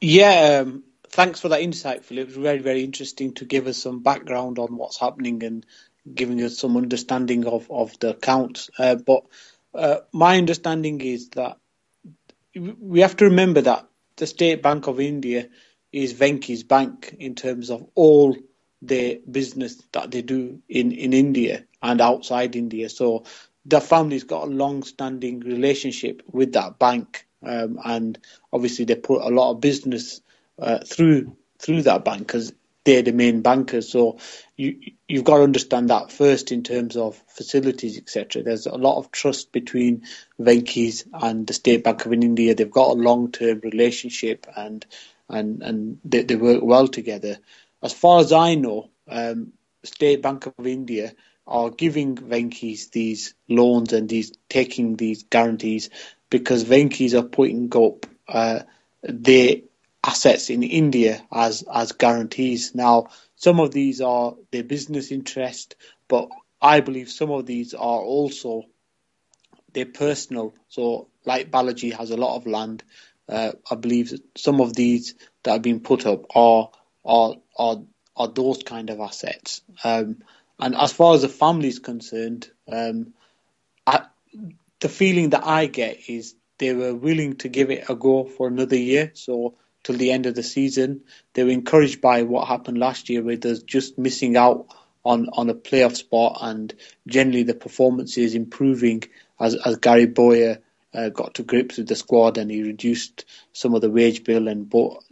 Yeah, 0.00 0.62
um, 0.62 0.84
thanks 1.10 1.40
for 1.40 1.50
that 1.50 1.60
insight, 1.60 2.06
Philip. 2.06 2.28
It 2.28 2.36
was 2.36 2.42
very 2.42 2.60
very 2.60 2.82
interesting 2.82 3.34
to 3.34 3.44
give 3.44 3.66
us 3.66 3.76
some 3.76 4.02
background 4.02 4.58
on 4.58 4.78
what's 4.78 4.98
happening 4.98 5.44
and 5.44 5.66
giving 6.12 6.42
us 6.42 6.58
some 6.58 6.76
understanding 6.76 7.46
of, 7.46 7.70
of 7.70 7.98
the 8.00 8.10
accounts. 8.10 8.70
Uh, 8.78 8.96
but 8.96 9.24
uh, 9.74 9.98
my 10.12 10.38
understanding 10.38 11.00
is 11.00 11.30
that 11.30 11.58
we 12.54 13.00
have 13.00 13.16
to 13.16 13.26
remember 13.26 13.60
that 13.62 13.86
the 14.16 14.26
State 14.26 14.62
Bank 14.62 14.86
of 14.86 15.00
India 15.00 15.48
is 15.92 16.12
Venky's 16.14 16.62
bank 16.64 17.14
in 17.18 17.34
terms 17.34 17.70
of 17.70 17.86
all 17.94 18.36
the 18.82 19.20
business 19.30 19.80
that 19.92 20.10
they 20.10 20.22
do 20.22 20.60
in, 20.68 20.92
in 20.92 21.12
India 21.12 21.64
and 21.82 22.00
outside 22.00 22.56
India. 22.56 22.88
So 22.88 23.24
the 23.64 23.80
family's 23.80 24.24
got 24.24 24.44
a 24.44 24.50
long-standing 24.50 25.40
relationship 25.40 26.22
with 26.30 26.52
that 26.54 26.78
bank, 26.78 27.26
um, 27.42 27.78
and 27.84 28.18
obviously 28.52 28.84
they 28.84 28.96
put 28.96 29.22
a 29.22 29.28
lot 29.28 29.52
of 29.52 29.60
business 29.60 30.20
uh, 30.58 30.78
through 30.78 31.36
through 31.58 31.82
that 31.82 32.04
bank 32.04 32.26
because 32.26 32.52
they're 32.84 33.02
the 33.02 33.12
main 33.12 33.42
bankers. 33.42 33.88
So 33.90 34.18
you 34.56 34.92
you've 35.08 35.24
got 35.24 35.38
to 35.38 35.44
understand 35.44 35.90
that 35.90 36.10
first 36.10 36.52
in 36.52 36.62
terms 36.62 36.96
of 36.96 37.22
facilities, 37.28 37.98
etc. 37.98 38.42
There's 38.42 38.66
a 38.66 38.74
lot 38.74 38.98
of 38.98 39.10
trust 39.10 39.52
between 39.52 40.02
Venky's 40.40 41.04
and 41.12 41.46
the 41.46 41.54
State 41.54 41.84
Bank 41.84 42.06
of 42.06 42.12
India. 42.12 42.54
They've 42.54 42.70
got 42.70 42.90
a 42.90 43.00
long 43.00 43.30
term 43.30 43.60
relationship 43.62 44.46
and 44.56 44.84
and 45.28 45.62
and 45.62 45.98
they, 46.04 46.22
they, 46.22 46.36
work 46.36 46.62
well 46.62 46.88
together. 46.88 47.38
As 47.82 47.92
far 47.92 48.20
as 48.20 48.32
I 48.32 48.54
know, 48.54 48.90
um, 49.08 49.52
State 49.84 50.22
Bank 50.22 50.46
of 50.46 50.66
India 50.66 51.12
are 51.46 51.70
giving 51.70 52.16
Venky's 52.16 52.88
these 52.88 53.34
loans 53.48 53.92
and 53.92 54.08
these 54.08 54.32
taking 54.48 54.96
these 54.96 55.24
guarantees 55.24 55.90
because 56.30 56.64
Venky's 56.64 57.14
are 57.14 57.24
putting 57.24 57.70
up 57.76 58.06
uh, 58.28 58.60
their 59.02 59.56
assets 60.04 60.50
in 60.50 60.62
India 60.62 61.22
as 61.32 61.64
as 61.72 61.92
guarantees. 61.92 62.74
Now, 62.74 63.08
some 63.36 63.60
of 63.60 63.72
these 63.72 64.00
are 64.00 64.34
their 64.52 64.64
business 64.64 65.12
interest, 65.12 65.76
but 66.08 66.30
I 66.62 66.80
believe 66.80 67.10
some 67.10 67.30
of 67.30 67.46
these 67.46 67.74
are 67.74 68.00
also 68.00 68.64
their 69.74 69.86
personal. 69.86 70.54
So, 70.68 71.08
like 71.26 71.50
Balaji 71.50 71.92
has 71.94 72.10
a 72.10 72.16
lot 72.18 72.36
of 72.36 72.46
land. 72.46 72.84
Uh, 73.28 73.52
I 73.70 73.76
believe 73.76 74.12
some 74.36 74.60
of 74.60 74.74
these 74.74 75.14
that 75.44 75.52
have 75.52 75.62
been 75.62 75.80
put 75.80 76.06
up 76.06 76.26
are 76.36 76.70
are 77.04 77.36
are 77.58 77.78
are 78.16 78.28
those 78.28 78.62
kind 78.64 78.90
of 78.90 79.00
assets. 79.00 79.62
Um, 79.84 80.18
And 80.60 80.76
as 80.76 80.92
far 80.92 81.14
as 81.14 81.22
the 81.22 81.28
family 81.30 81.68
is 81.68 81.80
concerned, 81.80 82.50
um, 82.70 83.14
I, 83.86 84.06
the 84.80 84.88
feeling 84.90 85.30
that 85.30 85.46
I 85.46 85.66
get 85.66 86.08
is 86.10 86.34
they 86.58 86.74
were 86.74 86.94
willing 86.94 87.36
to 87.38 87.48
give 87.48 87.70
it 87.70 87.90
a 87.90 87.96
go 87.96 88.24
for 88.24 88.48
another 88.48 88.76
year. 88.76 89.12
So 89.14 89.56
till 89.82 89.96
the 89.96 90.12
end 90.12 90.26
of 90.26 90.34
the 90.34 90.42
season, 90.42 91.02
they 91.34 91.44
were 91.44 91.50
encouraged 91.50 92.00
by 92.00 92.22
what 92.22 92.48
happened 92.48 92.78
last 92.78 93.08
year, 93.08 93.22
with 93.22 93.44
us 93.46 93.62
just 93.62 93.98
missing 93.98 94.36
out 94.36 94.66
on, 95.04 95.28
on 95.32 95.50
a 95.50 95.54
playoff 95.54 95.96
spot, 95.96 96.38
and 96.40 96.74
generally 97.06 97.42
the 97.42 97.54
performance 97.54 98.16
is 98.18 98.34
improving 98.34 99.02
as 99.40 99.56
as 99.56 99.76
Gary 99.78 100.06
Bowyer 100.06 100.58
uh, 100.94 101.08
got 101.08 101.34
to 101.34 101.42
grips 101.42 101.78
with 101.78 101.88
the 101.88 101.96
squad 101.96 102.38
and 102.38 102.50
he 102.50 102.62
reduced 102.62 103.24
some 103.52 103.74
of 103.74 103.80
the 103.80 103.90
wage 103.90 104.24
bill 104.24 104.48
and 104.48 104.68
bought 104.68 105.02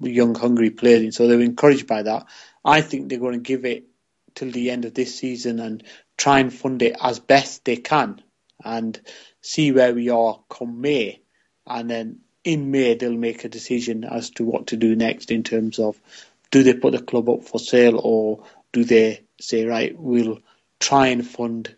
young, 0.00 0.34
hungry 0.34 0.70
players 0.70 1.02
in. 1.02 1.12
So 1.12 1.26
they 1.26 1.36
were 1.36 1.42
encouraged 1.42 1.86
by 1.86 2.02
that. 2.02 2.26
I 2.64 2.80
think 2.80 3.08
they're 3.08 3.18
going 3.18 3.34
to 3.34 3.38
give 3.40 3.64
it 3.64 3.84
till 4.34 4.50
the 4.50 4.70
end 4.70 4.84
of 4.84 4.94
this 4.94 5.14
season 5.14 5.60
and 5.60 5.82
try 6.16 6.40
and 6.40 6.52
fund 6.52 6.82
it 6.82 6.96
as 7.00 7.20
best 7.20 7.64
they 7.64 7.76
can 7.76 8.22
and 8.64 8.98
see 9.40 9.72
where 9.72 9.94
we 9.94 10.08
are 10.08 10.40
come 10.48 10.80
May. 10.80 11.20
And 11.66 11.90
then 11.90 12.20
in 12.46 12.70
May, 12.70 12.94
they'll 12.94 13.12
make 13.12 13.44
a 13.44 13.48
decision 13.48 14.04
as 14.04 14.30
to 14.30 14.44
what 14.44 14.68
to 14.68 14.76
do 14.76 14.94
next 14.94 15.30
in 15.30 15.42
terms 15.42 15.78
of 15.78 16.00
do 16.50 16.62
they 16.62 16.74
put 16.74 16.92
the 16.92 17.02
club 17.02 17.28
up 17.28 17.44
for 17.44 17.58
sale 17.58 18.00
or 18.02 18.44
do 18.72 18.84
they 18.84 19.22
say, 19.40 19.64
right, 19.64 19.98
we'll 19.98 20.38
try 20.78 21.08
and 21.08 21.26
fund 21.26 21.74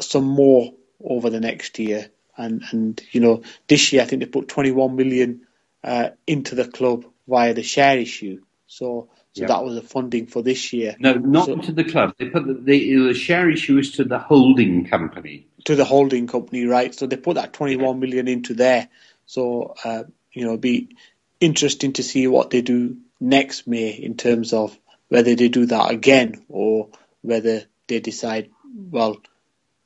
some 0.00 0.24
more 0.24 0.72
over 1.02 1.30
the 1.30 1.40
next 1.40 1.78
year 1.78 2.10
and 2.36 2.62
and 2.70 3.02
you 3.12 3.20
know 3.20 3.42
this 3.66 3.92
year 3.92 4.02
I 4.02 4.04
think 4.04 4.20
they 4.20 4.26
put 4.26 4.48
21 4.48 4.94
million 4.94 5.42
uh, 5.82 6.10
into 6.26 6.54
the 6.54 6.66
club 6.66 7.04
via 7.28 7.54
the 7.54 7.62
share 7.62 7.98
issue. 7.98 8.42
So 8.66 9.10
so 9.34 9.46
that 9.46 9.62
was 9.62 9.74
the 9.74 9.82
funding 9.82 10.26
for 10.26 10.42
this 10.42 10.72
year. 10.72 10.96
No, 10.98 11.12
not 11.12 11.46
so, 11.46 11.56
to 11.56 11.72
the 11.72 11.84
club. 11.84 12.14
They 12.18 12.30
put 12.30 12.46
the, 12.46 12.54
the, 12.54 12.96
the 13.08 13.14
share 13.14 13.50
issue 13.50 13.76
is 13.76 13.92
to 13.92 14.04
the 14.04 14.18
holding 14.18 14.86
company. 14.86 15.46
To 15.66 15.74
the 15.74 15.84
holding 15.84 16.26
company, 16.26 16.64
right? 16.64 16.94
So 16.94 17.06
they 17.06 17.16
put 17.18 17.34
that 17.34 17.52
21 17.52 18.00
million 18.00 18.28
into 18.28 18.54
there. 18.54 18.88
So 19.26 19.74
uh, 19.84 20.04
you 20.32 20.44
know, 20.44 20.50
it'd 20.50 20.60
be 20.60 20.96
interesting 21.40 21.94
to 21.94 22.02
see 22.02 22.26
what 22.26 22.50
they 22.50 22.62
do 22.62 22.98
next 23.20 23.66
May 23.66 23.88
in 23.90 24.16
terms 24.16 24.52
of 24.52 24.78
whether 25.08 25.34
they 25.34 25.48
do 25.48 25.66
that 25.66 25.90
again 25.90 26.44
or 26.48 26.88
whether 27.22 27.62
they 27.86 28.00
decide, 28.00 28.50
well, 28.90 29.16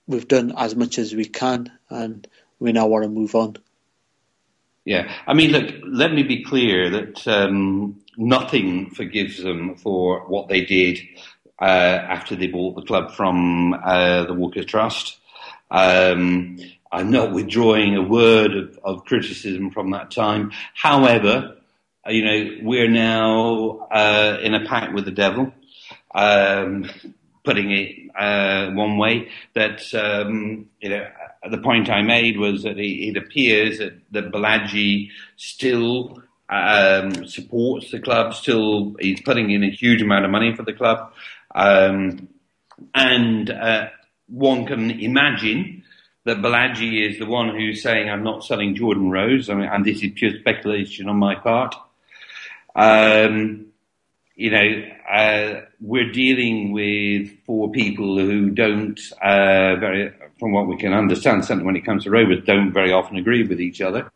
we've 0.07 0.29
done 0.29 0.53
as 0.57 0.75
much 0.75 0.99
as 0.99 1.15
we 1.15 1.25
can 1.25 1.71
and 1.89 2.27
we 2.59 2.73
now 2.73 2.87
want 2.87 3.05
to 3.05 3.09
move 3.09 3.35
on. 3.35 3.57
Yeah, 4.85 5.13
I 5.27 5.35
mean, 5.35 5.53
look, 5.53 5.73
let 5.87 6.13
me 6.13 6.23
be 6.23 6.43
clear 6.43 6.91
that 6.91 7.29
um, 7.29 8.01
nothing 8.17 8.91
forgives 8.91 9.41
them 9.41 9.77
for 9.77 10.27
what 10.27 10.49
they 10.49 10.63
did 10.63 11.01
uh, 11.61 11.65
after 11.65 12.35
they 12.35 12.47
bought 12.47 12.75
the 12.75 12.83
club 12.83 13.13
from 13.13 13.75
uh, 13.75 14.25
the 14.25 14.35
Walker 14.35 14.65
Trust. 14.65 15.19
Um, 15.71 16.59
I'm 16.93 17.11
not 17.11 17.33
withdrawing 17.33 17.97
a 17.97 18.03
word 18.03 18.55
of, 18.55 18.79
of, 18.83 19.05
criticism 19.05 19.71
from 19.71 19.91
that 19.93 20.11
time. 20.11 20.51
However, 20.75 21.57
uh, 22.07 22.11
you 22.11 22.25
know, 22.25 22.57
we're 22.63 22.91
now 22.91 23.87
uh, 23.93 24.39
in 24.43 24.55
a 24.55 24.65
pact 24.67 24.93
with 24.93 25.05
the 25.05 25.13
devil. 25.13 25.53
Um, 26.13 26.91
putting 27.45 27.71
it 27.71 28.11
uh, 28.19 28.71
one 28.73 28.99
way, 28.99 29.31
that 29.55 29.83
um, 29.95 30.69
you 30.81 30.91
know 30.91 31.07
the 31.49 31.59
point 31.59 31.89
I 31.89 32.03
made 32.03 32.39
was 32.39 32.65
that 32.65 32.79
it, 32.79 33.09
it 33.09 33.17
appears 33.17 33.79
that, 33.79 33.95
that 34.13 35.13
still 35.37 36.23
um, 36.49 37.27
supports 37.27 37.91
the 37.91 38.01
club, 38.01 38.35
still 38.35 38.97
he's 39.01 39.21
putting 39.23 39.51
in 39.51 39.63
a 39.63 39.71
huge 39.71 40.03
amount 40.03 40.25
of 40.25 40.31
money 40.31 40.55
for 40.55 40.63
the 40.63 40.73
club, 40.73 41.13
um, 41.55 42.29
and 42.95 43.51
uh, 43.51 43.89
one 44.29 44.67
can 44.67 44.91
imagine 44.91 45.80
that 46.25 46.39
Balaji 46.39 47.09
is 47.09 47.19
the 47.19 47.27
one 47.27 47.55
who's 47.55 47.83
saying, 47.83 48.09
"I'm 48.11 48.23
not 48.23 48.45
selling 48.45 48.75
Jordan 48.75 49.11
Rhodes," 49.11 49.49
I 49.49 49.55
mean, 49.55 49.69
and 49.69 49.85
this 49.85 50.03
is 50.03 50.13
pure 50.15 50.39
speculation 50.39 51.09
on 51.09 51.17
my 51.17 51.35
part. 51.35 51.75
Um, 52.75 53.67
you 54.37 54.51
know, 54.51 54.83
uh, 55.11 55.61
we're 55.81 56.13
dealing 56.13 56.73
with 56.73 57.31
four 57.45 57.71
people 57.71 58.17
who 58.19 58.51
don't 58.51 58.99
uh, 59.23 59.77
very, 59.77 60.13
from 60.39 60.53
what 60.53 60.67
we 60.67 60.77
can 60.77 60.93
understand, 60.93 61.45
certainly 61.45 61.67
when 61.67 61.77
it 61.77 61.85
comes 61.85 62.05
to 62.05 62.11
Rovers, 62.11 62.45
don't 62.45 62.73
very 62.73 62.93
often 62.93 63.17
agree 63.17 63.47
with 63.47 63.61
each 63.61 63.81
other. 63.81 64.11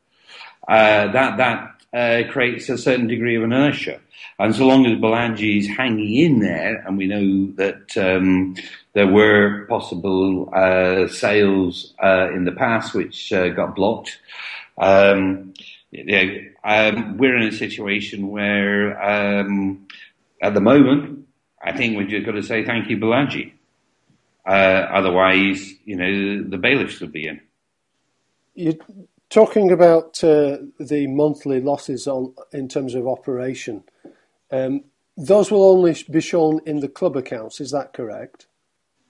Uh, 0.67 1.13
that 1.13 1.37
that 1.37 1.84
uh, 1.95 2.23
creates 2.31 2.69
a 2.69 2.77
certain 2.77 3.07
degree 3.07 3.37
of 3.37 3.45
inertia, 3.45 4.01
and 4.39 4.55
so 4.55 4.67
long 4.67 4.85
as 4.87 4.99
Balaji 4.99 5.61
is 5.61 5.69
hanging 5.69 6.15
in 6.15 6.41
there, 6.41 6.83
and 6.87 6.99
we 6.99 7.07
know 7.07 7.53
that 7.57 7.97
um, 7.97 8.57
there 8.93 9.07
were 9.07 9.67
possible 9.67 10.51
uh, 10.53 11.07
sales 11.09 11.95
uh, 12.03 12.29
in 12.35 12.45
the 12.45 12.53
past 12.53 12.95
which 12.95 13.31
got 13.31 13.77
blocked. 13.77 14.19
Um, 14.77 15.55
you 15.93 16.51
um, 16.65 17.19
we're 17.19 17.37
in 17.37 17.47
a 17.47 17.53
situation 17.53 18.29
where 18.29 19.01
um, 19.01 19.87
at 20.43 20.55
the 20.55 20.61
moment, 20.61 21.27
I 21.63 21.77
think 21.77 21.97
we've 21.97 22.09
just 22.09 22.27
got 22.27 22.33
to 22.33 22.43
say 22.43 22.65
thank 22.65 22.91
you, 22.91 22.97
Balaji. 22.97 23.53
Uh, 24.47 24.51
otherwise, 24.93 25.73
you 25.85 25.97
know, 25.97 26.43
the 26.49 26.59
bailiffs 26.59 27.01
will 27.01 27.09
be 27.09 27.29
in. 27.29 27.41
You're 28.55 28.75
talking 29.31 29.70
about 29.70 30.22
uh, 30.22 30.59
the 30.79 31.07
monthly 31.09 31.61
losses 31.61 32.09
in 32.53 32.68
terms 32.68 32.95
of 32.95 33.07
operation. 33.07 33.85
Um, 34.51 34.85
those 35.16 35.51
will 35.51 35.64
only 35.64 35.97
be 36.11 36.20
shown 36.20 36.61
in 36.66 36.81
the 36.81 36.89
club 36.89 37.16
accounts. 37.16 37.61
Is 37.61 37.70
that 37.70 37.93
correct? 37.93 38.47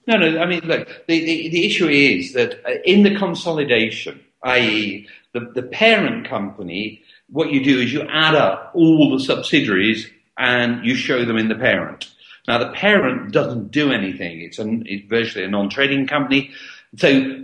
No, 0.07 0.17
no. 0.17 0.39
I 0.39 0.45
mean, 0.45 0.61
look, 0.65 0.87
the, 1.07 1.65
issue 1.65 1.87
is 1.87 2.33
that 2.33 2.63
uh, 2.65 2.79
in 2.85 3.03
the 3.03 3.15
consolidation, 3.15 4.21
i.e., 4.43 5.07
the, 5.33 5.63
parent 5.63 6.29
company, 6.29 7.01
what 7.29 7.51
you 7.51 7.63
do 7.63 7.79
is 7.81 7.91
you 7.91 8.03
add 8.03 8.35
up 8.35 8.71
all 8.73 9.11
the 9.11 9.23
subsidiaries 9.23 10.09
and 10.37 10.85
you 10.85 10.95
show 10.95 11.25
them 11.25 11.37
in 11.37 11.49
the 11.49 11.55
parent. 11.55 12.11
Now, 12.47 12.59
the 12.59 12.71
parent 12.71 13.31
doesn't 13.31 13.71
do 13.71 13.91
anything. 13.91 14.41
It's 14.41 14.59
virtually 15.07 15.43
a 15.43 15.49
non-trading 15.49 16.07
company. 16.07 16.51
So 16.95 17.41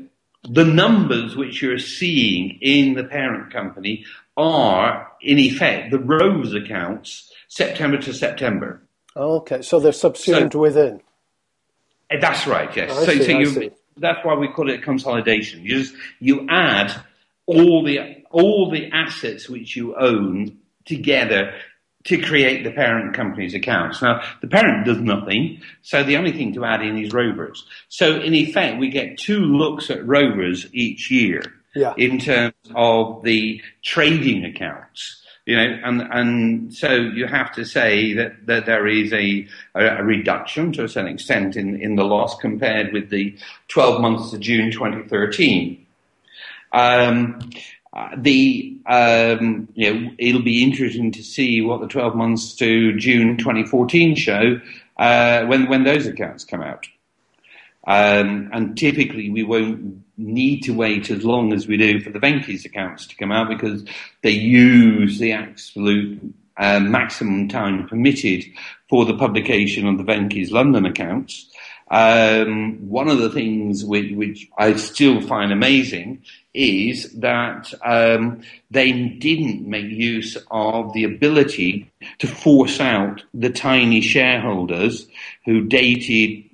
the 0.50 0.66
numbers 0.66 1.36
which 1.36 1.62
you're 1.62 1.78
seeing 1.78 2.58
in 2.62 2.94
the 2.94 3.04
parent 3.04 3.52
company 3.52 4.06
are, 4.38 5.12
in 5.22 5.38
effect, 5.38 5.92
the 5.92 6.00
Rose 6.00 6.54
accounts 6.54 7.32
September 7.48 7.98
to 7.98 8.14
September. 8.14 8.82
Okay, 9.16 9.62
so 9.62 9.80
they're 9.80 9.92
subsumed 9.92 10.54
so, 10.54 10.60
within. 10.60 11.02
Eh, 12.10 12.18
that's 12.20 12.48
right. 12.48 12.76
Yes. 12.76 12.92
I 12.92 13.06
so, 13.06 13.12
see, 13.12 13.24
so 13.24 13.60
you, 13.60 13.72
that's 13.98 14.24
why 14.26 14.34
we 14.36 14.48
call 14.48 14.70
it 14.70 14.82
consolidation. 14.84 15.64
You 15.64 15.80
just 15.80 15.94
you 16.20 16.48
add 16.50 16.94
all 17.46 17.84
the 17.84 18.24
all 18.32 18.72
the 18.72 18.90
assets 18.92 19.50
which 19.50 19.76
you 19.76 19.96
own 19.96 20.58
together 20.86 21.54
to 22.06 22.22
create 22.22 22.64
the 22.64 22.72
parent 22.72 23.14
company's 23.16 23.54
accounts. 23.54 24.02
Now, 24.02 24.22
the 24.42 24.48
parent 24.48 24.86
does 24.86 24.98
nothing, 24.98 25.62
so 25.82 26.04
the 26.04 26.18
only 26.18 26.32
thing 26.32 26.54
to 26.54 26.66
add 26.66 26.82
in 26.82 26.98
is 26.98 27.14
Rovers. 27.14 27.66
So, 27.90 28.20
in 28.20 28.34
effect, 28.34 28.80
we 28.80 28.90
get 28.90 29.18
two 29.18 29.40
looks 29.40 29.90
at 29.90 30.06
Rovers 30.06 30.68
each 30.74 31.12
year 31.12 31.42
yeah. 31.76 31.94
in 31.98 32.20
terms 32.20 32.54
of 32.76 33.24
the 33.24 33.62
trading 33.84 34.46
accounts. 34.46 35.18
You 35.46 35.56
know, 35.56 35.80
and 35.84 36.02
and 36.02 36.74
so 36.74 36.94
you 36.94 37.26
have 37.26 37.52
to 37.54 37.66
say 37.66 38.14
that, 38.14 38.46
that 38.46 38.68
there 38.68 38.88
is 38.88 39.12
a, 39.12 39.48
a 39.74 40.04
reduction 40.04 40.72
to 40.74 40.84
a 40.84 40.88
certain 40.88 41.12
extent 41.12 41.56
in, 41.56 41.82
in 41.82 41.96
the 41.96 42.04
loss 42.04 42.38
compared 42.38 42.94
with 42.94 43.10
the 43.10 43.36
12 43.70 44.02
months 44.02 44.32
to 44.32 44.38
June 44.38 44.72
2013. 44.72 45.86
Um, 46.74 47.50
the 48.18 48.78
um, 48.86 49.68
you 49.74 49.94
know, 49.94 50.12
it'll 50.18 50.42
be 50.42 50.64
interesting 50.64 51.12
to 51.12 51.24
see 51.24 51.62
what 51.62 51.82
the 51.82 51.88
12 51.88 52.16
months 52.16 52.56
to 52.56 52.98
June 52.98 53.38
2014 53.38 54.16
show 54.16 54.60
uh, 54.98 55.46
when 55.46 55.68
when 55.68 55.84
those 55.84 56.08
accounts 56.08 56.44
come 56.44 56.62
out. 56.62 56.88
Um, 57.88 58.50
and 58.54 58.78
typically, 58.78 59.30
we 59.30 59.44
won't 59.44 60.04
need 60.18 60.62
to 60.62 60.72
wait 60.72 61.10
as 61.10 61.26
long 61.26 61.52
as 61.52 61.68
we 61.68 61.78
do 61.78 62.00
for 62.00 62.12
the 62.12 62.20
Venky's 62.20 62.64
accounts 62.64 63.08
to 63.08 63.16
come 63.16 63.32
out 63.32 63.50
because 63.50 63.84
they 64.22 64.32
use 64.32 65.18
the 65.18 65.32
absolute 65.32 66.22
uh, 66.58 66.80
maximum 66.80 67.48
time 67.48 67.88
permitted 67.88 68.46
for 68.88 69.06
the 69.06 69.18
publication 69.18 69.88
of 69.88 69.98
the 69.98 70.04
Venky's 70.04 70.52
London 70.52 70.86
accounts. 70.86 71.51
Um, 71.92 72.90
one 72.90 73.10
of 73.10 73.20
the 73.20 73.30
things 73.30 73.84
which, 73.84 74.14
which, 74.14 74.48
I 74.58 74.78
still 74.78 75.20
find 75.20 75.52
amazing 75.52 76.24
is 76.54 77.12
that 77.20 77.74
um, 77.84 78.44
they 78.72 78.94
didn't 78.94 79.68
make 79.68 79.88
use 79.88 80.38
of 80.50 80.94
the 80.94 81.04
ability 81.04 81.92
to 82.20 82.28
force 82.28 82.80
out 82.80 83.24
the 83.34 83.50
tiny 83.50 84.00
shareholders 84.00 85.06
who 85.46 85.66
dated 85.66 86.46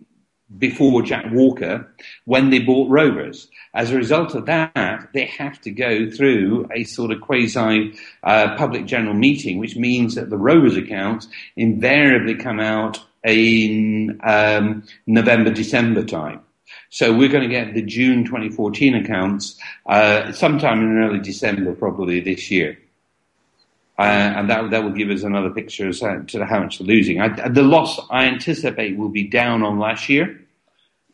before 0.58 1.04
Jack 1.04 1.26
Walker 1.32 1.88
when 2.26 2.50
they 2.50 2.60
bought 2.60 2.90
Rovers. 2.90 3.48
As 3.76 3.92
a 3.92 3.96
result 3.96 4.34
of 4.34 4.48
that, 4.48 5.10
they 5.14 5.26
have 5.26 5.62
to 5.62 5.72
go 5.72 6.10
through 6.10 6.68
a 6.74 6.84
sort 6.84 7.12
of 7.12 7.22
quasi 7.22 7.94
uh, 8.24 8.56
public 8.56 8.88
general 8.88 9.14
meeting, 9.14 9.60
which 9.60 9.76
means 9.76 10.16
that 10.16 10.32
the 10.32 10.38
Rovers 10.38 10.78
accounts 10.78 11.28
invariably 11.56 12.34
come 12.34 12.60
out 12.60 13.00
in 13.28 14.20
um, 14.24 14.84
November, 15.06 15.52
December 15.52 16.04
time. 16.04 16.42
So 16.90 17.16
we're 17.16 17.30
going 17.30 17.44
to 17.44 17.50
get 17.50 17.74
the 17.74 17.82
June 17.82 18.26
2014 18.26 18.96
accounts 18.96 19.60
uh, 19.86 20.32
sometime 20.32 20.82
in 20.82 20.98
early 20.98 21.20
December, 21.20 21.74
probably 21.74 22.20
this 22.22 22.50
year. 22.50 22.78
Uh, 24.00 24.04
and 24.04 24.50
that 24.50 24.70
that 24.70 24.84
will 24.84 24.92
give 24.92 25.10
us 25.10 25.24
another 25.24 25.50
picture 25.50 25.90
as 25.90 26.00
to 26.00 26.46
how 26.46 26.60
much 26.60 26.78
they're 26.78 26.88
losing. 26.88 27.20
I, 27.20 27.50
the 27.50 27.64
loss 27.64 28.00
I 28.12 28.26
anticipate 28.26 28.96
will 28.96 29.10
be 29.10 29.28
down 29.28 29.64
on 29.64 29.80
last 29.80 30.08
year. 30.08 30.40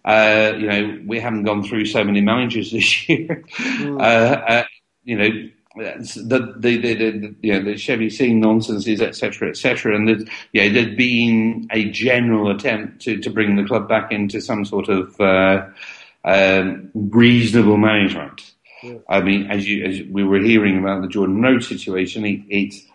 Uh, 0.04 0.52
you 0.58 0.68
know, 0.68 1.00
we 1.08 1.18
haven't 1.18 1.44
gone 1.44 1.64
through 1.64 1.86
so 1.86 2.04
many 2.04 2.20
managers 2.20 2.72
this 2.74 3.08
year. 3.08 3.44
Mm. 3.58 4.02
Uh, 4.02 4.64
you 5.06 5.18
know, 5.18 5.30
the 5.76 6.54
the 6.58 6.78
the, 6.78 6.78
the 6.78 7.36
you 7.42 7.54
know 7.54 7.64
the 7.64 7.74
Shebby 7.74 8.12
Singh 8.12 8.40
nonsenses, 8.40 9.02
etc., 9.02 9.50
etc., 9.50 9.96
and 9.96 10.08
there's, 10.08 10.24
yeah, 10.52 10.70
there's 10.70 10.96
been 10.96 11.68
a 11.72 11.90
general 11.90 12.52
attempt 12.52 13.02
to 13.04 13.18
to 13.18 13.30
bring 13.30 13.56
the 13.56 13.64
club 13.64 13.88
back 13.90 14.12
into 14.12 14.40
some 14.40 14.66
sort 14.66 14.90
of 14.90 15.20
uh, 15.20 15.66
um, 16.26 16.92
reasonable 16.94 17.78
management. 17.78 18.54
Yeah. 18.84 18.98
I 19.10 19.22
mean, 19.22 19.50
as 19.50 19.68
you 19.68 19.86
as 19.86 20.02
we 20.10 20.24
were 20.24 20.40
hearing 20.40 20.78
about 20.78 21.02
the 21.02 21.08
Jordan 21.08 21.42
Rhodes 21.42 21.68
situation, 21.68 22.26
it, 22.26 22.42
it's 22.50 22.86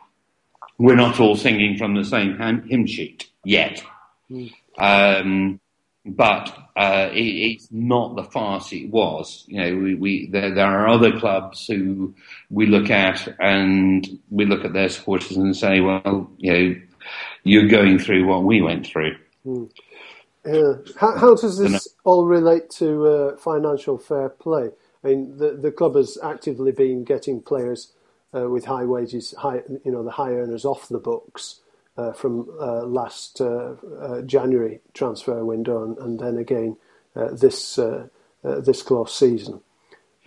we're 0.78 0.96
not 0.96 1.18
all 1.18 1.36
singing 1.36 1.76
from 1.76 1.94
the 1.94 2.04
same 2.04 2.38
hymn 2.68 2.86
sheet 2.86 3.28
yet. 3.44 3.82
Mm. 4.30 4.52
Um, 4.78 5.60
but 6.16 6.56
uh, 6.76 7.10
it, 7.12 7.20
it's 7.20 7.68
not 7.70 8.16
the 8.16 8.24
farce 8.24 8.72
it 8.72 8.90
was. 8.90 9.44
You 9.46 9.60
know, 9.60 9.76
we, 9.76 9.94
we 9.94 10.26
there, 10.28 10.54
there, 10.54 10.66
are 10.66 10.88
other 10.88 11.18
clubs 11.18 11.66
who 11.66 12.14
we 12.50 12.66
look 12.66 12.90
at 12.90 13.28
and 13.38 14.20
we 14.30 14.46
look 14.46 14.64
at 14.64 14.72
their 14.72 14.88
supporters 14.88 15.36
and 15.36 15.56
say, 15.56 15.80
well, 15.80 16.30
you 16.38 16.52
know, 16.52 16.74
you're 17.44 17.68
going 17.68 17.98
through 17.98 18.26
what 18.26 18.44
we 18.44 18.60
went 18.60 18.86
through. 18.86 19.16
Mm. 19.46 19.70
Yeah. 20.46 20.74
How, 20.98 21.18
how, 21.18 21.34
does 21.34 21.58
this 21.58 21.88
all 22.04 22.26
relate 22.26 22.70
to 22.78 23.06
uh, 23.06 23.36
financial 23.36 23.98
fair 23.98 24.28
play? 24.28 24.70
I 25.04 25.08
mean, 25.08 25.36
the 25.36 25.52
the 25.52 25.70
club 25.70 25.94
has 25.94 26.18
actively 26.22 26.72
been 26.72 27.04
getting 27.04 27.42
players 27.42 27.92
uh, 28.34 28.48
with 28.48 28.64
high 28.64 28.84
wages, 28.84 29.34
high 29.38 29.62
you 29.84 29.92
know, 29.92 30.02
the 30.02 30.12
high 30.12 30.32
earners 30.32 30.64
off 30.64 30.88
the 30.88 30.98
books 30.98 31.60
from 32.14 32.48
uh, 32.60 32.84
last 32.84 33.40
uh, 33.40 33.74
uh, 34.00 34.22
January 34.22 34.80
transfer 34.94 35.44
window 35.44 35.82
and, 35.82 35.98
and 35.98 36.20
then 36.20 36.36
again 36.38 36.76
this 37.32 37.78
this 38.44 38.82
close 38.82 39.14
season. 39.14 39.60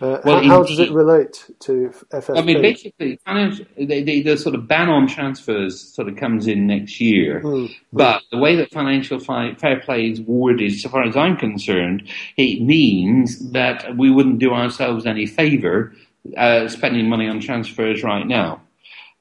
Uh, 0.02 0.20
well, 0.24 0.42
how, 0.42 0.48
how, 0.48 0.62
does 0.64 0.80
it 0.80 0.90
relate 0.90 1.48
to 1.60 1.94
FFP? 2.10 2.36
I 2.36 2.42
mean, 2.42 2.60
basically, 2.60 3.20
the, 3.24 4.02
the, 4.02 4.22
the, 4.22 4.36
sort 4.36 4.56
of 4.56 4.66
ban 4.66 4.88
on 4.88 5.06
transfers 5.06 5.80
sort 5.94 6.08
of 6.08 6.16
comes 6.16 6.48
in 6.48 6.66
next 6.66 7.00
year. 7.00 7.40
Mm. 7.40 7.72
But 7.92 8.22
the 8.32 8.38
way 8.38 8.56
that 8.56 8.72
financial 8.72 9.20
fair 9.20 9.80
play 9.80 10.10
is 10.10 10.20
worded, 10.20 10.72
so 10.72 10.88
far 10.88 11.04
as 11.04 11.16
I'm 11.16 11.36
concerned, 11.36 12.08
it 12.36 12.60
means 12.62 13.52
that 13.52 13.96
we 13.96 14.10
wouldn't 14.10 14.40
do 14.40 14.50
ourselves 14.52 15.06
any 15.06 15.24
favour 15.24 15.94
uh, 16.36 16.66
spending 16.66 17.08
money 17.08 17.28
on 17.28 17.38
transfers 17.38 18.02
right 18.02 18.26
now. 18.26 18.60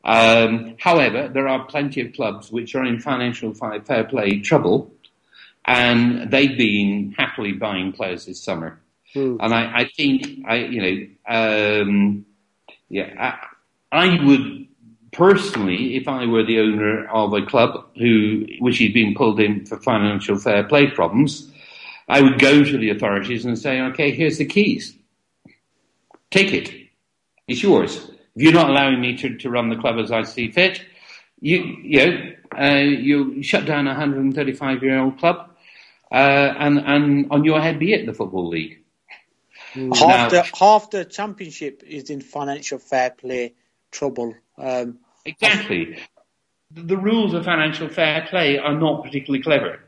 Um, 0.04 0.76
however, 0.80 1.30
there 1.30 1.48
are 1.48 1.66
plenty 1.66 2.02
of 2.02 2.14
clubs 2.14 2.52
which 2.52 2.76
are 2.76 2.86
in 2.86 3.00
financial 3.00 3.54
fair 3.54 4.04
play 4.04 4.40
trouble, 4.40 4.92
and 5.66 6.32
they've 6.32 6.58
been 6.58 7.14
happily 7.18 7.54
buying 7.54 7.92
players 7.92 8.26
this 8.26 8.42
summer. 8.44 8.80
Mm. 9.16 9.38
And 9.42 9.54
I, 9.54 9.82
I, 9.82 9.90
think, 9.96 10.46
I, 10.48 10.56
you 10.56 10.82
know, 10.82 11.82
um, 11.82 12.26
yeah, 12.90 13.38
I, 13.92 14.06
I, 14.06 14.26
would 14.26 14.68
personally, 15.12 15.96
if 15.98 16.08
I 16.08 16.26
were 16.26 16.44
the 16.44 16.60
owner 16.60 17.08
of 17.10 17.34
a 17.34 17.46
club 17.46 17.86
who, 17.98 18.46
which 18.60 18.80
has 18.80 18.92
been 18.94 19.14
pulled 19.14 19.40
in 19.40 19.66
for 19.66 19.78
financial 19.78 20.38
fair 20.38 20.64
play 20.64 20.90
problems, 20.90 21.52
I 22.08 22.22
would 22.22 22.40
go 22.40 22.64
to 22.64 22.78
the 22.78 22.90
authorities 22.90 23.46
and 23.46 23.58
say, 23.58 23.82
okay, 23.82 24.12
here's 24.12 24.38
the 24.38 24.46
keys. 24.46 24.96
Take 26.32 26.54
it. 26.54 26.72
It's 27.48 27.62
yours. 27.62 28.12
If 28.36 28.44
you're 28.44 28.54
not 28.54 28.70
allowing 28.70 29.02
me 29.02 29.18
to, 29.18 29.38
to 29.38 29.50
run 29.50 29.70
the 29.70 29.76
club 29.76 29.98
as 30.00 30.12
I 30.12 30.24
see 30.24 30.52
fit, 30.52 30.82
you, 31.40 31.60
you 31.84 32.06
know, 32.06 32.32
uh, 32.58 32.76
you 32.76 33.42
shut 33.44 33.66
down 33.66 33.88
a 33.88 33.92
135 33.92 34.84
year 34.84 35.00
old 35.00 35.18
club, 35.20 35.50
uh, 36.12 36.16
and, 36.16 36.80
and 36.80 37.32
on 37.32 37.44
your 37.44 37.62
head 37.62 37.80
be 37.80 37.94
it 37.94 38.06
the 38.06 38.14
Football 38.14 38.50
League. 38.50 38.84
Mm. 39.74 39.96
Half, 39.96 40.08
now, 40.08 40.30
the, 40.30 40.50
half 40.58 40.90
the 40.90 41.06
championship 41.06 41.84
is 41.86 42.10
in 42.10 42.22
financial 42.22 42.78
fair 42.78 43.12
play 43.12 43.54
trouble. 43.90 44.36
Um, 44.58 45.00
exactly. 45.26 45.98
The 46.72 46.98
rules 46.98 47.34
of 47.34 47.46
financial 47.46 47.90
fair 47.90 48.28
play 48.30 48.58
are 48.58 48.74
not 48.74 49.04
particularly 49.04 49.44
clever. 49.44 49.80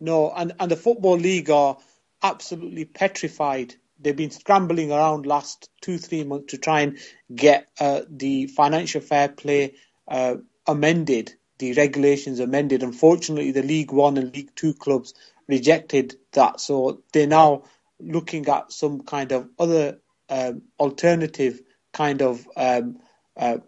No, 0.00 0.32
and, 0.32 0.52
and 0.58 0.70
the 0.70 0.76
Football 0.76 1.16
League 1.16 1.50
are 1.50 1.76
absolutely 2.22 2.84
petrified 2.84 3.74
they've 4.02 4.16
been 4.16 4.30
scrambling 4.30 4.92
around 4.92 5.26
last 5.26 5.68
two 5.80 5.98
three 5.98 6.24
months 6.24 6.52
to 6.52 6.58
try 6.58 6.80
and 6.80 6.98
get 7.34 7.68
uh, 7.80 8.02
the 8.10 8.46
financial 8.46 9.00
fair 9.00 9.28
play 9.28 9.74
uh, 10.08 10.36
amended, 10.66 11.34
the 11.58 11.72
regulations 11.74 12.40
amended. 12.40 12.82
Unfortunately, 12.82 13.52
the 13.52 13.62
League 13.62 13.92
One 13.92 14.18
and 14.18 14.34
League 14.34 14.54
Two 14.54 14.74
clubs 14.74 15.14
rejected 15.48 16.16
that, 16.32 16.60
so 16.60 17.02
they're 17.12 17.26
now 17.26 17.64
looking 18.00 18.48
at 18.48 18.72
some 18.72 19.02
kind 19.02 19.32
of 19.32 19.48
other 19.58 19.98
um, 20.28 20.62
alternative 20.78 21.60
kind 21.92 22.22
of 22.22 22.46
um, 22.56 22.98
uh, 23.36 23.58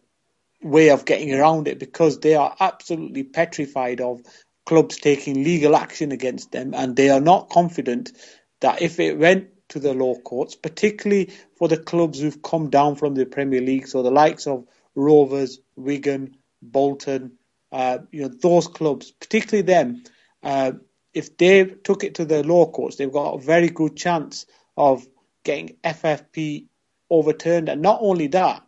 way 0.62 0.91
of 0.91 1.05
getting 1.05 1.32
around 1.35 1.68
it 1.68 1.78
because 1.78 2.20
they 2.20 2.35
are 2.35 2.57
absolutely 2.59 3.22
petrified 3.22 4.01
of 4.01 4.22
clubs 4.66 4.97
taking 4.97 5.45
legal 5.45 5.76
action 5.76 6.11
against 6.11 6.53
them, 6.53 6.74
and 6.74 6.97
they 6.97 7.11
are 7.11 7.20
not 7.20 7.51
confident 7.51 8.12
that 8.61 8.80
if 8.82 8.99
it 8.99 9.18
went 9.18 9.49
to 9.74 9.80
the 9.80 9.92
law 9.92 10.14
courts, 10.14 10.54
particularly 10.54 11.32
for 11.56 11.66
the 11.66 11.76
clubs 11.76 12.20
who've 12.20 12.42
come 12.42 12.70
down 12.70 12.94
from 12.94 13.14
the 13.14 13.26
Premier 13.26 13.60
League, 13.60 13.88
so 13.88 14.04
the 14.04 14.10
likes 14.10 14.46
of 14.46 14.66
Rovers, 14.94 15.58
Wigan, 15.74 16.36
Bolton, 16.62 17.32
uh, 17.72 17.98
you 18.12 18.22
know 18.22 18.28
those 18.28 18.68
clubs, 18.68 19.10
particularly 19.10 19.66
them. 19.66 20.04
Uh, 20.44 20.72
if 21.12 21.36
they 21.36 21.64
took 21.64 22.04
it 22.04 22.14
to 22.16 22.24
the 22.24 22.44
law 22.44 22.70
courts, 22.70 22.96
they've 22.96 23.10
got 23.10 23.34
a 23.34 23.40
very 23.40 23.68
good 23.68 23.96
chance 23.96 24.46
of 24.76 25.04
getting 25.42 25.76
FFP 25.82 26.66
overturned. 27.10 27.68
And 27.68 27.82
not 27.82 27.98
only 28.00 28.28
that, 28.28 28.64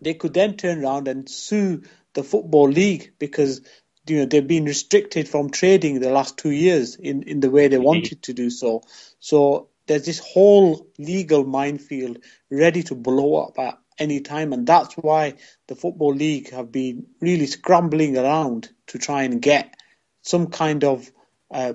they 0.00 0.14
could 0.14 0.32
then 0.32 0.56
turn 0.56 0.84
around 0.84 1.08
and 1.08 1.28
sue 1.28 1.82
the 2.14 2.22
football 2.22 2.68
league 2.68 3.12
because 3.18 3.62
you 4.06 4.18
know 4.18 4.26
they've 4.26 4.46
been 4.46 4.64
restricted 4.64 5.28
from 5.28 5.50
trading 5.50 5.98
the 5.98 6.10
last 6.10 6.38
two 6.38 6.50
years 6.52 6.94
in, 6.94 7.24
in 7.24 7.40
the 7.40 7.50
way 7.50 7.66
they 7.66 7.78
wanted 7.78 8.22
to 8.22 8.32
do 8.32 8.48
so. 8.48 8.82
So 9.18 9.69
there's 9.90 10.06
this 10.06 10.20
whole 10.20 10.86
legal 10.98 11.44
minefield 11.44 12.18
ready 12.48 12.84
to 12.84 12.94
blow 12.94 13.34
up 13.42 13.58
at 13.58 13.76
any 13.98 14.20
time, 14.20 14.52
and 14.52 14.64
that's 14.64 14.94
why 14.94 15.34
the 15.66 15.74
football 15.74 16.14
league 16.14 16.50
have 16.50 16.70
been 16.70 17.08
really 17.20 17.46
scrambling 17.46 18.16
around 18.16 18.70
to 18.86 18.98
try 18.98 19.24
and 19.24 19.42
get 19.42 19.74
some 20.22 20.46
kind 20.46 20.84
of 20.84 21.10
uh, 21.50 21.72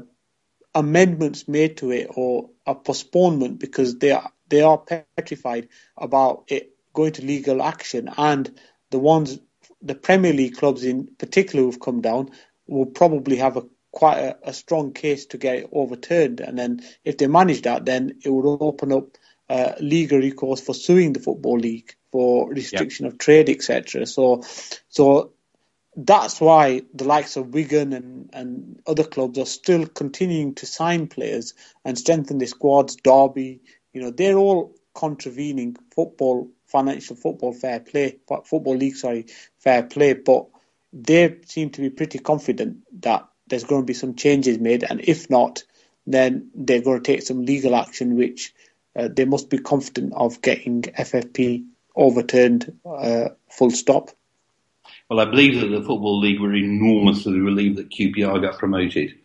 amendments 0.74 1.50
made 1.50 1.76
to 1.76 1.92
it 1.92 2.08
or 2.16 2.52
a 2.66 2.74
postponement 2.74 3.60
because 3.60 3.98
they 3.98 4.12
are 4.12 4.32
they 4.48 4.62
are 4.62 4.78
petrified 4.78 5.68
about 5.98 6.46
it 6.48 6.72
going 6.94 7.12
to 7.12 7.26
legal 7.26 7.62
action, 7.62 8.10
and 8.18 8.58
the 8.92 9.00
ones 9.00 9.38
the 9.82 9.94
Premier 9.94 10.32
League 10.32 10.56
clubs 10.56 10.86
in 10.86 11.10
particular 11.18 11.66
who've 11.66 11.82
come 11.82 12.00
down 12.00 12.30
will 12.66 12.86
probably 12.86 13.36
have 13.36 13.58
a 13.58 13.66
quite 13.96 14.18
a, 14.18 14.50
a, 14.50 14.54
strong 14.54 14.92
case 14.92 15.28
to 15.28 15.38
get 15.38 15.56
it 15.56 15.70
overturned. 15.72 16.42
And 16.42 16.60
then 16.60 16.84
if 17.06 17.18
they 17.18 17.28
manage 17.28 17.62
that, 17.62 17.86
then 17.86 18.20
it 18.24 18.30
would 18.30 18.46
open 18.46 18.92
up 18.92 19.18
uh, 19.50 19.72
legal 19.80 20.20
recourse 20.20 20.60
for 20.60 20.76
suing 20.76 21.14
the 21.14 21.22
football 21.22 21.58
league 21.58 21.96
for 22.12 22.50
restriction 22.50 23.06
yep. 23.06 23.14
of 23.14 23.20
trade, 23.20 23.50
etc. 23.50 24.06
So, 24.06 24.44
so 24.90 25.32
that's 25.96 26.42
why 26.42 26.82
the 26.94 27.06
likes 27.06 27.38
of 27.38 27.54
Wigan 27.54 27.94
and, 27.94 28.30
and 28.34 28.82
other 28.86 29.06
clubs 29.06 29.40
are 29.40 29.46
still 29.46 29.86
continuing 29.86 30.56
to 30.56 30.66
sign 30.66 31.08
players 31.08 31.54
and 31.86 31.98
strengthen 31.98 32.38
their 32.38 32.50
squads. 32.50 32.98
Derby, 32.98 33.62
you 33.94 34.02
know, 34.02 34.12
they're 34.12 34.38
all 34.38 34.76
contravening 34.94 35.78
football, 35.96 36.50
financial 36.66 37.16
football 37.16 37.54
fair 37.54 37.80
play, 37.80 38.18
football 38.44 38.76
league, 38.76 38.98
sorry, 38.98 39.28
fair 39.58 39.84
play, 39.84 40.14
but 40.14 40.48
they 40.92 41.38
seem 41.46 41.70
to 41.70 41.82
be 41.82 41.90
pretty 41.90 42.20
confident 42.20 42.80
that 43.02 43.30
there's 43.48 43.64
going 43.64 43.82
to 43.82 43.86
be 43.86 43.94
some 43.94 44.16
changes 44.16 44.60
made, 44.60 44.84
and 44.84 45.02
if 45.02 45.30
not, 45.30 45.64
then 46.08 46.50
they're 46.54 46.82
going 46.82 47.02
to 47.02 47.12
take 47.12 47.24
some 47.24 47.46
legal 47.46 47.76
action, 47.76 48.16
which 48.16 48.54
uh, 48.96 49.10
they 49.12 49.26
must 49.26 49.50
be 49.50 49.58
confident 49.58 50.14
of 50.16 50.42
getting 50.42 50.82
FFP 50.82 51.66
overturned. 51.96 52.80
Uh, 52.86 53.30
full 53.50 53.72
stop. 53.72 54.12
Well, 55.10 55.20
I 55.20 55.26
believe 55.26 55.62
that 55.62 55.68
the 55.68 55.82
football 55.82 56.20
league 56.20 56.40
were 56.40 56.54
enormously 56.54 57.40
relieved 57.40 57.78
that 57.78 57.90
QPR 57.90 58.42
got 58.42 58.58
promoted. 58.58 59.16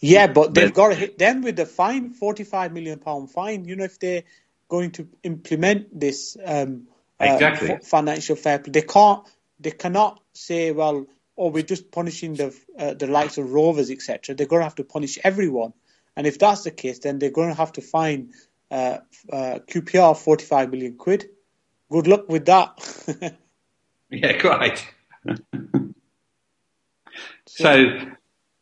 Yeah, 0.00 0.26
but 0.26 0.54
they've 0.54 0.72
got 0.72 0.88
to 0.88 0.94
hit 0.94 1.18
them 1.18 1.42
with 1.42 1.56
the 1.56 1.66
fine, 1.66 2.10
forty-five 2.10 2.72
million 2.72 2.98
pound 2.98 3.30
fine. 3.30 3.64
You 3.64 3.76
know, 3.76 3.84
if 3.84 3.98
they're 3.98 4.24
going 4.68 4.92
to 4.92 5.08
implement 5.22 5.98
this 5.98 6.36
um, 6.44 6.88
uh, 7.20 7.24
exactly. 7.24 7.72
uh, 7.72 7.78
financial 7.78 8.36
fair 8.36 8.58
play, 8.58 8.72
they 8.72 8.82
can't. 8.82 9.26
They 9.58 9.70
cannot 9.70 10.20
say, 10.34 10.70
well, 10.72 11.06
"Oh, 11.36 11.48
we're 11.48 11.62
just 11.62 11.90
punishing 11.90 12.34
the 12.34 12.56
uh, 12.78 12.94
the 12.94 13.06
likes 13.06 13.38
of 13.38 13.52
Rovers, 13.52 13.90
etc." 13.90 14.34
They're 14.34 14.46
going 14.46 14.60
to 14.60 14.64
have 14.64 14.76
to 14.76 14.84
punish 14.84 15.18
everyone, 15.22 15.72
and 16.16 16.26
if 16.26 16.38
that's 16.38 16.64
the 16.64 16.70
case, 16.70 17.00
then 17.00 17.18
they're 17.18 17.30
going 17.30 17.48
to 17.48 17.54
have 17.54 17.72
to 17.72 17.80
fine 17.80 18.32
uh, 18.70 18.98
uh, 19.32 19.58
QPR 19.68 20.16
forty 20.16 20.44
five 20.44 20.70
million 20.70 20.96
quid. 20.96 21.28
Good 21.90 22.06
luck 22.06 22.28
with 22.28 22.46
that. 22.46 23.36
yeah, 24.10 24.40
quite. 24.40 24.86
so, 27.46 27.74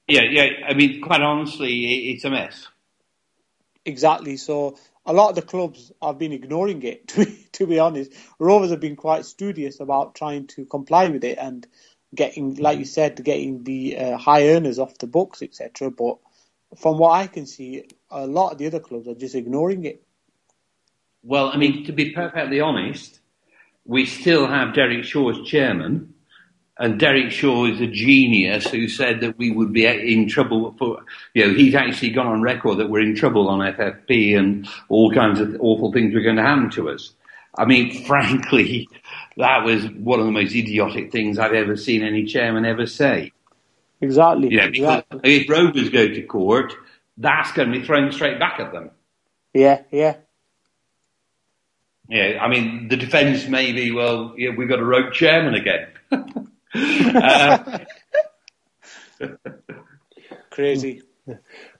yeah, 0.06 0.22
yeah. 0.30 0.48
I 0.68 0.74
mean, 0.74 1.00
quite 1.00 1.22
honestly, 1.22 2.10
it's 2.10 2.24
a 2.24 2.30
mess. 2.30 2.68
Exactly. 3.86 4.36
So 4.36 4.78
a 5.06 5.12
lot 5.12 5.30
of 5.30 5.36
the 5.36 5.42
clubs 5.42 5.92
have 6.02 6.18
been 6.18 6.32
ignoring 6.32 6.82
it. 6.82 7.08
To 7.14 7.24
be, 7.24 7.48
to 7.52 7.66
be 7.66 7.78
honest, 7.78 8.12
Rovers 8.38 8.70
have 8.70 8.80
been 8.80 8.96
quite 8.96 9.24
studious 9.24 9.80
about 9.80 10.14
trying 10.14 10.46
to 10.48 10.64
comply 10.64 11.08
with 11.08 11.24
it 11.24 11.38
and 11.38 11.66
getting, 12.14 12.56
like 12.56 12.78
you 12.78 12.84
said, 12.84 13.22
getting 13.22 13.64
the 13.64 13.96
uh, 13.96 14.16
high 14.16 14.48
earners 14.48 14.78
off 14.78 14.98
the 14.98 15.06
books, 15.06 15.42
etc. 15.42 15.90
But 15.90 16.18
from 16.76 16.98
what 16.98 17.12
I 17.12 17.26
can 17.26 17.46
see, 17.46 17.84
a 18.10 18.26
lot 18.26 18.52
of 18.52 18.58
the 18.58 18.66
other 18.66 18.80
clubs 18.80 19.08
are 19.08 19.14
just 19.14 19.34
ignoring 19.34 19.84
it. 19.84 20.02
Well, 21.22 21.48
I 21.48 21.56
mean, 21.56 21.84
to 21.86 21.92
be 21.92 22.10
perfectly 22.10 22.60
honest, 22.60 23.20
we 23.84 24.06
still 24.06 24.46
have 24.46 24.74
Derek 24.74 25.04
Shaw 25.04 25.30
as 25.30 25.46
chairman, 25.46 26.14
and 26.78 26.98
Derek 26.98 27.30
Shaw 27.30 27.66
is 27.66 27.80
a 27.80 27.86
genius 27.86 28.66
who 28.66 28.88
said 28.88 29.20
that 29.20 29.38
we 29.38 29.50
would 29.50 29.72
be 29.72 29.86
in 29.86 30.28
trouble 30.28 30.74
for, 30.78 31.04
you 31.32 31.46
know, 31.46 31.54
he's 31.54 31.74
actually 31.74 32.10
gone 32.10 32.26
on 32.26 32.42
record 32.42 32.78
that 32.78 32.90
we're 32.90 33.02
in 33.02 33.14
trouble 33.14 33.48
on 33.48 33.60
FFP 33.60 34.36
and 34.36 34.68
all 34.88 35.12
kinds 35.12 35.40
of 35.40 35.56
awful 35.60 35.92
things 35.92 36.14
were 36.14 36.20
going 36.20 36.36
to 36.36 36.42
happen 36.42 36.70
to 36.70 36.90
us. 36.90 37.12
I 37.56 37.64
mean, 37.64 38.04
frankly, 38.06 38.88
that 39.36 39.64
was 39.64 39.88
one 39.90 40.20
of 40.20 40.26
the 40.26 40.32
most 40.32 40.54
idiotic 40.54 41.12
things 41.12 41.38
I've 41.38 41.52
ever 41.52 41.76
seen 41.76 42.02
any 42.02 42.24
chairman 42.24 42.64
ever 42.64 42.86
say. 42.86 43.32
Exactly. 44.00 44.48
Yeah, 44.50 44.66
exactly. 44.66 45.20
if 45.24 45.48
Rovers 45.48 45.88
go 45.88 46.08
to 46.08 46.22
court, 46.22 46.74
that's 47.16 47.52
going 47.52 47.72
to 47.72 47.78
be 47.78 47.84
thrown 47.84 48.12
straight 48.12 48.38
back 48.38 48.60
at 48.60 48.72
them. 48.72 48.90
Yeah, 49.52 49.82
yeah. 49.90 50.16
Yeah, 52.08 52.38
I 52.40 52.48
mean, 52.48 52.88
the 52.88 52.96
defence 52.96 53.48
may 53.48 53.72
be, 53.72 53.90
well, 53.90 54.34
yeah, 54.36 54.50
we've 54.50 54.68
got 54.68 54.78
a 54.78 54.84
rogue 54.84 55.12
chairman 55.14 55.54
again. 55.54 55.88
uh, 57.14 57.78
Crazy. 60.50 61.02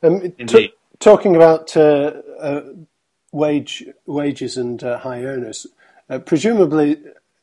Um, 0.03 0.33
t- 0.47 0.73
talking 0.99 1.37
about 1.37 1.77
uh, 1.77 2.13
uh, 2.41 2.63
wage 3.35 3.85
wages 4.07 4.57
and 4.57 4.83
uh, 4.83 4.99
high 4.99 5.25
earners, 5.25 5.67
uh, 6.09 6.19
presumably, 6.19 6.99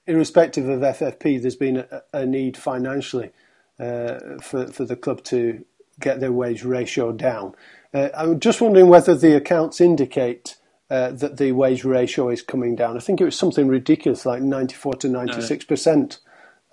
irrespective 0.08 0.68
of 0.68 0.80
FFP, 0.80 1.42
there's 1.42 1.56
been 1.56 1.78
a, 1.78 2.02
a 2.14 2.26
need 2.26 2.58
financially 2.58 3.32
uh, 3.80 4.20
for 4.42 4.68
for 4.68 4.86
the 4.86 4.96
club 4.96 5.24
to 5.26 5.64
get 6.00 6.20
their 6.20 6.32
wage 6.32 6.64
ratio 6.64 7.12
down. 7.12 7.54
Uh, 7.94 8.10
I'm 8.16 8.39
just 8.39 8.62
wondering 8.62 8.88
whether 8.88 9.16
the 9.16 9.36
accounts 9.36 9.82
indicate. 9.82 10.58
that 10.89 11.38
the 11.38 11.54
wage 11.54 11.86
ratio 11.86 12.30
is 12.30 12.42
coming 12.42 12.76
down. 12.76 12.98
I 12.98 13.00
think 13.00 13.22
it 13.22 13.24
was 13.24 13.38
something 13.38 13.70
ridiculous, 13.70 14.26
like 14.26 14.42
94 14.42 14.96
to 14.96 15.08
96 15.08 15.64
percent 15.66 16.20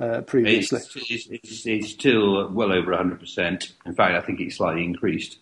uh, 0.00 0.22
previously. 0.22 0.78
It's, 0.78 1.28
it's, 1.30 1.66
it's, 1.66 1.88
still 1.90 2.48
well 2.50 2.72
over 2.72 2.92
100%. 2.92 3.72
In 3.86 3.94
fact, 3.94 4.14
I 4.14 4.20
think 4.20 4.40
it's 4.40 4.56
slightly 4.56 4.84
increased. 4.84 5.38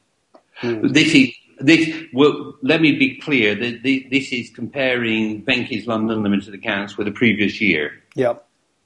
Mm. 0.62 0.92
This 0.92 1.14
is 1.14 1.30
this. 1.60 2.04
Well, 2.12 2.54
let 2.62 2.80
me 2.80 2.92
be 2.92 3.16
clear. 3.16 3.54
That 3.54 3.82
this 3.82 4.32
is 4.32 4.50
comparing 4.50 5.44
Venky's 5.44 5.86
London 5.86 6.22
Limited 6.22 6.54
accounts 6.54 6.96
with 6.96 7.06
the 7.06 7.12
previous 7.12 7.60
year. 7.60 8.02
Yeah. 8.14 8.34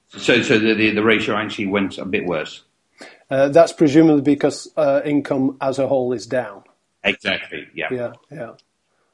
So, 0.09 0.43
so 0.43 0.59
the, 0.59 0.91
the, 0.91 1.03
ratio 1.03 1.37
actually 1.37 1.69
went 1.69 1.97
a 1.99 2.05
bit 2.05 2.27
worse. 2.27 2.65
Uh, 3.31 3.49
that's 3.49 3.73
presumably 3.73 4.23
because 4.23 4.69
uh, 4.77 5.01
income 5.05 5.57
as 5.61 5.79
a 5.79 5.87
whole 5.87 6.13
is 6.13 6.27
down. 6.27 6.65
Exactly. 7.05 7.69
Yeah. 7.75 7.89
Yeah. 7.93 8.13
Yeah. 8.31 8.53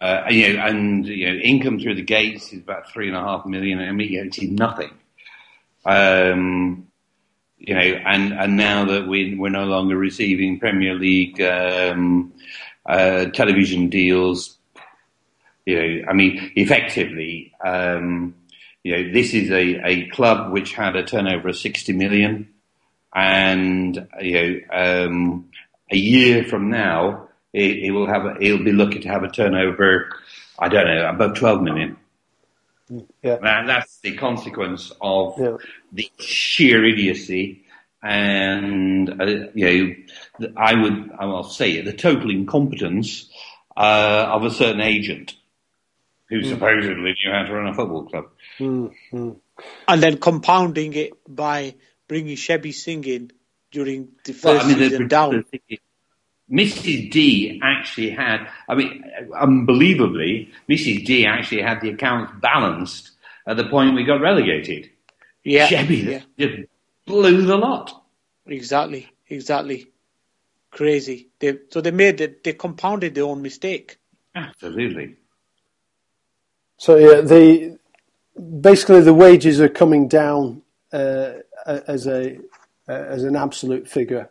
Uh, 0.00 0.24
you 0.30 0.54
know, 0.54 0.64
and 0.64 1.06
you 1.06 1.26
know, 1.26 1.38
income 1.38 1.78
through 1.78 1.94
the 1.94 2.02
gates 2.02 2.52
is 2.52 2.60
about 2.60 2.90
three 2.90 3.08
and 3.08 3.16
a 3.16 3.20
half 3.20 3.46
million. 3.46 3.78
I 3.78 3.92
mean, 3.92 4.14
it's 4.14 4.40
nothing. 4.42 4.90
Um, 5.84 6.86
you 7.58 7.74
know, 7.74 7.80
and, 7.80 8.32
and 8.32 8.56
now 8.56 8.84
that 8.84 9.06
we, 9.06 9.34
we're 9.34 9.48
no 9.48 9.64
longer 9.64 9.96
receiving 9.96 10.60
Premier 10.60 10.94
League 10.94 11.40
um, 11.40 12.32
uh, 12.88 13.26
television 13.26 13.88
deals, 13.88 14.56
you 15.64 15.76
know, 15.76 16.04
I 16.08 16.12
mean, 16.12 16.52
effectively, 16.54 17.52
um, 17.64 18.34
you 18.84 18.96
know, 18.96 19.12
this 19.12 19.34
is 19.34 19.50
a, 19.50 19.86
a 19.86 20.08
club 20.10 20.52
which 20.52 20.72
had 20.72 20.94
a 20.94 21.02
turnover 21.02 21.48
of 21.48 21.56
60 21.56 21.92
million, 21.92 22.48
and 23.14 24.06
you 24.20 24.32
know, 24.32 25.06
um, 25.06 25.50
a 25.90 25.96
year 25.96 26.44
from 26.44 26.70
now, 26.70 27.28
it, 27.52 27.84
it 27.84 27.90
will 27.90 28.06
have, 28.06 28.24
a, 28.24 28.36
it'll 28.40 28.64
be 28.64 28.72
looking 28.72 29.02
to 29.02 29.08
have 29.08 29.24
a 29.24 29.30
turnover, 29.30 30.10
I 30.58 30.68
don't 30.68 30.86
know, 30.86 31.08
above 31.08 31.34
12 31.34 31.62
million. 31.62 31.96
Yeah. 33.22 33.38
And 33.42 33.68
that's 33.68 33.98
the 33.98 34.16
consequence 34.16 34.92
of 35.00 35.34
yeah. 35.38 35.56
the 35.92 36.10
sheer 36.18 36.84
idiocy 36.84 37.64
and, 38.02 39.20
uh, 39.20 39.24
you 39.54 39.64
know, 39.64 39.94
I 40.56 40.74
would, 40.74 41.10
I 41.18 41.26
will 41.26 41.44
say 41.44 41.72
it, 41.72 41.84
the 41.84 41.92
total 41.92 42.30
incompetence 42.30 43.30
uh, 43.76 44.28
of 44.30 44.44
a 44.44 44.50
certain 44.50 44.80
agent 44.80 45.34
who 46.28 46.40
mm. 46.40 46.48
supposedly 46.48 47.14
knew 47.24 47.32
how 47.32 47.44
to 47.44 47.52
run 47.52 47.68
a 47.68 47.74
football 47.74 48.04
club. 48.04 48.24
Mm. 48.58 49.36
And 49.88 50.02
then 50.02 50.18
compounding 50.18 50.94
it 50.94 51.12
by 51.28 51.74
bringing 52.08 52.36
Shebby 52.36 52.72
Singh 52.74 53.04
in 53.04 53.32
during 53.70 54.08
the 54.24 54.32
first 54.32 54.44
well, 54.44 54.64
I 54.64 54.68
mean, 54.68 54.78
season 54.78 55.02
the, 55.02 55.08
down. 55.08 55.44
The 55.52 55.80
Mrs. 56.50 57.10
D 57.10 57.60
actually 57.62 58.10
had, 58.10 58.48
I 58.68 58.74
mean, 58.76 59.04
unbelievably, 59.36 60.52
Mrs. 60.68 61.04
D 61.04 61.26
actually 61.26 61.62
had 61.62 61.80
the 61.80 61.90
accounts 61.90 62.32
balanced 62.40 63.10
at 63.46 63.56
the 63.56 63.64
point 63.64 63.94
we 63.94 64.04
got 64.04 64.20
relegated. 64.20 64.90
Yeah. 65.42 65.68
Shebby 65.68 66.04
yeah. 66.04 66.20
just 66.38 66.68
blew 67.04 67.42
the 67.42 67.56
lot. 67.56 68.04
Exactly, 68.46 69.08
exactly. 69.28 69.88
Crazy. 70.76 71.30
They, 71.38 71.58
so 71.70 71.80
they 71.80 71.90
made 71.90 72.20
it, 72.20 72.44
they 72.44 72.52
compounded 72.52 73.14
their 73.14 73.24
own 73.24 73.40
mistake. 73.40 73.96
Absolutely. 74.34 75.16
So 76.76 76.96
yeah, 76.96 77.22
the 77.22 77.78
basically 78.60 79.00
the 79.00 79.14
wages 79.14 79.58
are 79.58 79.70
coming 79.70 80.06
down 80.06 80.60
uh, 80.92 81.32
as 81.64 82.06
a 82.06 82.36
uh, 82.88 82.92
as 82.92 83.24
an 83.24 83.36
absolute 83.36 83.88
figure, 83.88 84.28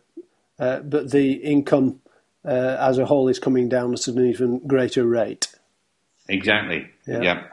uh, 0.59 0.81
but 0.81 1.09
the 1.09 1.33
income 1.33 2.01
uh, 2.45 2.77
as 2.79 2.99
a 2.99 3.05
whole 3.05 3.27
is 3.27 3.39
coming 3.39 3.67
down 3.67 3.93
at 3.93 4.07
an 4.07 4.23
even 4.23 4.59
greater 4.67 5.03
rate. 5.03 5.47
Exactly. 6.29 6.91
Yeah. 7.07 7.21
yeah. 7.21 7.43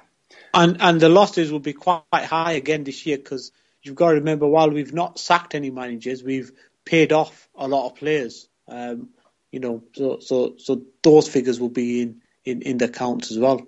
And 0.53 0.77
and 0.83 1.01
the 1.01 1.09
losses 1.09 1.51
will 1.51 1.61
be 1.61 1.73
quite 1.73 2.03
high 2.13 2.53
again 2.53 2.85
this 2.85 3.07
year 3.07 3.17
because 3.17 3.53
you've 3.83 3.97
got 3.97 4.11
to 4.11 4.17
remember 4.17 4.47
while 4.47 4.69
we've 4.69 4.93
not 4.93 5.19
sacked 5.19 5.55
any 5.55 5.71
managers, 5.71 6.23
we've 6.23 6.53
paid 6.85 7.11
off 7.11 7.49
a 7.55 7.67
lot 7.67 7.87
of 7.87 7.97
players. 7.97 8.49
Um, 8.73 9.11
you 9.51 9.61
know, 9.61 9.83
so 9.93 10.19
so 10.21 10.55
so 10.59 10.83
those 11.03 11.29
figures 11.29 11.61
will 11.61 11.69
be 11.69 12.03
in 12.03 12.23
in, 12.45 12.63
in 12.63 12.79
the 12.79 12.87
accounts 12.87 13.31
as 13.31 13.39
well. 13.39 13.61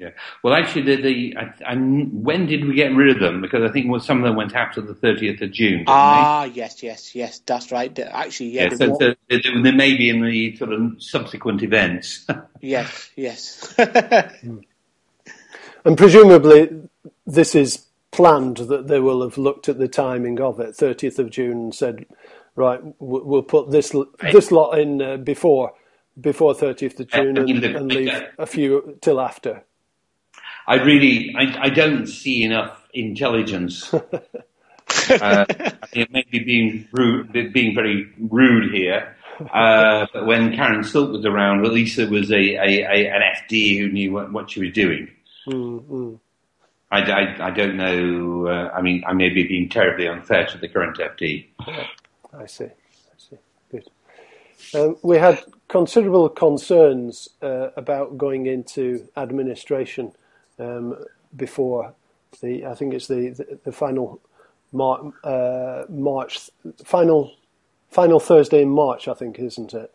Yeah. 0.00 0.10
Well, 0.42 0.54
actually, 0.54 0.82
the, 0.82 1.02
the 1.02 1.36
I, 1.36 1.72
I, 1.72 1.76
when 1.76 2.46
did 2.46 2.64
we 2.66 2.74
get 2.74 2.94
rid 2.94 3.14
of 3.14 3.20
them? 3.20 3.42
Because 3.42 3.68
I 3.68 3.70
think 3.70 3.90
well, 3.90 4.00
some 4.00 4.16
of 4.16 4.24
them 4.24 4.34
went 4.34 4.54
after 4.54 4.80
the 4.80 4.94
30th 4.94 5.42
of 5.42 5.52
June. 5.52 5.84
ah, 5.88 6.46
they? 6.46 6.52
yes, 6.54 6.82
yes, 6.82 7.14
yes. 7.14 7.40
That's 7.44 7.70
right. 7.70 7.96
Actually, 7.98 8.50
yeah. 8.50 8.70
yeah 8.70 8.76
so, 8.76 8.98
so 8.98 9.14
they, 9.28 9.40
they, 9.40 9.72
may 9.72 9.94
be 9.98 10.08
in 10.08 10.22
the 10.24 10.56
sort 10.56 10.72
of 10.72 11.02
subsequent 11.02 11.62
events. 11.62 12.26
yes, 12.62 13.10
yes. 13.14 13.74
and 13.78 14.64
presumably, 15.98 16.88
this 17.26 17.54
is 17.54 17.84
planned 18.10 18.56
that 18.56 18.88
they 18.88 19.00
will 19.00 19.22
have 19.22 19.36
looked 19.36 19.68
at 19.68 19.78
the 19.78 19.88
timing 19.88 20.40
of 20.40 20.60
it, 20.60 20.76
30th 20.76 21.18
of 21.18 21.28
June, 21.28 21.58
and 21.58 21.74
said, 21.74 22.06
right, 22.56 22.80
we'll 22.98 23.42
put 23.42 23.70
this 23.70 23.94
right. 23.94 24.32
this 24.32 24.50
lot 24.50 24.78
in 24.78 25.02
uh, 25.02 25.16
before 25.16 25.72
before 26.20 26.54
30th 26.54 27.00
of 27.00 27.08
June 27.08 27.38
and, 27.38 27.64
and 27.64 27.92
leave 27.92 28.22
a 28.38 28.46
few 28.46 28.98
till 29.00 29.20
after. 29.20 29.64
I 30.66 30.74
really, 30.74 31.34
I, 31.36 31.64
I 31.64 31.68
don't 31.70 32.06
see 32.06 32.44
enough 32.44 32.86
intelligence. 32.92 33.92
uh, 35.10 35.44
maybe 35.94 36.38
being 36.44 36.88
rude, 36.92 37.32
being 37.52 37.74
very 37.74 38.08
rude 38.18 38.72
here. 38.72 39.16
Uh, 39.52 40.06
but 40.12 40.26
when 40.26 40.54
Karen 40.54 40.84
Silk 40.84 41.12
was 41.12 41.24
around, 41.24 41.64
at 41.64 41.72
least 41.72 41.96
there 41.96 42.10
was 42.10 42.30
a, 42.30 42.34
a, 42.34 42.82
a 42.82 43.10
an 43.10 43.22
FD 43.38 43.78
who 43.78 43.88
knew 43.90 44.12
what, 44.12 44.32
what 44.32 44.50
she 44.50 44.60
was 44.60 44.72
doing. 44.72 45.08
Mm-hmm. 45.48 46.16
I, 46.92 46.98
I, 46.98 47.46
I, 47.46 47.50
don't 47.50 47.76
know. 47.76 48.46
Uh, 48.48 48.70
I 48.76 48.82
mean, 48.82 49.02
I 49.06 49.12
may 49.12 49.28
be 49.30 49.46
being 49.46 49.68
terribly 49.68 50.08
unfair 50.08 50.46
to 50.46 50.58
the 50.58 50.68
current 50.68 50.98
FD. 50.98 51.46
I 52.32 52.46
see. 52.46 52.64
I 52.66 53.16
see. 53.18 53.36
Good. 53.70 53.88
Um, 54.74 54.96
we 55.02 55.18
had 55.18 55.42
considerable 55.68 56.28
concerns 56.28 57.28
uh, 57.42 57.70
about 57.76 58.18
going 58.18 58.46
into 58.46 59.08
administration 59.16 60.12
um, 60.58 60.96
before 61.36 61.94
the 62.40 62.66
I 62.66 62.74
think 62.74 62.94
it's 62.94 63.08
the, 63.08 63.30
the, 63.30 63.58
the 63.64 63.72
final 63.72 64.20
Mar- 64.72 65.12
uh, 65.24 65.84
March 65.88 66.50
final 66.84 67.34
final 67.90 68.20
Thursday 68.20 68.62
in 68.62 68.70
March, 68.70 69.08
I 69.08 69.14
think, 69.14 69.38
isn't 69.38 69.74
it? 69.74 69.92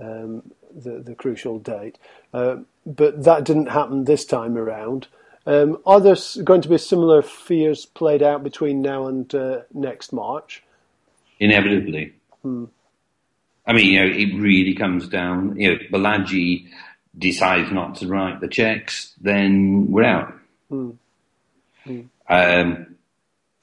Um, 0.00 0.52
the 0.74 1.00
the 1.00 1.14
crucial 1.14 1.58
date, 1.58 1.98
uh, 2.32 2.58
but 2.86 3.24
that 3.24 3.44
didn't 3.44 3.68
happen 3.68 4.04
this 4.04 4.24
time 4.24 4.56
around. 4.56 5.08
Um, 5.46 5.78
are 5.84 6.00
there 6.00 6.16
going 6.42 6.62
to 6.62 6.68
be 6.70 6.78
similar 6.78 7.20
fears 7.22 7.84
played 7.86 8.22
out 8.22 8.42
between 8.42 8.80
now 8.80 9.06
and 9.06 9.32
uh, 9.34 9.60
next 9.74 10.12
March? 10.12 10.63
Inevitably. 11.40 12.14
Hmm. 12.42 12.64
I 13.66 13.72
mean, 13.72 13.86
you 13.86 14.00
know, 14.00 14.06
it 14.06 14.38
really 14.38 14.74
comes 14.74 15.08
down. 15.08 15.56
You 15.56 15.70
know, 15.70 15.78
Balaji 15.90 16.68
decides 17.16 17.70
not 17.72 17.96
to 17.96 18.08
write 18.08 18.40
the 18.40 18.48
checks, 18.48 19.14
then 19.20 19.90
we're 19.90 20.04
out. 20.04 20.34
Hmm. 20.68 20.90
Hmm. 21.84 22.00
Um, 22.28 22.96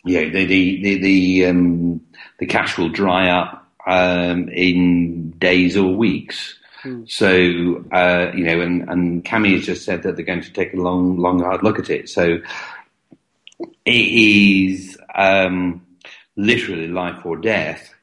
yeah, 0.03 0.25
the 0.25 0.45
the 0.45 0.81
the 0.81 0.99
the, 0.99 1.45
um, 1.45 2.01
the 2.39 2.45
cash 2.45 2.77
will 2.77 2.89
dry 2.89 3.29
up 3.29 3.67
um, 3.85 4.49
in 4.49 5.31
days 5.31 5.77
or 5.77 5.95
weeks. 5.95 6.57
Hmm. 6.81 7.03
So 7.07 7.85
uh, 7.91 8.31
you 8.35 8.43
know, 8.43 8.61
and 8.61 8.89
and 8.89 9.23
Cami 9.23 9.53
has 9.53 9.65
just 9.65 9.85
said 9.85 10.03
that 10.03 10.15
they're 10.15 10.25
going 10.25 10.41
to 10.41 10.53
take 10.53 10.73
a 10.73 10.77
long, 10.77 11.17
long, 11.17 11.39
hard 11.39 11.63
look 11.63 11.77
at 11.77 11.89
it. 11.89 12.09
So 12.09 12.39
it 13.85 13.91
is 13.91 14.97
um, 15.13 15.85
literally 16.35 16.87
life 16.87 17.25
or 17.25 17.37
death 17.37 17.93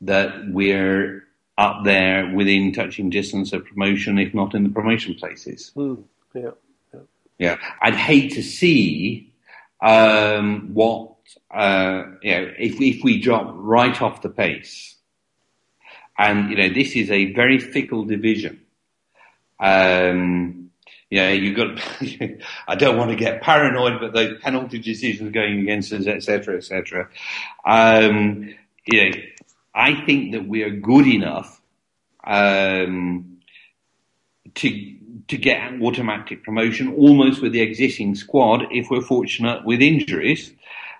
that 0.00 0.48
we're 0.48 1.24
up 1.56 1.84
there 1.84 2.32
within 2.34 2.72
touching 2.72 3.10
distance 3.10 3.52
of 3.52 3.64
promotion, 3.64 4.18
if 4.18 4.32
not 4.32 4.54
in 4.54 4.62
the 4.62 4.68
promotion 4.70 5.14
places. 5.14 5.70
Hmm. 5.74 5.94
Yeah. 6.34 6.50
yeah. 6.94 7.00
Yeah, 7.38 7.56
I'd 7.82 7.94
hate 7.94 8.32
to 8.34 8.42
see 8.42 9.32
um, 9.80 10.70
what 10.72 11.14
uh, 11.50 12.04
you 12.22 12.32
know 12.32 12.52
if 12.58 12.80
if 12.80 13.04
we 13.04 13.20
drop 13.20 13.50
right 13.54 14.00
off 14.00 14.22
the 14.22 14.28
pace, 14.28 14.96
and 16.16 16.50
you 16.50 16.56
know 16.56 16.68
this 16.68 16.96
is 16.96 17.10
a 17.10 17.32
very 17.32 17.58
fickle 17.58 18.04
division. 18.04 18.60
Um, 19.60 20.67
yeah, 21.10 21.30
you've 21.30 21.56
got. 21.56 21.80
I 22.68 22.74
don't 22.74 22.98
want 22.98 23.10
to 23.10 23.16
get 23.16 23.40
paranoid, 23.40 24.00
but 24.00 24.12
those 24.12 24.38
penalty 24.40 24.78
decisions 24.78 25.32
going 25.32 25.60
against 25.60 25.92
us, 25.92 26.06
etc., 26.06 26.58
etc. 26.58 27.08
Um, 27.64 28.54
you 28.84 29.12
I 29.74 30.04
think 30.04 30.32
that 30.32 30.46
we 30.46 30.62
are 30.62 30.70
good 30.70 31.06
enough 31.06 31.60
um, 32.24 33.38
to 34.54 34.94
to 35.28 35.36
get 35.36 35.80
automatic 35.82 36.42
promotion 36.42 36.94
almost 36.94 37.42
with 37.42 37.52
the 37.52 37.60
existing 37.60 38.14
squad 38.14 38.66
if 38.70 38.90
we're 38.90 39.02
fortunate 39.02 39.64
with 39.64 39.80
injuries 39.80 40.52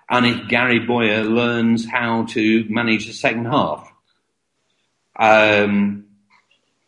and 0.09 0.25
if 0.25 0.47
Gary 0.47 0.79
Bowyer 0.79 1.23
learns 1.23 1.87
how 1.89 2.25
to 2.25 2.65
manage 2.69 3.07
the 3.07 3.13
second 3.13 3.45
half. 3.45 3.91
Um, 5.15 6.05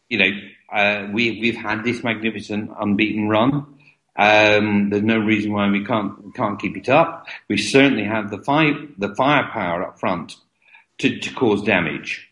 you 0.10 0.18
know, 0.18 0.30
uh, 0.72 1.08
we, 1.12 1.40
we've 1.42 1.56
had 1.56 1.84
this 1.84 2.04
magnificent 2.04 2.72
unbeaten 2.80 3.28
run. 3.28 3.66
Um, 4.16 4.90
there's 4.90 5.04
no 5.04 5.20
reason 5.20 5.54
why 5.54 5.70
we 5.70 5.86
can't 5.86 6.36
can't 6.36 6.60
keep 6.60 6.76
it 6.78 6.90
up. 6.90 7.28
We 7.48 7.58
certainly 7.58 8.04
have 8.04 8.30
the 8.30 8.38
fire 8.40 8.74
the 8.98 9.16
firepower 9.16 9.84
up 9.84 10.00
front 10.00 10.36
to, 11.00 11.18
to 11.20 11.34
cause 11.34 11.64
damage. 11.64 12.28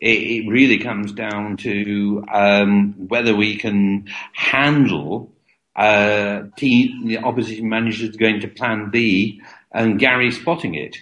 It, 0.00 0.22
it 0.22 0.48
really 0.48 0.78
comes 0.78 1.12
down 1.12 1.56
to 1.58 2.24
um, 2.32 2.94
whether 3.08 3.34
we 3.34 3.56
can 3.56 4.06
handle 4.32 5.30
uh, 5.76 6.44
team, 6.56 7.06
the 7.06 7.18
opposition 7.18 7.68
managers 7.68 8.16
going 8.16 8.40
to 8.40 8.48
Plan 8.48 8.90
B 8.90 9.42
and 9.72 9.98
Gary 9.98 10.30
spotting 10.30 10.74
it 10.74 10.96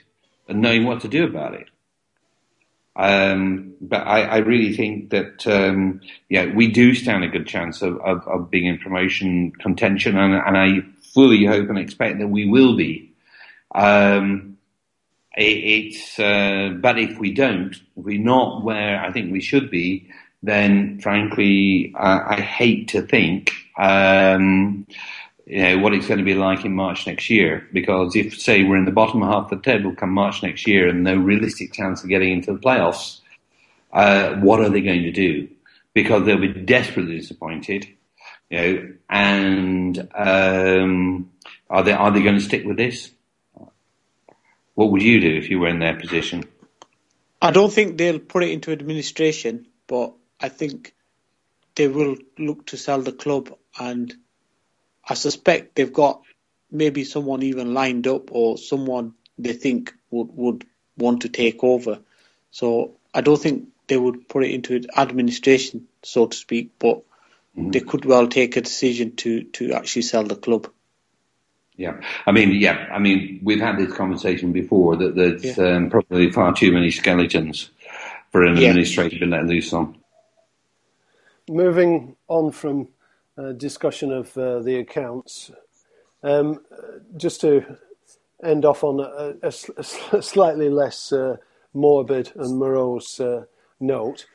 and 0.49 0.61
knowing 0.61 0.85
what 0.85 1.01
to 1.03 1.09
do 1.09 1.25
about 1.25 1.55
it. 1.55 1.69
Um, 2.99 3.75
but 3.81 4.05
I, 4.09 4.23
I, 4.23 4.37
really 4.39 4.77
think 4.77 5.11
that 5.11 5.47
um, 5.47 6.01
yeah, 6.29 6.53
we 6.53 6.67
do 6.67 6.97
stand 6.97 7.23
a 7.23 7.29
good 7.29 7.47
chance 7.47 7.81
of, 7.81 7.97
of, 8.01 8.27
of 8.27 8.51
being 8.51 8.67
in 8.67 8.79
promotion 8.79 9.53
contention, 9.53 10.19
and, 10.19 10.35
and, 10.35 10.59
I 10.59 10.81
fully 11.15 11.45
hope 11.45 11.69
and 11.69 11.79
expect 11.79 12.19
that 12.19 12.27
we 12.27 12.49
will 12.49 12.77
be. 12.77 13.15
Um, 13.73 14.59
it, 15.37 15.43
it's 15.43 16.19
uh, 16.19 16.71
but 16.81 16.99
if 16.99 17.21
we 17.21 17.33
don't, 17.33 17.73
if 17.73 17.81
we're 18.05 18.21
not 18.21 18.65
where 18.65 19.01
I 19.01 19.13
think 19.13 19.31
we 19.31 19.43
should 19.43 19.71
be, 19.71 20.11
then 20.43 21.01
frankly, 21.01 21.95
I 21.97 22.41
hate 22.41 22.89
to 22.89 23.03
think 23.03 23.53
um, 23.79 24.89
what 25.49 25.95
it's 25.95 26.07
going 26.07 26.19
to 26.19 26.25
be 26.25 26.35
like 26.35 26.65
in 26.65 26.75
March 26.75 27.07
next 27.07 27.31
year. 27.31 27.67
Because 27.73 28.15
if, 28.15 28.39
say, 28.39 28.65
we're 28.65 28.77
in 28.77 28.85
the 28.85 28.91
bottom 28.91 29.23
half 29.23 29.51
of 29.51 29.63
the 29.63 29.71
table 29.71 29.95
come 29.95 30.11
March 30.11 30.43
next 30.43 30.67
year 30.67 30.89
and 30.89 31.03
no 31.05 31.17
realistic 31.17 31.73
chance 31.73 32.03
of 32.03 32.11
getting 32.11 32.33
into 32.33 32.53
the 32.53 32.59
playoffs, 32.59 33.21
uh, 33.93 34.35
what 34.37 34.61
are 34.61 34.69
they 34.69 34.83
going 34.83 35.03
to 35.05 35.13
do? 35.13 35.49
Because 35.95 36.27
they'll 36.27 36.39
be 36.39 36.53
desperately 36.53 37.19
disappointed, 37.19 37.89
you 38.51 38.59
know, 38.59 38.93
and 39.09 40.09
um, 40.15 41.31
are 41.71 41.83
they 41.83 41.93
are 41.93 42.11
they 42.11 42.23
going 42.23 42.37
to 42.37 42.45
stick 42.45 42.65
with 42.65 42.77
this? 42.77 43.11
What 44.75 44.93
would 44.93 45.03
you 45.03 45.21
do 45.21 45.35
if 45.37 45.51
you 45.51 45.59
were 45.59 45.69
in 45.69 45.81
their 45.81 45.99
position? 45.99 46.45
I 47.41 47.51
don't 47.51 47.73
think 47.73 47.97
they'll 47.97 48.21
put 48.21 48.45
it 48.45 48.51
into 48.51 48.71
administration, 48.71 49.67
but 49.87 50.13
I 50.41 50.51
think 50.51 50.95
they 51.75 51.89
will 51.89 52.17
look 52.39 52.67
to 52.67 52.77
sell 52.77 53.01
the 53.01 53.13
club 53.13 53.57
and 53.79 54.15
I 55.09 55.15
suspect 55.15 55.75
they've 55.75 55.93
got 55.93 56.23
maybe 56.71 57.05
someone 57.05 57.43
even 57.43 57.75
lined 57.75 58.07
up 58.07 58.31
or 58.31 58.59
someone 58.59 59.15
they 59.39 59.55
think 59.55 59.95
would, 60.11 60.29
would 60.35 60.67
want 60.97 61.23
to 61.23 61.29
take 61.29 61.65
over. 61.65 62.01
So 62.51 62.97
I 63.15 63.21
don't 63.21 63.41
think 63.41 63.69
they 63.87 63.97
would 63.97 64.29
put 64.29 64.45
it 64.45 64.53
into 64.53 64.85
administration, 64.97 65.89
so 66.03 66.27
to 66.27 66.37
speak, 66.37 66.73
but 66.79 66.99
mm-hmm. 67.57 67.71
they 67.71 67.81
could 67.81 68.05
well 68.05 68.27
take 68.27 68.57
a 68.57 68.61
decision 68.61 69.17
to, 69.17 69.45
to 69.45 69.73
actually 69.73 70.03
sell 70.03 70.25
the 70.25 70.37
club. 70.37 70.71
Yeah, 71.77 72.01
I 72.27 72.33
mean, 72.33 72.51
yeah, 72.61 72.89
I 72.93 72.99
mean, 72.99 73.41
we've 73.43 73.61
had 73.61 73.79
this 73.79 73.93
conversation 73.93 74.53
before 74.53 74.97
that 74.97 75.15
there's 75.15 75.57
yeah. 75.57 75.77
um, 75.77 75.91
probably 75.91 76.33
far 76.33 76.53
too 76.53 76.73
many 76.73 76.91
skeletons 76.91 77.71
for 78.33 78.45
an 78.45 78.57
yeah. 78.57 78.69
administrator 78.69 79.21
to 79.21 79.27
let 79.27 79.47
loose 79.47 79.73
on. 79.73 79.97
Moving 81.49 82.17
on 82.27 82.51
from 82.51 82.89
uh, 83.39 83.53
discussion 83.53 84.11
of 84.13 84.37
uh, 84.37 84.59
the 84.59 84.77
accounts. 84.77 85.53
Um, 86.25 86.61
just 87.17 87.41
to 87.43 87.79
end 88.43 88.65
off 88.65 88.83
on 88.83 88.99
a, 88.99 89.35
a, 89.43 90.17
a 90.17 90.23
slightly 90.23 90.69
less 90.69 91.13
uh, 91.13 91.37
morbid 91.73 92.33
and 92.35 92.59
morose 92.59 93.21
uh, 93.21 93.45
note, 93.79 94.27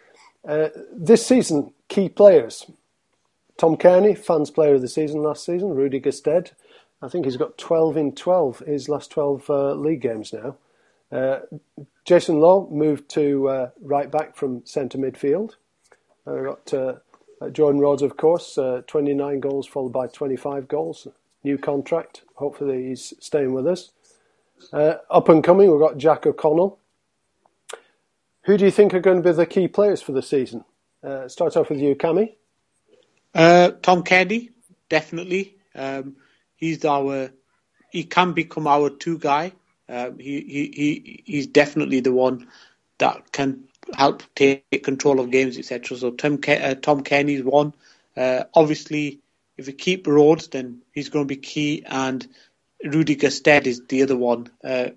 uh, 0.48 0.70
this 0.94 1.26
season, 1.26 1.74
key 1.90 2.08
players. 2.08 2.66
Tom 3.58 3.76
Cairney, 3.76 4.18
fans 4.18 4.50
player 4.50 4.76
of 4.76 4.82
the 4.82 4.88
season 4.88 5.22
last 5.22 5.46
season. 5.46 5.76
Rudy 5.76 6.00
Gestede, 6.00 6.52
I 7.02 7.10
think 7.10 7.26
he's 7.26 7.38
got 7.38 7.58
12 7.58 7.98
in 7.98 8.16
12, 8.16 8.60
his 8.60 8.88
last 8.88 9.12
12 9.12 9.50
league 9.78 10.02
games 10.02 10.34
now. 10.34 10.56
Jason 12.06 12.40
Lowe 12.40 12.68
moved 12.72 13.10
to 13.10 13.70
right 13.82 14.10
back 14.10 14.36
from 14.36 14.66
centre 14.66 14.98
midfield. 14.98 15.56
I 16.26 16.42
got 16.42 17.03
uh, 17.44 17.50
Jordan 17.52 17.82
Rhodes, 17.82 18.02
of 18.04 18.18
course, 18.18 18.58
uh, 18.58 18.84
29 18.88 19.42
goals 19.42 19.68
followed 19.68 19.94
by 19.94 20.08
25 20.08 20.68
goals. 20.68 21.08
New 21.44 21.58
contract. 21.58 22.24
Hopefully 22.36 22.88
he's 22.88 23.14
staying 23.20 23.54
with 23.54 23.68
us. 23.68 23.92
Uh, 24.74 24.96
up 25.10 25.30
and 25.30 25.44
coming, 25.44 25.72
we've 25.72 25.80
got 25.80 25.98
Jack 25.98 26.26
O'Connell. 26.26 26.80
Who 28.46 28.58
do 28.58 28.66
you 28.66 28.72
think 28.72 28.94
are 28.94 29.00
going 29.02 29.22
to 29.22 29.30
be 29.30 29.36
the 29.36 29.46
key 29.46 29.68
players 29.68 30.02
for 30.02 30.14
the 30.14 30.22
season? 30.22 30.66
Uh, 31.04 31.28
start 31.28 31.58
off 31.58 31.70
with 31.70 31.80
you, 31.80 31.96
Cami. 31.96 32.36
Uh, 33.34 33.72
Tom 33.82 34.04
Cairney, 34.04 34.52
definitely. 34.90 35.58
Um, 35.76 36.18
he's 36.56 36.86
our. 36.86 37.32
He 37.92 38.04
can 38.04 38.34
become 38.34 38.68
our 38.68 38.90
two 38.90 39.18
guy. 39.20 39.54
Uh, 39.90 40.12
he, 40.20 40.42
he 40.42 40.74
he 40.76 41.24
he's 41.26 41.48
definitely 41.48 42.00
the 42.00 42.12
one 42.14 42.48
that 43.00 43.32
can 43.32 43.66
help 43.94 44.24
take 44.36 44.84
control 44.84 45.20
of 45.20 45.32
games, 45.32 45.58
etc. 45.58 45.98
So 45.98 46.12
Tom 46.12 46.40
uh, 46.48 46.76
Tom 46.76 47.04
Cairney's 47.04 47.44
one. 47.44 47.74
Uh, 48.16 48.44
obviously, 48.54 49.22
if 49.58 49.68
we 49.68 49.74
keep 49.74 50.08
Rhodes, 50.08 50.48
then 50.48 50.82
he's 50.92 51.10
going 51.10 51.26
to 51.26 51.36
be 51.36 51.42
key, 51.42 51.84
and 51.86 52.26
Rudy 52.84 53.16
Gestede 53.16 53.68
is 53.68 53.82
the 53.88 54.04
other 54.04 54.18
one. 54.18 54.48
Uh, 54.64 54.90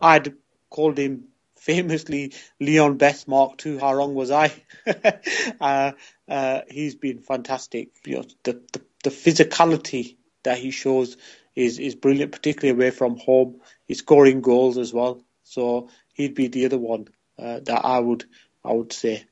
I'd 0.00 0.34
called 0.70 0.98
him 0.98 1.28
famously 1.56 2.32
Leon 2.60 2.96
Best 2.96 3.26
Mark 3.26 3.64
II. 3.64 3.78
How 3.78 3.94
wrong 3.94 4.14
was 4.14 4.30
I? 4.30 4.52
uh, 5.60 5.92
uh, 6.28 6.60
he's 6.68 6.94
been 6.94 7.20
fantastic. 7.20 7.90
You 8.04 8.16
know, 8.16 8.24
the, 8.44 8.62
the, 8.72 8.82
the 9.04 9.10
physicality 9.10 10.16
that 10.44 10.58
he 10.58 10.70
shows 10.70 11.16
is 11.54 11.78
is 11.78 11.94
brilliant, 11.94 12.32
particularly 12.32 12.78
away 12.78 12.90
from 12.90 13.16
home. 13.16 13.60
He's 13.86 13.98
scoring 13.98 14.42
goals 14.42 14.78
as 14.78 14.92
well, 14.92 15.22
so 15.42 15.88
he'd 16.12 16.34
be 16.34 16.48
the 16.48 16.66
other 16.66 16.78
one 16.78 17.08
uh, 17.38 17.60
that 17.60 17.84
I 17.84 17.98
would 17.98 18.24
I 18.64 18.72
would 18.72 18.92
say. 18.92 19.24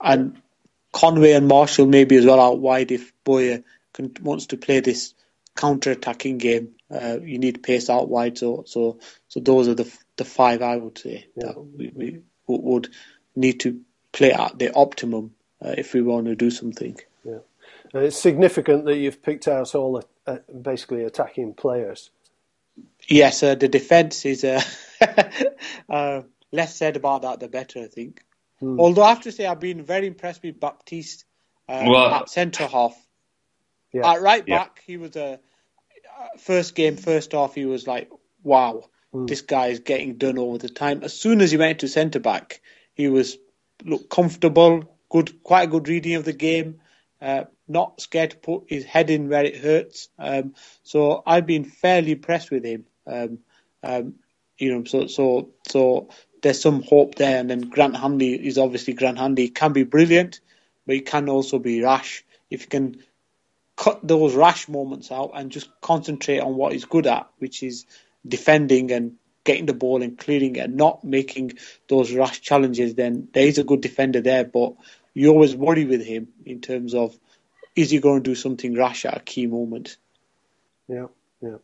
And 0.00 0.40
Conway 0.92 1.32
and 1.32 1.46
Marshall 1.46 1.86
maybe 1.86 2.16
as 2.16 2.26
well 2.26 2.40
out 2.40 2.58
wide 2.58 2.90
if 2.90 3.12
Bowyer 3.24 3.62
can, 3.92 4.12
wants 4.22 4.46
to 4.46 4.56
play 4.56 4.80
this 4.80 5.14
counter-attacking 5.56 6.38
game. 6.38 6.74
Uh, 6.90 7.18
you 7.22 7.38
need 7.38 7.62
pace 7.62 7.90
out 7.90 8.08
wide. 8.08 8.38
So, 8.38 8.64
so, 8.66 8.98
so 9.28 9.40
those 9.40 9.68
are 9.68 9.74
the 9.74 9.92
the 10.16 10.24
five 10.24 10.60
I 10.60 10.76
would 10.76 10.98
say 10.98 11.26
yeah. 11.36 11.46
that 11.46 11.60
we, 11.60 11.92
we, 11.94 12.20
would 12.46 12.88
need 13.36 13.60
to 13.60 13.80
play 14.12 14.32
at 14.32 14.58
the 14.58 14.74
optimum 14.74 15.34
uh, 15.64 15.74
if 15.78 15.94
we 15.94 16.02
want 16.02 16.26
to 16.26 16.34
do 16.34 16.50
something. 16.50 16.98
Yeah, 17.24 17.38
and 17.94 18.02
it's 18.04 18.20
significant 18.20 18.86
that 18.86 18.96
you've 18.96 19.22
picked 19.22 19.46
out 19.46 19.74
all 19.74 20.02
uh, 20.26 20.38
basically 20.60 21.04
attacking 21.04 21.54
players. 21.54 22.10
Yes, 23.08 23.42
uh, 23.42 23.54
the 23.54 23.68
defence 23.68 24.24
is 24.24 24.44
uh, 24.44 24.62
uh, 25.88 26.22
less 26.52 26.76
said 26.76 26.96
about 26.96 27.22
that, 27.22 27.40
the 27.40 27.48
better, 27.48 27.80
I 27.80 27.86
think. 27.86 28.24
Hmm. 28.58 28.78
Although 28.78 29.02
I 29.02 29.10
have 29.10 29.22
to 29.22 29.32
say, 29.32 29.46
I've 29.46 29.60
been 29.60 29.82
very 29.82 30.06
impressed 30.06 30.42
with 30.42 30.60
Baptiste 30.60 31.24
uh, 31.68 31.84
well, 31.86 32.14
at 32.14 32.28
centre 32.28 32.66
half. 32.66 32.96
Yeah. 33.92 34.10
At 34.10 34.22
right 34.22 34.46
back, 34.46 34.76
yeah. 34.76 34.82
he 34.86 34.96
was 34.96 35.16
a 35.16 35.40
first 36.38 36.74
game, 36.74 36.96
first 36.96 37.32
half. 37.32 37.54
He 37.54 37.64
was 37.64 37.86
like, 37.86 38.10
wow, 38.42 38.84
mm. 39.14 39.26
this 39.26 39.42
guy 39.42 39.68
is 39.68 39.80
getting 39.80 40.16
done 40.16 40.38
all 40.38 40.58
the 40.58 40.68
time. 40.68 41.02
As 41.02 41.18
soon 41.18 41.40
as 41.40 41.50
he 41.50 41.56
went 41.56 41.80
to 41.80 41.88
centre 41.88 42.20
back, 42.20 42.60
he 42.94 43.08
was 43.08 43.38
look 43.84 44.10
comfortable, 44.10 44.96
good, 45.08 45.42
quite 45.42 45.64
a 45.64 45.70
good 45.70 45.88
reading 45.88 46.14
of 46.14 46.24
the 46.24 46.32
game. 46.32 46.80
Uh, 47.20 47.44
not 47.68 48.00
scared 48.00 48.30
to 48.30 48.36
put 48.36 48.64
his 48.66 48.84
head 48.84 49.10
in 49.10 49.28
where 49.28 49.44
it 49.44 49.56
hurts. 49.56 50.08
Um, 50.18 50.54
so 50.82 51.22
I've 51.26 51.46
been 51.46 51.64
fairly 51.64 52.12
impressed 52.12 52.50
with 52.50 52.64
him. 52.64 52.86
Um, 53.06 53.38
um, 53.82 54.14
you 54.58 54.74
know, 54.74 54.84
so 54.84 55.06
so 55.06 55.50
so 55.68 56.08
there's 56.42 56.60
some 56.60 56.82
hope 56.82 57.14
there. 57.16 57.38
And 57.38 57.50
then 57.50 57.68
Grant 57.68 57.96
Hanley 57.96 58.34
is 58.34 58.58
obviously 58.58 58.94
Grant 58.94 59.18
Hanley. 59.18 59.44
He 59.44 59.48
can 59.50 59.72
be 59.72 59.84
brilliant, 59.84 60.40
but 60.86 60.94
he 60.96 61.00
can 61.00 61.28
also 61.28 61.58
be 61.58 61.82
rash. 61.82 62.24
If 62.50 62.62
you 62.62 62.68
can 62.68 63.02
cut 63.76 64.06
those 64.06 64.34
rash 64.34 64.68
moments 64.68 65.10
out 65.10 65.32
and 65.34 65.50
just 65.50 65.68
concentrate 65.80 66.40
on 66.40 66.56
what 66.56 66.72
he's 66.72 66.84
good 66.84 67.06
at, 67.06 67.28
which 67.38 67.62
is 67.62 67.86
defending 68.26 68.92
and 68.92 69.16
getting 69.44 69.66
the 69.66 69.74
ball 69.74 70.02
and 70.02 70.18
clearing 70.18 70.56
it, 70.56 70.60
and 70.66 70.76
not 70.76 71.02
making 71.02 71.52
those 71.88 72.12
rash 72.12 72.40
challenges, 72.40 72.94
then 72.94 73.28
there 73.32 73.46
is 73.46 73.58
a 73.58 73.64
good 73.64 73.80
defender 73.80 74.20
there. 74.20 74.44
But 74.44 74.74
you 75.14 75.30
always 75.30 75.56
worry 75.56 75.84
with 75.84 76.04
him 76.04 76.28
in 76.44 76.60
terms 76.60 76.94
of 76.94 77.18
is 77.76 77.90
he 77.90 78.00
going 78.00 78.22
to 78.22 78.30
do 78.30 78.34
something 78.34 78.74
rash 78.74 79.04
at 79.04 79.16
a 79.16 79.20
key 79.20 79.46
moment? 79.46 79.96
Yeah, 80.88 81.06
yeah, 81.40 81.56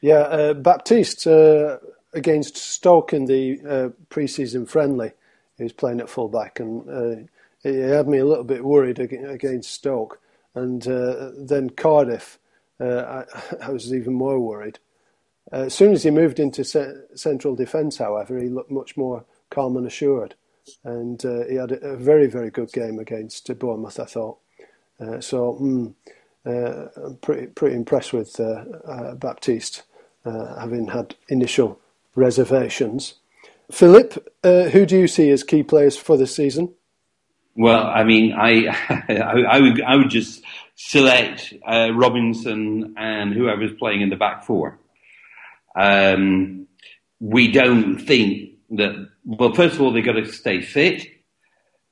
yeah. 0.00 0.14
Uh, 0.14 0.54
Baptiste 0.54 1.26
uh, 1.26 1.78
against 2.12 2.56
Stoke 2.56 3.12
in 3.12 3.26
the 3.26 3.60
uh, 3.68 3.88
pre-season 4.08 4.66
friendly, 4.66 5.12
he 5.56 5.64
was 5.64 5.72
playing 5.72 6.00
at 6.00 6.08
fullback, 6.08 6.60
and 6.60 6.88
uh, 6.88 7.22
it 7.64 7.88
had 7.88 8.08
me 8.08 8.18
a 8.18 8.24
little 8.24 8.44
bit 8.44 8.64
worried 8.64 8.98
against 8.98 9.72
Stoke. 9.72 10.20
And 10.54 10.86
uh, 10.86 11.30
then 11.36 11.70
Cardiff, 11.70 12.38
uh, 12.80 13.24
I, 13.60 13.64
I, 13.66 13.70
was 13.70 13.92
even 13.92 14.14
more 14.14 14.40
worried. 14.40 14.78
Uh, 15.52 15.64
as 15.66 15.74
soon 15.74 15.92
as 15.92 16.02
he 16.04 16.10
moved 16.10 16.38
into 16.38 16.64
ce- 16.64 17.04
central 17.14 17.54
defence, 17.54 17.98
however, 17.98 18.38
he 18.38 18.48
looked 18.48 18.70
much 18.70 18.96
more 18.96 19.24
calm 19.50 19.76
and 19.76 19.86
assured. 19.86 20.34
And 20.84 21.24
uh, 21.24 21.44
he 21.48 21.56
had 21.56 21.72
a, 21.72 21.80
a, 21.80 21.96
very, 21.96 22.26
very 22.26 22.50
good 22.50 22.72
game 22.72 22.98
against 22.98 23.56
Bournemouth, 23.58 23.98
I 23.98 24.04
thought. 24.04 24.38
Uh, 25.00 25.20
so 25.20 25.58
mm, 25.60 25.94
uh, 26.44 26.88
I'm 27.04 27.16
pretty, 27.16 27.46
pretty 27.46 27.76
impressed 27.76 28.12
with 28.12 28.36
Baptiste, 29.18 29.82
having 30.24 30.88
had 30.88 31.14
initial 31.28 31.80
reservations. 32.18 33.14
Philip, 33.70 34.28
who 34.42 34.86
do 34.86 34.98
you 34.98 35.08
see 35.08 35.30
as 35.30 35.42
key 35.42 35.62
players 35.62 35.96
for 35.96 36.16
this 36.16 36.34
season? 36.34 36.74
Well, 37.54 37.86
I 37.86 38.04
mean, 38.04 38.32
I, 38.32 38.66
I, 39.08 39.42
I, 39.50 39.60
would, 39.60 39.82
I 39.82 39.96
would 39.96 40.10
just 40.10 40.42
select 40.76 41.52
uh, 41.66 41.90
Robinson 41.92 42.94
and 42.96 43.34
whoever's 43.34 43.72
playing 43.78 44.00
in 44.00 44.10
the 44.10 44.16
back 44.16 44.44
four. 44.44 44.78
Um, 45.74 46.66
we 47.20 47.50
don't 47.50 47.98
think 47.98 48.50
that. 48.70 49.08
Well, 49.24 49.52
first 49.52 49.74
of 49.74 49.82
all, 49.82 49.92
they've 49.92 50.04
got 50.04 50.12
to 50.12 50.32
stay 50.32 50.62
fit, 50.62 51.06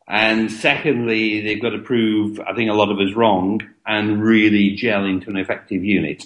and 0.08 0.50
secondly, 0.50 1.42
they've 1.42 1.60
got 1.60 1.70
to 1.70 1.80
prove. 1.80 2.40
I 2.40 2.54
think 2.54 2.70
a 2.70 2.74
lot 2.74 2.90
of 2.90 2.98
us 2.98 3.14
wrong 3.14 3.60
and 3.84 4.22
really 4.22 4.74
gel 4.76 5.04
into 5.04 5.30
an 5.30 5.36
effective 5.36 5.84
unit. 5.84 6.24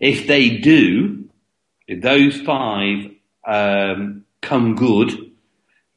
If 0.00 0.26
they 0.26 0.56
do, 0.56 1.27
if 1.88 2.02
those 2.02 2.40
five 2.42 3.10
um, 3.46 4.24
come 4.42 4.76
good 4.76 5.32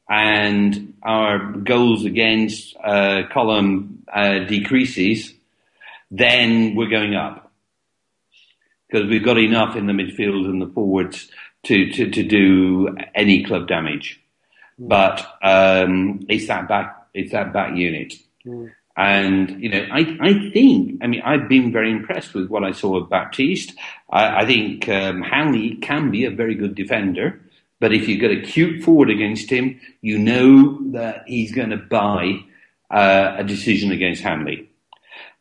and 0.08 0.94
our 1.02 1.52
goals 1.52 2.04
against 2.04 2.74
uh, 2.82 3.22
column 3.30 4.04
uh, 4.12 4.40
decreases, 4.40 5.32
then 6.10 6.74
we're 6.74 6.88
going 6.88 7.14
up 7.14 7.52
because 8.88 9.08
we've 9.08 9.24
got 9.24 9.38
enough 9.38 9.76
in 9.76 9.86
the 9.86 9.92
midfield 9.92 10.46
and 10.46 10.60
the 10.60 10.66
forwards 10.66 11.30
to 11.64 11.90
to, 11.92 12.10
to 12.10 12.22
do 12.22 12.96
any 13.14 13.44
club 13.44 13.68
damage. 13.68 14.20
Mm. 14.80 14.88
But 14.88 15.18
um, 15.42 16.20
it's 16.28 16.46
that 16.48 16.68
back 16.68 17.06
it's 17.14 17.32
that 17.32 17.52
back 17.52 17.76
unit. 17.76 18.14
Mm. 18.46 18.72
And, 18.94 19.62
you 19.62 19.70
know, 19.70 19.86
I, 19.90 20.00
I 20.20 20.50
think, 20.52 21.02
I 21.02 21.06
mean, 21.06 21.22
I've 21.24 21.48
been 21.48 21.72
very 21.72 21.90
impressed 21.90 22.34
with 22.34 22.48
what 22.48 22.62
I 22.62 22.72
saw 22.72 22.96
of 22.96 23.08
Baptiste. 23.08 23.74
I, 24.12 24.42
I 24.42 24.46
think 24.46 24.88
um, 24.88 25.22
Hanley 25.22 25.76
can 25.76 26.10
be 26.10 26.24
a 26.24 26.30
very 26.30 26.54
good 26.54 26.74
defender. 26.74 27.40
But 27.80 27.92
if 27.92 28.06
you've 28.06 28.20
got 28.20 28.30
a 28.30 28.40
cute 28.40 28.84
forward 28.84 29.10
against 29.10 29.50
him, 29.50 29.80
you 30.02 30.16
know 30.16 30.78
that 30.92 31.24
he's 31.26 31.52
going 31.52 31.70
to 31.70 31.76
buy 31.76 32.38
uh, 32.90 33.34
a 33.38 33.42
decision 33.44 33.90
against 33.90 34.22
Hanley. 34.22 34.70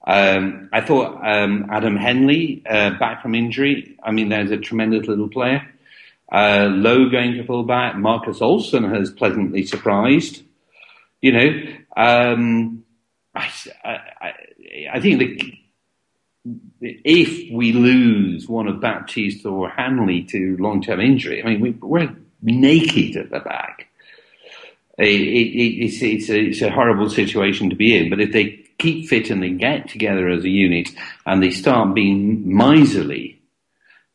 Um, 0.07 0.68
I 0.73 0.81
thought 0.81 1.19
um, 1.23 1.68
Adam 1.69 1.95
Henley, 1.95 2.64
uh, 2.68 2.98
back 2.98 3.22
from 3.22 3.35
injury, 3.35 3.95
I 4.02 4.10
mean, 4.10 4.30
there's 4.30 4.49
a 4.49 4.57
tremendous 4.57 5.07
little 5.07 5.30
player. 5.30 5.61
Uh, 6.31 6.69
Lowe 6.72 7.10
going 7.10 7.34
to 7.34 7.43
fullback. 7.43 7.98
Marcus 7.98 8.39
Olsson 8.39 8.91
has 8.91 9.11
pleasantly 9.11 9.64
surprised. 9.65 10.41
You 11.22 11.34
know, 11.34 11.64
um, 11.95 12.84
I, 13.35 13.52
I, 13.84 14.34
I, 14.93 14.99
think 14.99 15.19
that 15.19 15.52
if 16.82 17.53
we 17.53 17.74
lose 17.74 18.48
one 18.48 18.68
of 18.68 18.82
Baptiste 18.82 19.45
or 19.45 19.70
Hanley 19.70 20.24
to 20.24 20.58
long-term 20.60 20.99
injury, 20.99 21.44
I 21.44 21.48
mean, 21.48 21.60
we, 21.60 21.72
we're 21.72 22.16
naked 22.41 23.18
at 23.18 23.30
the 23.30 23.40
back. 23.40 23.88
It, 24.98 25.06
it, 25.06 25.86
it's, 25.86 26.02
it's, 26.02 26.30
a, 26.30 26.40
it's, 26.40 26.62
a, 26.62 26.70
horrible 26.70 27.10
situation 27.10 27.70
to 27.70 27.76
be 27.76 27.95
in. 27.95 28.10
But 28.10 28.20
if 28.20 28.32
they 28.32 28.66
keep 28.78 29.08
fit 29.08 29.30
and 29.30 29.41
they 29.41 29.52
get 29.52 29.90
together 29.90 30.28
as 30.28 30.44
a 30.44 30.49
unit 30.49 30.90
and 31.26 31.41
they 31.41 31.52
start 31.52 31.94
being 31.94 32.56
miserly, 32.56 33.41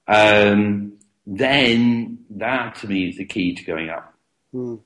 um, 0.07 0.99
then 1.27 2.19
that 2.31 2.77
to 2.77 2.89
me 2.89 3.09
is 3.09 3.17
the 3.17 3.25
key 3.25 3.55
to 3.55 3.65
going 3.65 3.91
up. 3.91 4.13
Mm. 4.55 4.81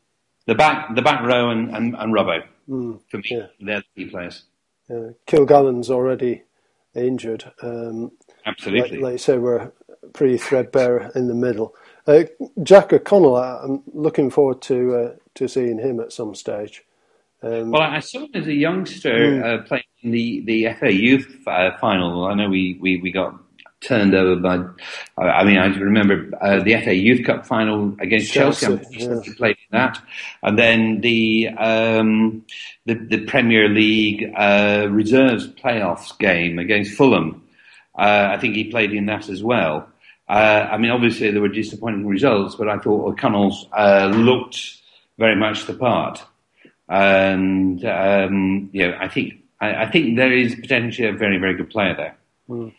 The 0.47 0.55
back, 0.55 0.95
the 0.95 1.03
back 1.03 1.23
row 1.27 1.51
and, 1.51 1.75
and, 1.75 1.95
and 1.97 2.15
Robbo, 2.15 2.43
mm. 2.69 3.01
for 3.11 3.17
me, 3.19 3.25
yeah. 3.31 3.47
they're 3.61 3.83
the 3.97 4.05
key 4.05 4.11
players. 4.11 4.45
Uh, 4.89 5.13
Kilgallon's 5.27 5.91
already 5.91 6.43
injured. 6.95 7.53
Um, 7.63 8.13
Absolutely. 8.47 8.99
Like, 8.99 9.03
like 9.03 9.13
you 9.13 9.19
say, 9.19 9.39
we're 9.39 9.73
pretty 10.13 10.39
threadbare 10.39 11.11
in 11.15 11.29
the 11.29 11.35
middle. 11.35 11.75
Uh, 12.07 12.25
Jack 12.63 12.93
O'Connell, 12.93 13.37
I'm 13.37 13.83
looking 13.93 14.31
forward 14.31 14.63
to 14.63 14.95
uh, 14.95 15.15
to 15.35 15.49
seeing 15.49 15.79
him 15.79 16.01
at 16.01 16.13
some 16.13 16.35
stage. 16.35 16.85
Um, 17.43 17.71
well, 17.71 17.83
I 17.83 18.01
saw 18.01 18.21
him 18.21 18.31
as 18.35 18.47
a 18.47 18.55
youngster 18.55 19.13
mm. 19.13 19.45
uh, 19.45 19.63
playing 19.63 19.85
in 20.03 20.11
the, 20.11 20.43
the 20.45 20.75
FA 20.79 20.93
Youth 20.93 21.43
uh, 21.47 21.71
final. 21.79 22.27
I 22.27 22.35
know 22.35 22.49
we, 22.49 22.79
we, 22.81 23.01
we 23.01 23.11
got 23.11 23.35
turned 23.81 24.15
over 24.15 24.37
by. 24.37 24.65
I 25.23 25.45
mean, 25.45 25.59
I 25.59 25.67
remember 25.67 26.31
uh, 26.41 26.63
the 26.63 26.81
FA 26.83 26.95
Youth 26.95 27.25
Cup 27.25 27.47
final 27.47 27.97
against 28.01 28.33
Chelsea. 28.33 28.67
Chelsea 28.67 28.99
yeah. 28.99 29.21
He 29.23 29.33
played 29.35 29.57
in 29.71 29.79
that, 29.79 30.03
and 30.43 30.59
then 30.59 31.01
the 31.01 31.49
um, 31.49 32.45
the, 32.87 32.95
the, 32.95 33.25
Premier 33.27 33.69
League 33.69 34.33
uh, 34.37 34.87
reserves 34.91 35.47
playoffs 35.47 36.17
game 36.19 36.59
against 36.59 36.93
Fulham. 36.93 37.43
I 37.97 38.39
think 38.39 38.55
he 38.55 38.65
played 38.65 38.93
in 38.93 39.07
that 39.07 39.29
as 39.29 39.43
well. 39.43 39.91
Uh, 40.31 40.69
I 40.71 40.79
mean, 40.79 40.93
obviously 40.93 41.33
there 41.33 41.41
were 41.41 41.49
disappointing 41.49 42.07
results, 42.07 42.55
but 42.55 42.69
I 42.69 42.79
thought 42.79 43.09
O'Connell's 43.09 43.67
uh, 43.77 44.13
looked 44.15 44.77
very 45.19 45.35
much 45.35 45.67
the 45.67 45.75
part. 45.75 46.23
And 46.89 47.85
um, 47.85 48.71
you 48.73 48.87
know, 48.89 48.97
I 49.01 49.09
think 49.09 49.35
I, 49.61 49.85
I, 49.85 49.91
think 49.91 50.17
there 50.17 50.33
is 50.33 50.55
potentially 50.55 51.09
a 51.09 51.13
very 51.13 51.39
very 51.39 51.57
good 51.57 51.71
player 51.71 51.97
there. 51.97 52.17
Mm. 52.49 52.73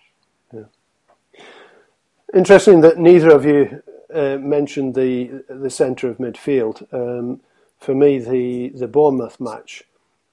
Interesting 2.34 2.80
that 2.82 2.98
neither 2.98 3.30
of 3.30 3.46
you 3.46 3.84
uh, 4.14 4.38
mentioned 4.38 4.96
the 4.96 5.44
the 5.50 5.70
centre 5.70 6.08
of 6.08 6.18
midfield. 6.18 6.82
Um, 6.94 7.42
for 7.78 7.94
me, 7.94 8.20
the 8.20 8.70
the 8.70 8.88
Bournemouth 8.88 9.40
match 9.40 9.84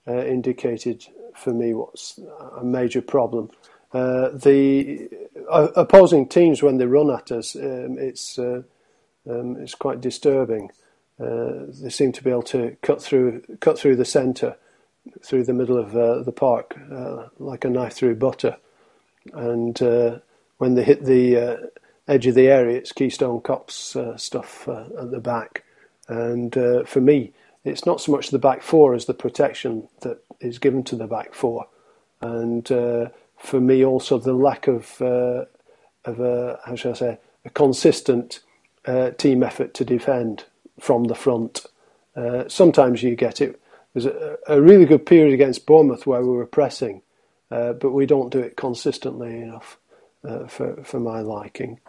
uh, 0.06 0.24
indicated 0.24 1.06
for 1.34 1.52
me 1.52 1.74
what's 1.74 2.20
a 2.56 2.62
major 2.62 3.02
problem. 3.02 3.50
Uh, 3.92 4.28
the 4.28 5.08
uh, 5.50 5.68
opposing 5.74 6.28
teams 6.28 6.62
when 6.62 6.78
they 6.78 6.86
run 6.86 7.10
at 7.10 7.32
us, 7.32 7.56
um, 7.56 7.96
it's 7.98 8.38
uh, 8.38 8.62
um, 9.28 9.56
it's 9.56 9.74
quite 9.74 10.00
disturbing. 10.00 10.70
Uh, 11.18 11.66
they 11.82 11.90
seem 11.90 12.12
to 12.12 12.22
be 12.22 12.30
able 12.30 12.42
to 12.42 12.76
cut 12.80 13.02
through 13.02 13.42
cut 13.60 13.76
through 13.76 13.96
the 13.96 14.04
centre, 14.04 14.56
through 15.24 15.42
the 15.42 15.54
middle 15.54 15.78
of 15.78 15.92
the 16.24 16.32
park, 16.32 16.78
like 17.38 17.64
a 17.64 17.70
knife 17.70 17.94
through 17.94 18.14
butter, 18.14 18.56
and 19.32 19.80
when 20.58 20.74
they 20.74 20.84
hit 20.84 21.04
the 21.04 21.70
edge 22.08 22.26
of 22.26 22.34
the 22.34 22.48
area, 22.48 22.78
it's 22.78 22.92
Keystone 22.92 23.40
Cops 23.40 23.94
uh, 23.94 24.16
stuff 24.16 24.66
uh, 24.66 24.86
at 24.98 25.10
the 25.10 25.20
back. 25.20 25.64
And 26.08 26.56
uh, 26.56 26.84
for 26.84 27.00
me, 27.00 27.32
it's 27.64 27.84
not 27.84 28.00
so 28.00 28.12
much 28.12 28.30
the 28.30 28.38
back 28.38 28.62
four 28.62 28.94
as 28.94 29.04
the 29.04 29.14
protection 29.14 29.88
that 30.00 30.24
is 30.40 30.58
given 30.58 30.82
to 30.84 30.96
the 30.96 31.06
back 31.06 31.34
four. 31.34 31.66
And 32.22 32.70
uh, 32.72 33.08
for 33.36 33.60
me, 33.60 33.84
also 33.84 34.18
the 34.18 34.32
lack 34.32 34.66
of 34.66 35.00
uh, 35.02 35.44
of 36.04 36.20
a 36.20 36.58
how 36.64 36.74
shall 36.74 36.92
I 36.92 36.94
say 36.94 37.18
a 37.44 37.50
consistent 37.50 38.40
team 39.18 39.42
effort 39.42 39.74
to 39.74 39.84
defend 39.84 40.44
from 40.80 41.04
the 41.04 41.14
front. 41.14 41.66
sometimes 42.46 43.02
you 43.02 43.14
get 43.14 43.42
it. 43.42 43.60
There's 43.92 44.06
a, 44.06 44.38
a, 44.46 44.62
really 44.62 44.86
good 44.86 45.04
period 45.04 45.34
against 45.34 45.66
Bournemouth 45.66 46.06
where 46.06 46.22
we 46.22 46.34
were 46.34 46.46
pressing, 46.46 47.02
but 47.50 47.90
we 47.90 48.06
don't 48.06 48.32
do 48.32 48.38
it 48.38 48.56
consistently 48.56 49.42
enough 49.42 49.76
for 50.48 50.82
for 50.84 51.00
my 51.00 51.20
liking. 51.20 51.80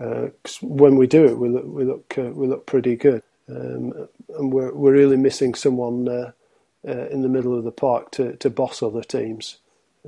Uh, 0.00 0.28
when 0.62 0.96
we 0.96 1.06
do 1.06 1.24
it, 1.24 1.38
we 1.38 1.48
look 1.48 1.64
we 1.66 1.84
look 1.84 2.14
uh, 2.18 2.30
we 2.30 2.46
look 2.46 2.66
pretty 2.66 2.96
good, 2.96 3.22
um, 3.48 4.08
and 4.38 4.52
we're 4.52 4.72
we're 4.72 4.92
really 4.92 5.16
missing 5.16 5.54
someone 5.54 6.08
uh, 6.08 6.32
uh 6.86 7.08
in 7.08 7.22
the 7.22 7.28
middle 7.28 7.56
of 7.56 7.64
the 7.64 7.72
park 7.72 8.12
to 8.12 8.36
to 8.36 8.48
boss 8.48 8.82
other 8.82 9.02
teams, 9.02 9.58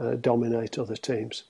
uh, 0.01 0.15
dominate 0.15 0.79
other 0.79 0.97
teams. 0.97 1.45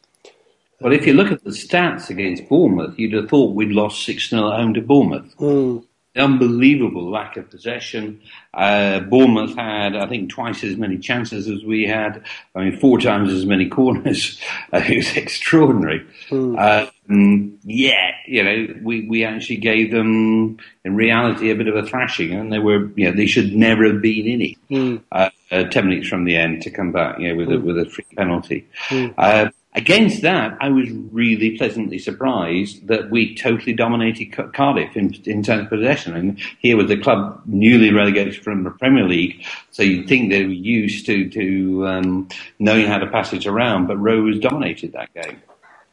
Well, 0.80 0.94
if 0.94 1.06
you 1.06 1.12
look 1.12 1.30
at 1.30 1.44
the 1.44 1.50
stats 1.50 2.08
against 2.08 2.48
Bournemouth, 2.48 2.98
you'd 2.98 3.12
have 3.12 3.28
thought 3.28 3.54
we'd 3.54 3.70
lost 3.70 4.02
six 4.02 4.30
0 4.30 4.50
at 4.50 4.58
home 4.58 4.72
to 4.72 4.80
Bournemouth. 4.80 5.36
Mm 5.36 5.84
unbelievable 6.16 7.10
lack 7.10 7.36
of 7.36 7.50
possession. 7.50 8.20
Uh, 8.52 9.00
Bournemouth 9.00 9.54
had, 9.54 9.94
I 9.94 10.06
think, 10.08 10.30
twice 10.30 10.64
as 10.64 10.76
many 10.76 10.98
chances 10.98 11.48
as 11.48 11.64
we 11.64 11.86
had. 11.86 12.24
I 12.54 12.64
mean, 12.64 12.78
four 12.78 12.98
times 12.98 13.32
as 13.32 13.46
many 13.46 13.68
corners. 13.68 14.40
Uh, 14.72 14.82
it 14.88 14.96
was 14.96 15.16
extraordinary. 15.16 16.06
Mm. 16.28 16.92
Um, 17.08 17.58
yeah, 17.64 18.12
you 18.26 18.42
know, 18.42 18.74
we, 18.82 19.08
we 19.08 19.24
actually 19.24 19.56
gave 19.58 19.90
them, 19.90 20.58
in 20.84 20.96
reality, 20.96 21.50
a 21.50 21.56
bit 21.56 21.68
of 21.68 21.76
a 21.76 21.86
thrashing, 21.86 22.32
and 22.32 22.52
they 22.52 22.58
were, 22.58 22.90
you 22.96 23.08
know, 23.08 23.16
they 23.16 23.26
should 23.26 23.54
never 23.54 23.86
have 23.86 24.02
been 24.02 24.26
in 24.26 24.40
it. 24.42 24.56
Mm. 24.70 25.02
Uh, 25.12 25.30
ten 25.70 25.88
minutes 25.88 26.08
from 26.08 26.24
the 26.24 26.36
end 26.36 26.62
to 26.62 26.70
come 26.70 26.92
back, 26.92 27.18
you 27.18 27.28
know, 27.28 27.36
with 27.36 27.48
mm. 27.48 27.56
a 27.56 27.58
hmm. 27.58 27.66
with 27.66 27.78
a 27.78 27.90
free 27.90 28.06
penalty. 28.16 28.68
Hmm. 28.88 29.50
Against 29.72 30.22
that, 30.22 30.58
I 30.60 30.68
was 30.68 30.90
really 30.90 31.56
pleasantly 31.56 32.00
surprised 32.00 32.88
that 32.88 33.08
we 33.08 33.36
totally 33.36 33.72
dominated 33.72 34.32
Cardiff 34.52 34.96
in, 34.96 35.14
in 35.26 35.44
terms 35.44 35.62
of 35.62 35.68
possession. 35.68 36.16
And 36.16 36.40
here 36.58 36.76
was 36.76 36.88
the 36.88 36.96
club 36.96 37.42
newly 37.46 37.92
relegated 37.92 38.42
from 38.42 38.64
the 38.64 38.70
Premier 38.70 39.04
League, 39.04 39.44
so 39.70 39.84
you'd 39.84 40.08
think 40.08 40.30
they 40.30 40.44
were 40.44 40.50
used 40.50 41.06
to 41.06 41.30
to 41.30 41.86
um, 41.86 42.28
knowing 42.58 42.86
how 42.86 42.98
to 42.98 43.06
pass 43.06 43.32
it 43.32 43.46
around. 43.46 43.86
But 43.86 43.98
Rose 43.98 44.40
dominated 44.40 44.92
that 44.94 45.14
game. 45.14 45.40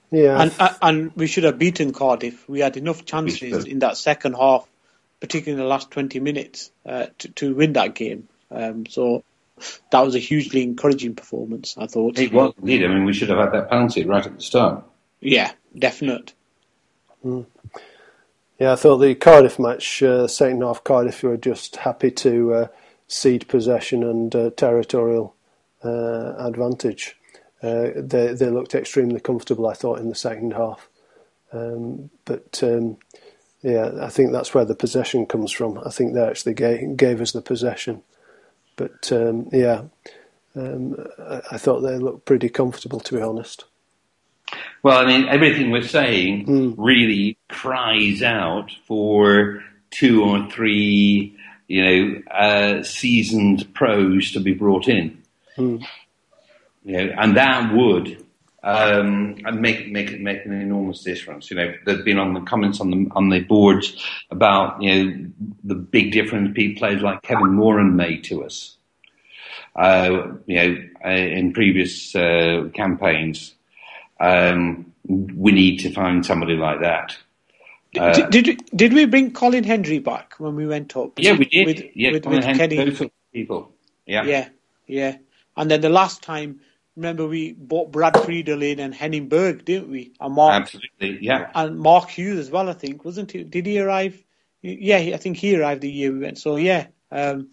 Yeah, 0.10 0.42
and, 0.42 0.56
uh, 0.58 0.74
and 0.82 1.16
we 1.16 1.28
should 1.28 1.44
have 1.44 1.60
beaten 1.60 1.94
Cardiff. 1.94 2.50
We 2.50 2.62
had 2.62 2.78
enough 2.78 3.06
chances 3.06 3.66
in 3.66 3.80
that 3.80 3.98
second 3.98 4.34
half, 4.34 4.68
particularly 5.20 5.62
in 5.62 5.64
the 5.64 5.70
last 5.70 5.92
twenty 5.92 6.20
minutes, 6.20 6.72
uh, 6.84 7.08
to, 7.20 7.28
to 7.30 7.54
win 7.54 7.74
that 7.74 7.94
game. 7.94 8.28
Um, 8.50 8.88
so 8.88 9.24
that 9.92 10.02
was 10.02 10.16
a 10.16 10.20
hugely 10.20 10.64
encouraging 10.64 11.16
performance. 11.16 11.78
I 11.78 11.88
thought 11.88 12.18
it 12.20 12.32
was 12.32 12.54
indeed. 12.60 12.86
I 12.86 12.88
mean, 12.88 13.06
we 13.06 13.14
should 13.14 13.30
have 13.30 13.40
had 13.40 13.52
that 13.54 13.70
penalty 13.70 14.06
right 14.06 14.26
at 14.26 14.36
the 14.36 14.42
start. 14.42 14.84
Yeah, 15.20 15.52
definite. 15.78 16.34
Mm. 17.26 17.46
Yeah, 18.60 18.74
I 18.74 18.76
thought 18.76 18.98
the 18.98 19.14
Cardiff 19.16 19.60
match, 19.60 20.02
uh, 20.02 20.28
second 20.28 20.62
half, 20.62 20.84
Cardiff 20.84 21.22
were 21.22 21.38
just 21.38 21.78
happy 21.78 22.10
to 22.12 22.54
uh, 22.54 22.68
cede 23.08 23.48
possession 23.48 24.04
and 24.04 24.36
uh, 24.36 24.50
territorial 24.52 25.36
uh, 25.84 26.34
advantage. 26.38 27.16
Uh, 27.62 27.90
they 27.96 28.34
they 28.34 28.50
looked 28.50 28.76
extremely 28.76 29.20
comfortable, 29.20 29.68
I 29.68 29.74
thought, 29.74 30.00
in 30.00 30.10
the 30.10 30.16
second 30.16 30.54
half. 30.54 30.90
Um, 31.52 32.10
but 32.26 32.60
um, 32.64 32.98
yeah, 33.62 33.92
I 34.02 34.10
think 34.10 34.32
that's 34.32 34.54
where 34.54 34.66
the 34.66 34.76
possession 34.76 35.26
comes 35.26 35.52
from. 35.52 35.80
I 35.86 35.90
think 35.90 36.14
they 36.14 36.24
actually 36.24 36.54
gave, 36.54 36.98
gave 36.98 37.22
us 37.22 37.32
the 37.32 37.42
possession. 37.42 38.04
But 38.78 39.12
um, 39.12 39.50
yeah, 39.52 39.84
um, 40.56 40.96
I, 41.20 41.42
I, 41.52 41.58
thought 41.58 41.82
they 41.82 41.98
looked 41.98 42.26
pretty 42.26 42.48
comfortable, 42.48 43.02
to 43.02 43.16
be 43.16 43.22
honest. 43.22 43.66
Well, 44.84 44.98
I 44.98 45.06
mean, 45.06 45.28
everything 45.28 45.72
we're 45.72 45.82
saying 45.82 46.46
mm. 46.46 46.76
really 46.78 47.38
cries 47.50 48.22
out 48.22 48.72
for 48.86 49.64
two 49.90 50.24
or 50.24 50.50
three, 50.50 51.36
you 51.68 51.84
know, 51.84 52.22
uh, 52.32 52.84
seasoned 52.84 53.74
pros 53.74 54.32
to 54.32 54.40
be 54.40 54.54
brought 54.54 54.88
in. 54.88 55.22
Mm. 55.58 55.84
You 56.86 56.98
know, 56.98 57.14
and 57.18 57.36
that 57.36 57.74
would 57.74 58.26
um, 58.64 59.38
and 59.46 59.62
make 59.62 59.90
make 59.92 60.20
make 60.20 60.46
an 60.46 60.54
enormous 60.54 61.04
difference. 61.04 61.50
You 61.52 61.58
know, 61.58 61.74
there's 61.86 62.04
been 62.04 62.18
on 62.18 62.34
the 62.34 62.42
comments 62.42 62.80
on 62.80 62.90
the 62.92 63.08
on 63.12 63.30
the 63.30 63.42
boards 63.42 64.04
about 64.32 64.82
you 64.82 64.94
know 64.94 65.30
the 65.64 65.76
big 65.76 66.12
difference 66.12 66.58
players 66.78 67.02
like 67.02 67.22
Kevin 67.22 67.54
Moran 67.54 67.96
made 67.96 68.24
to 68.26 68.44
us. 68.44 68.78
Uh, 69.76 70.34
you 70.48 70.56
know, 70.56 70.78
uh, 71.06 71.10
in 71.10 71.54
previous 71.54 72.16
uh, 72.16 72.68
campaigns, 72.74 73.54
um, 74.20 74.92
we 75.06 75.52
need 75.52 75.78
to 75.78 75.94
find 75.94 76.26
somebody 76.26 76.56
like 76.56 76.82
that. 76.82 77.16
Did, 77.94 78.30
did, 78.30 78.62
did 78.76 78.94
we 78.94 79.06
bring 79.06 79.32
Colin 79.32 79.64
Hendry 79.64 80.00
back 80.00 80.36
when 80.40 80.56
we 80.56 80.68
went 80.68 80.96
up? 80.96 81.14
Yeah, 81.18 81.34
we 81.38 81.46
did. 81.46 81.66
With, 81.66 81.86
yeah, 81.96 82.12
with, 82.12 82.26
with 82.26 82.44
Kenny. 82.44 82.98
people. 83.34 83.72
Yeah, 84.06 84.24
yeah, 84.24 84.50
yeah. 84.88 85.18
And 85.56 85.72
then 85.72 85.82
the 85.82 85.90
last 85.90 86.22
time 86.22 86.60
remember 86.98 87.28
we 87.28 87.54
bought 87.54 87.92
Brad 87.92 88.20
Friedel 88.26 88.64
in 88.64 88.80
and 88.80 88.94
Henning 88.94 89.30
Berg, 89.30 89.64
didn't 89.64 89.90
we? 89.90 90.12
And 90.20 90.34
Mark, 90.34 90.62
Absolutely, 90.62 91.20
yeah. 91.22 91.50
And 91.56 91.80
Mark 91.80 92.10
Hughes 92.10 92.40
as 92.40 92.52
well, 92.52 92.70
I 92.70 92.74
think, 92.74 93.06
wasn't 93.06 93.32
he? 93.32 93.44
Did 93.44 93.68
he 93.68 93.80
arrive? 93.80 94.22
Yeah, 94.62 94.98
I 94.98 95.18
think 95.18 95.38
he 95.38 95.56
arrived 95.56 95.82
the 95.82 95.92
year 95.92 96.12
we 96.12 96.20
went. 96.20 96.40
So 96.40 96.58
yeah, 96.58 96.88
um, 97.12 97.52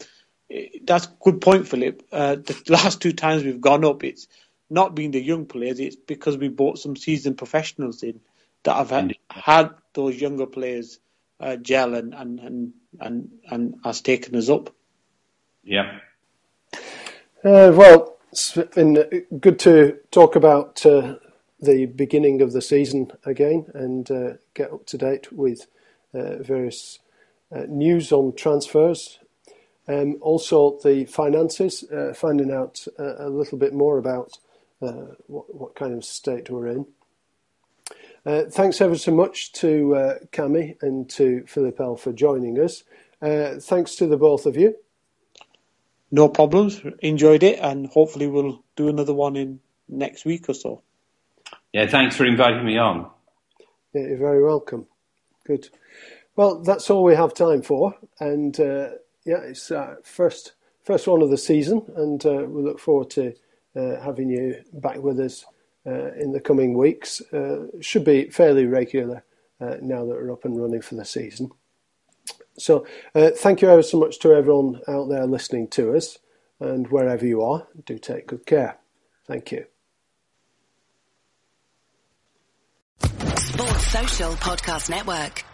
that's 0.82 1.06
a 1.06 1.12
good 1.20 1.40
point, 1.40 1.68
Philip. 1.68 2.02
Uh, 2.10 2.36
the 2.36 2.60
last 2.68 3.00
two 3.00 3.12
times 3.12 3.44
we've 3.44 3.60
gone 3.60 3.84
up, 3.84 4.02
it's 4.02 4.26
not 4.70 4.94
been 4.94 5.10
the 5.10 5.22
young 5.22 5.46
players; 5.46 5.78
it's 5.78 5.96
because 5.96 6.38
we 6.38 6.48
bought 6.48 6.78
some 6.78 6.96
seasoned 6.96 7.38
professionals 7.38 8.02
in 8.02 8.20
that 8.64 8.76
have 8.76 8.90
had, 8.90 9.14
had 9.30 9.70
those 9.92 10.18
younger 10.18 10.46
players 10.46 10.98
uh, 11.38 11.56
gel 11.56 11.94
and 11.94 12.14
and 12.14 12.40
and 12.40 12.72
and 12.98 13.30
and 13.50 13.74
has 13.84 14.00
taken 14.00 14.34
us 14.36 14.48
up. 14.48 14.74
Yeah. 15.62 15.98
Uh, 17.44 17.72
well, 17.74 18.13
it's 18.35 18.51
been 18.74 19.24
good 19.39 19.61
to 19.61 19.97
talk 20.11 20.35
about 20.35 20.85
uh, 20.85 21.15
the 21.61 21.86
beginning 21.86 22.43
of 22.43 22.52
the 22.52 22.61
season 22.61 23.12
again 23.24 23.66
and 23.74 24.11
uh, 24.11 24.31
get 24.55 24.73
up 24.73 24.86
to 24.86 24.98
date 24.98 25.32
with 25.32 25.69
uh, 26.15 26.39
various 26.39 26.98
uh, 27.55 27.62
news 27.69 28.11
on 28.11 28.35
transfers. 28.35 29.20
Um, 29.86 30.16
also, 30.20 30.81
the 30.82 31.05
finances, 31.05 31.85
uh, 31.93 32.12
finding 32.12 32.51
out 32.51 32.85
a 32.98 33.28
little 33.28 33.56
bit 33.56 33.73
more 33.73 33.98
about 33.98 34.32
what, 34.81 35.55
what, 35.55 35.77
kind 35.77 35.94
of 35.94 36.05
state 36.05 36.51
we're 36.51 36.66
in. 36.66 36.86
thanks 38.51 38.81
ever 38.81 38.97
so 38.97 39.15
much 39.15 39.52
to 39.52 39.94
uh, 39.94 40.19
Cami 40.32 40.74
and 40.82 41.09
to 41.11 41.44
Philip 41.47 41.78
L 41.78 41.94
for 41.94 42.12
joining 42.12 42.59
us. 42.59 42.82
thanks 43.23 43.94
to 43.94 44.09
the 44.09 44.16
both 44.16 44.44
of 44.44 44.56
you 44.56 44.74
no 46.14 46.28
problems. 46.28 46.80
Enjoyed 47.00 47.42
it, 47.42 47.58
and 47.60 47.88
hopefully 47.88 48.28
we'll 48.28 48.62
do 48.76 48.88
another 48.88 49.12
one 49.12 49.34
in 49.34 49.60
next 49.88 50.24
week 50.24 50.48
or 50.48 50.54
so. 50.54 50.82
Yeah, 51.72 51.86
thanks 51.88 52.16
for 52.16 52.24
inviting 52.24 52.64
me 52.64 52.78
on. 52.78 53.10
Yeah, 53.92 54.02
you're 54.02 54.18
very 54.18 54.42
welcome. 54.42 54.86
Good. 55.44 55.68
Well, 56.36 56.62
that's 56.62 56.88
all 56.88 57.02
we 57.02 57.16
have 57.16 57.34
time 57.34 57.62
for, 57.62 57.96
and 58.20 58.58
uh, 58.60 58.90
yeah, 59.24 59.38
it's 59.38 59.70
uh, 59.72 59.96
first 60.04 60.52
first 60.84 61.08
one 61.08 61.20
of 61.20 61.30
the 61.30 61.38
season, 61.38 61.82
and 61.96 62.24
uh, 62.24 62.44
we 62.46 62.62
look 62.62 62.78
forward 62.78 63.10
to 63.10 63.34
uh, 63.74 64.00
having 64.00 64.30
you 64.30 64.62
back 64.72 64.98
with 64.98 65.18
us 65.18 65.44
uh, 65.84 66.12
in 66.12 66.30
the 66.32 66.40
coming 66.40 66.78
weeks. 66.78 67.20
Uh, 67.32 67.66
should 67.80 68.04
be 68.04 68.30
fairly 68.30 68.66
regular 68.66 69.24
now 69.80 70.04
that 70.04 70.14
we're 70.14 70.30
up 70.30 70.44
and 70.44 70.60
running 70.60 70.82
for 70.82 70.94
the 70.94 71.06
season. 71.06 71.50
So, 72.56 72.86
uh, 73.14 73.30
thank 73.30 73.62
you 73.62 73.68
ever 73.68 73.82
so 73.82 73.98
much 73.98 74.18
to 74.20 74.32
everyone 74.32 74.80
out 74.86 75.09
there 75.09 75.26
listening 75.26 75.68
to 75.68 75.96
us, 75.96 76.18
and 76.60 76.86
wherever 76.88 77.26
you 77.26 77.42
are, 77.42 77.66
do 77.84 77.98
take 77.98 78.28
good 78.28 78.46
care. 78.46 78.78
Thank 79.26 79.52
you. 79.52 79.66
Sports 83.01 83.86
Social 83.88 84.32
Podcast 84.32 84.90
Network. 84.90 85.44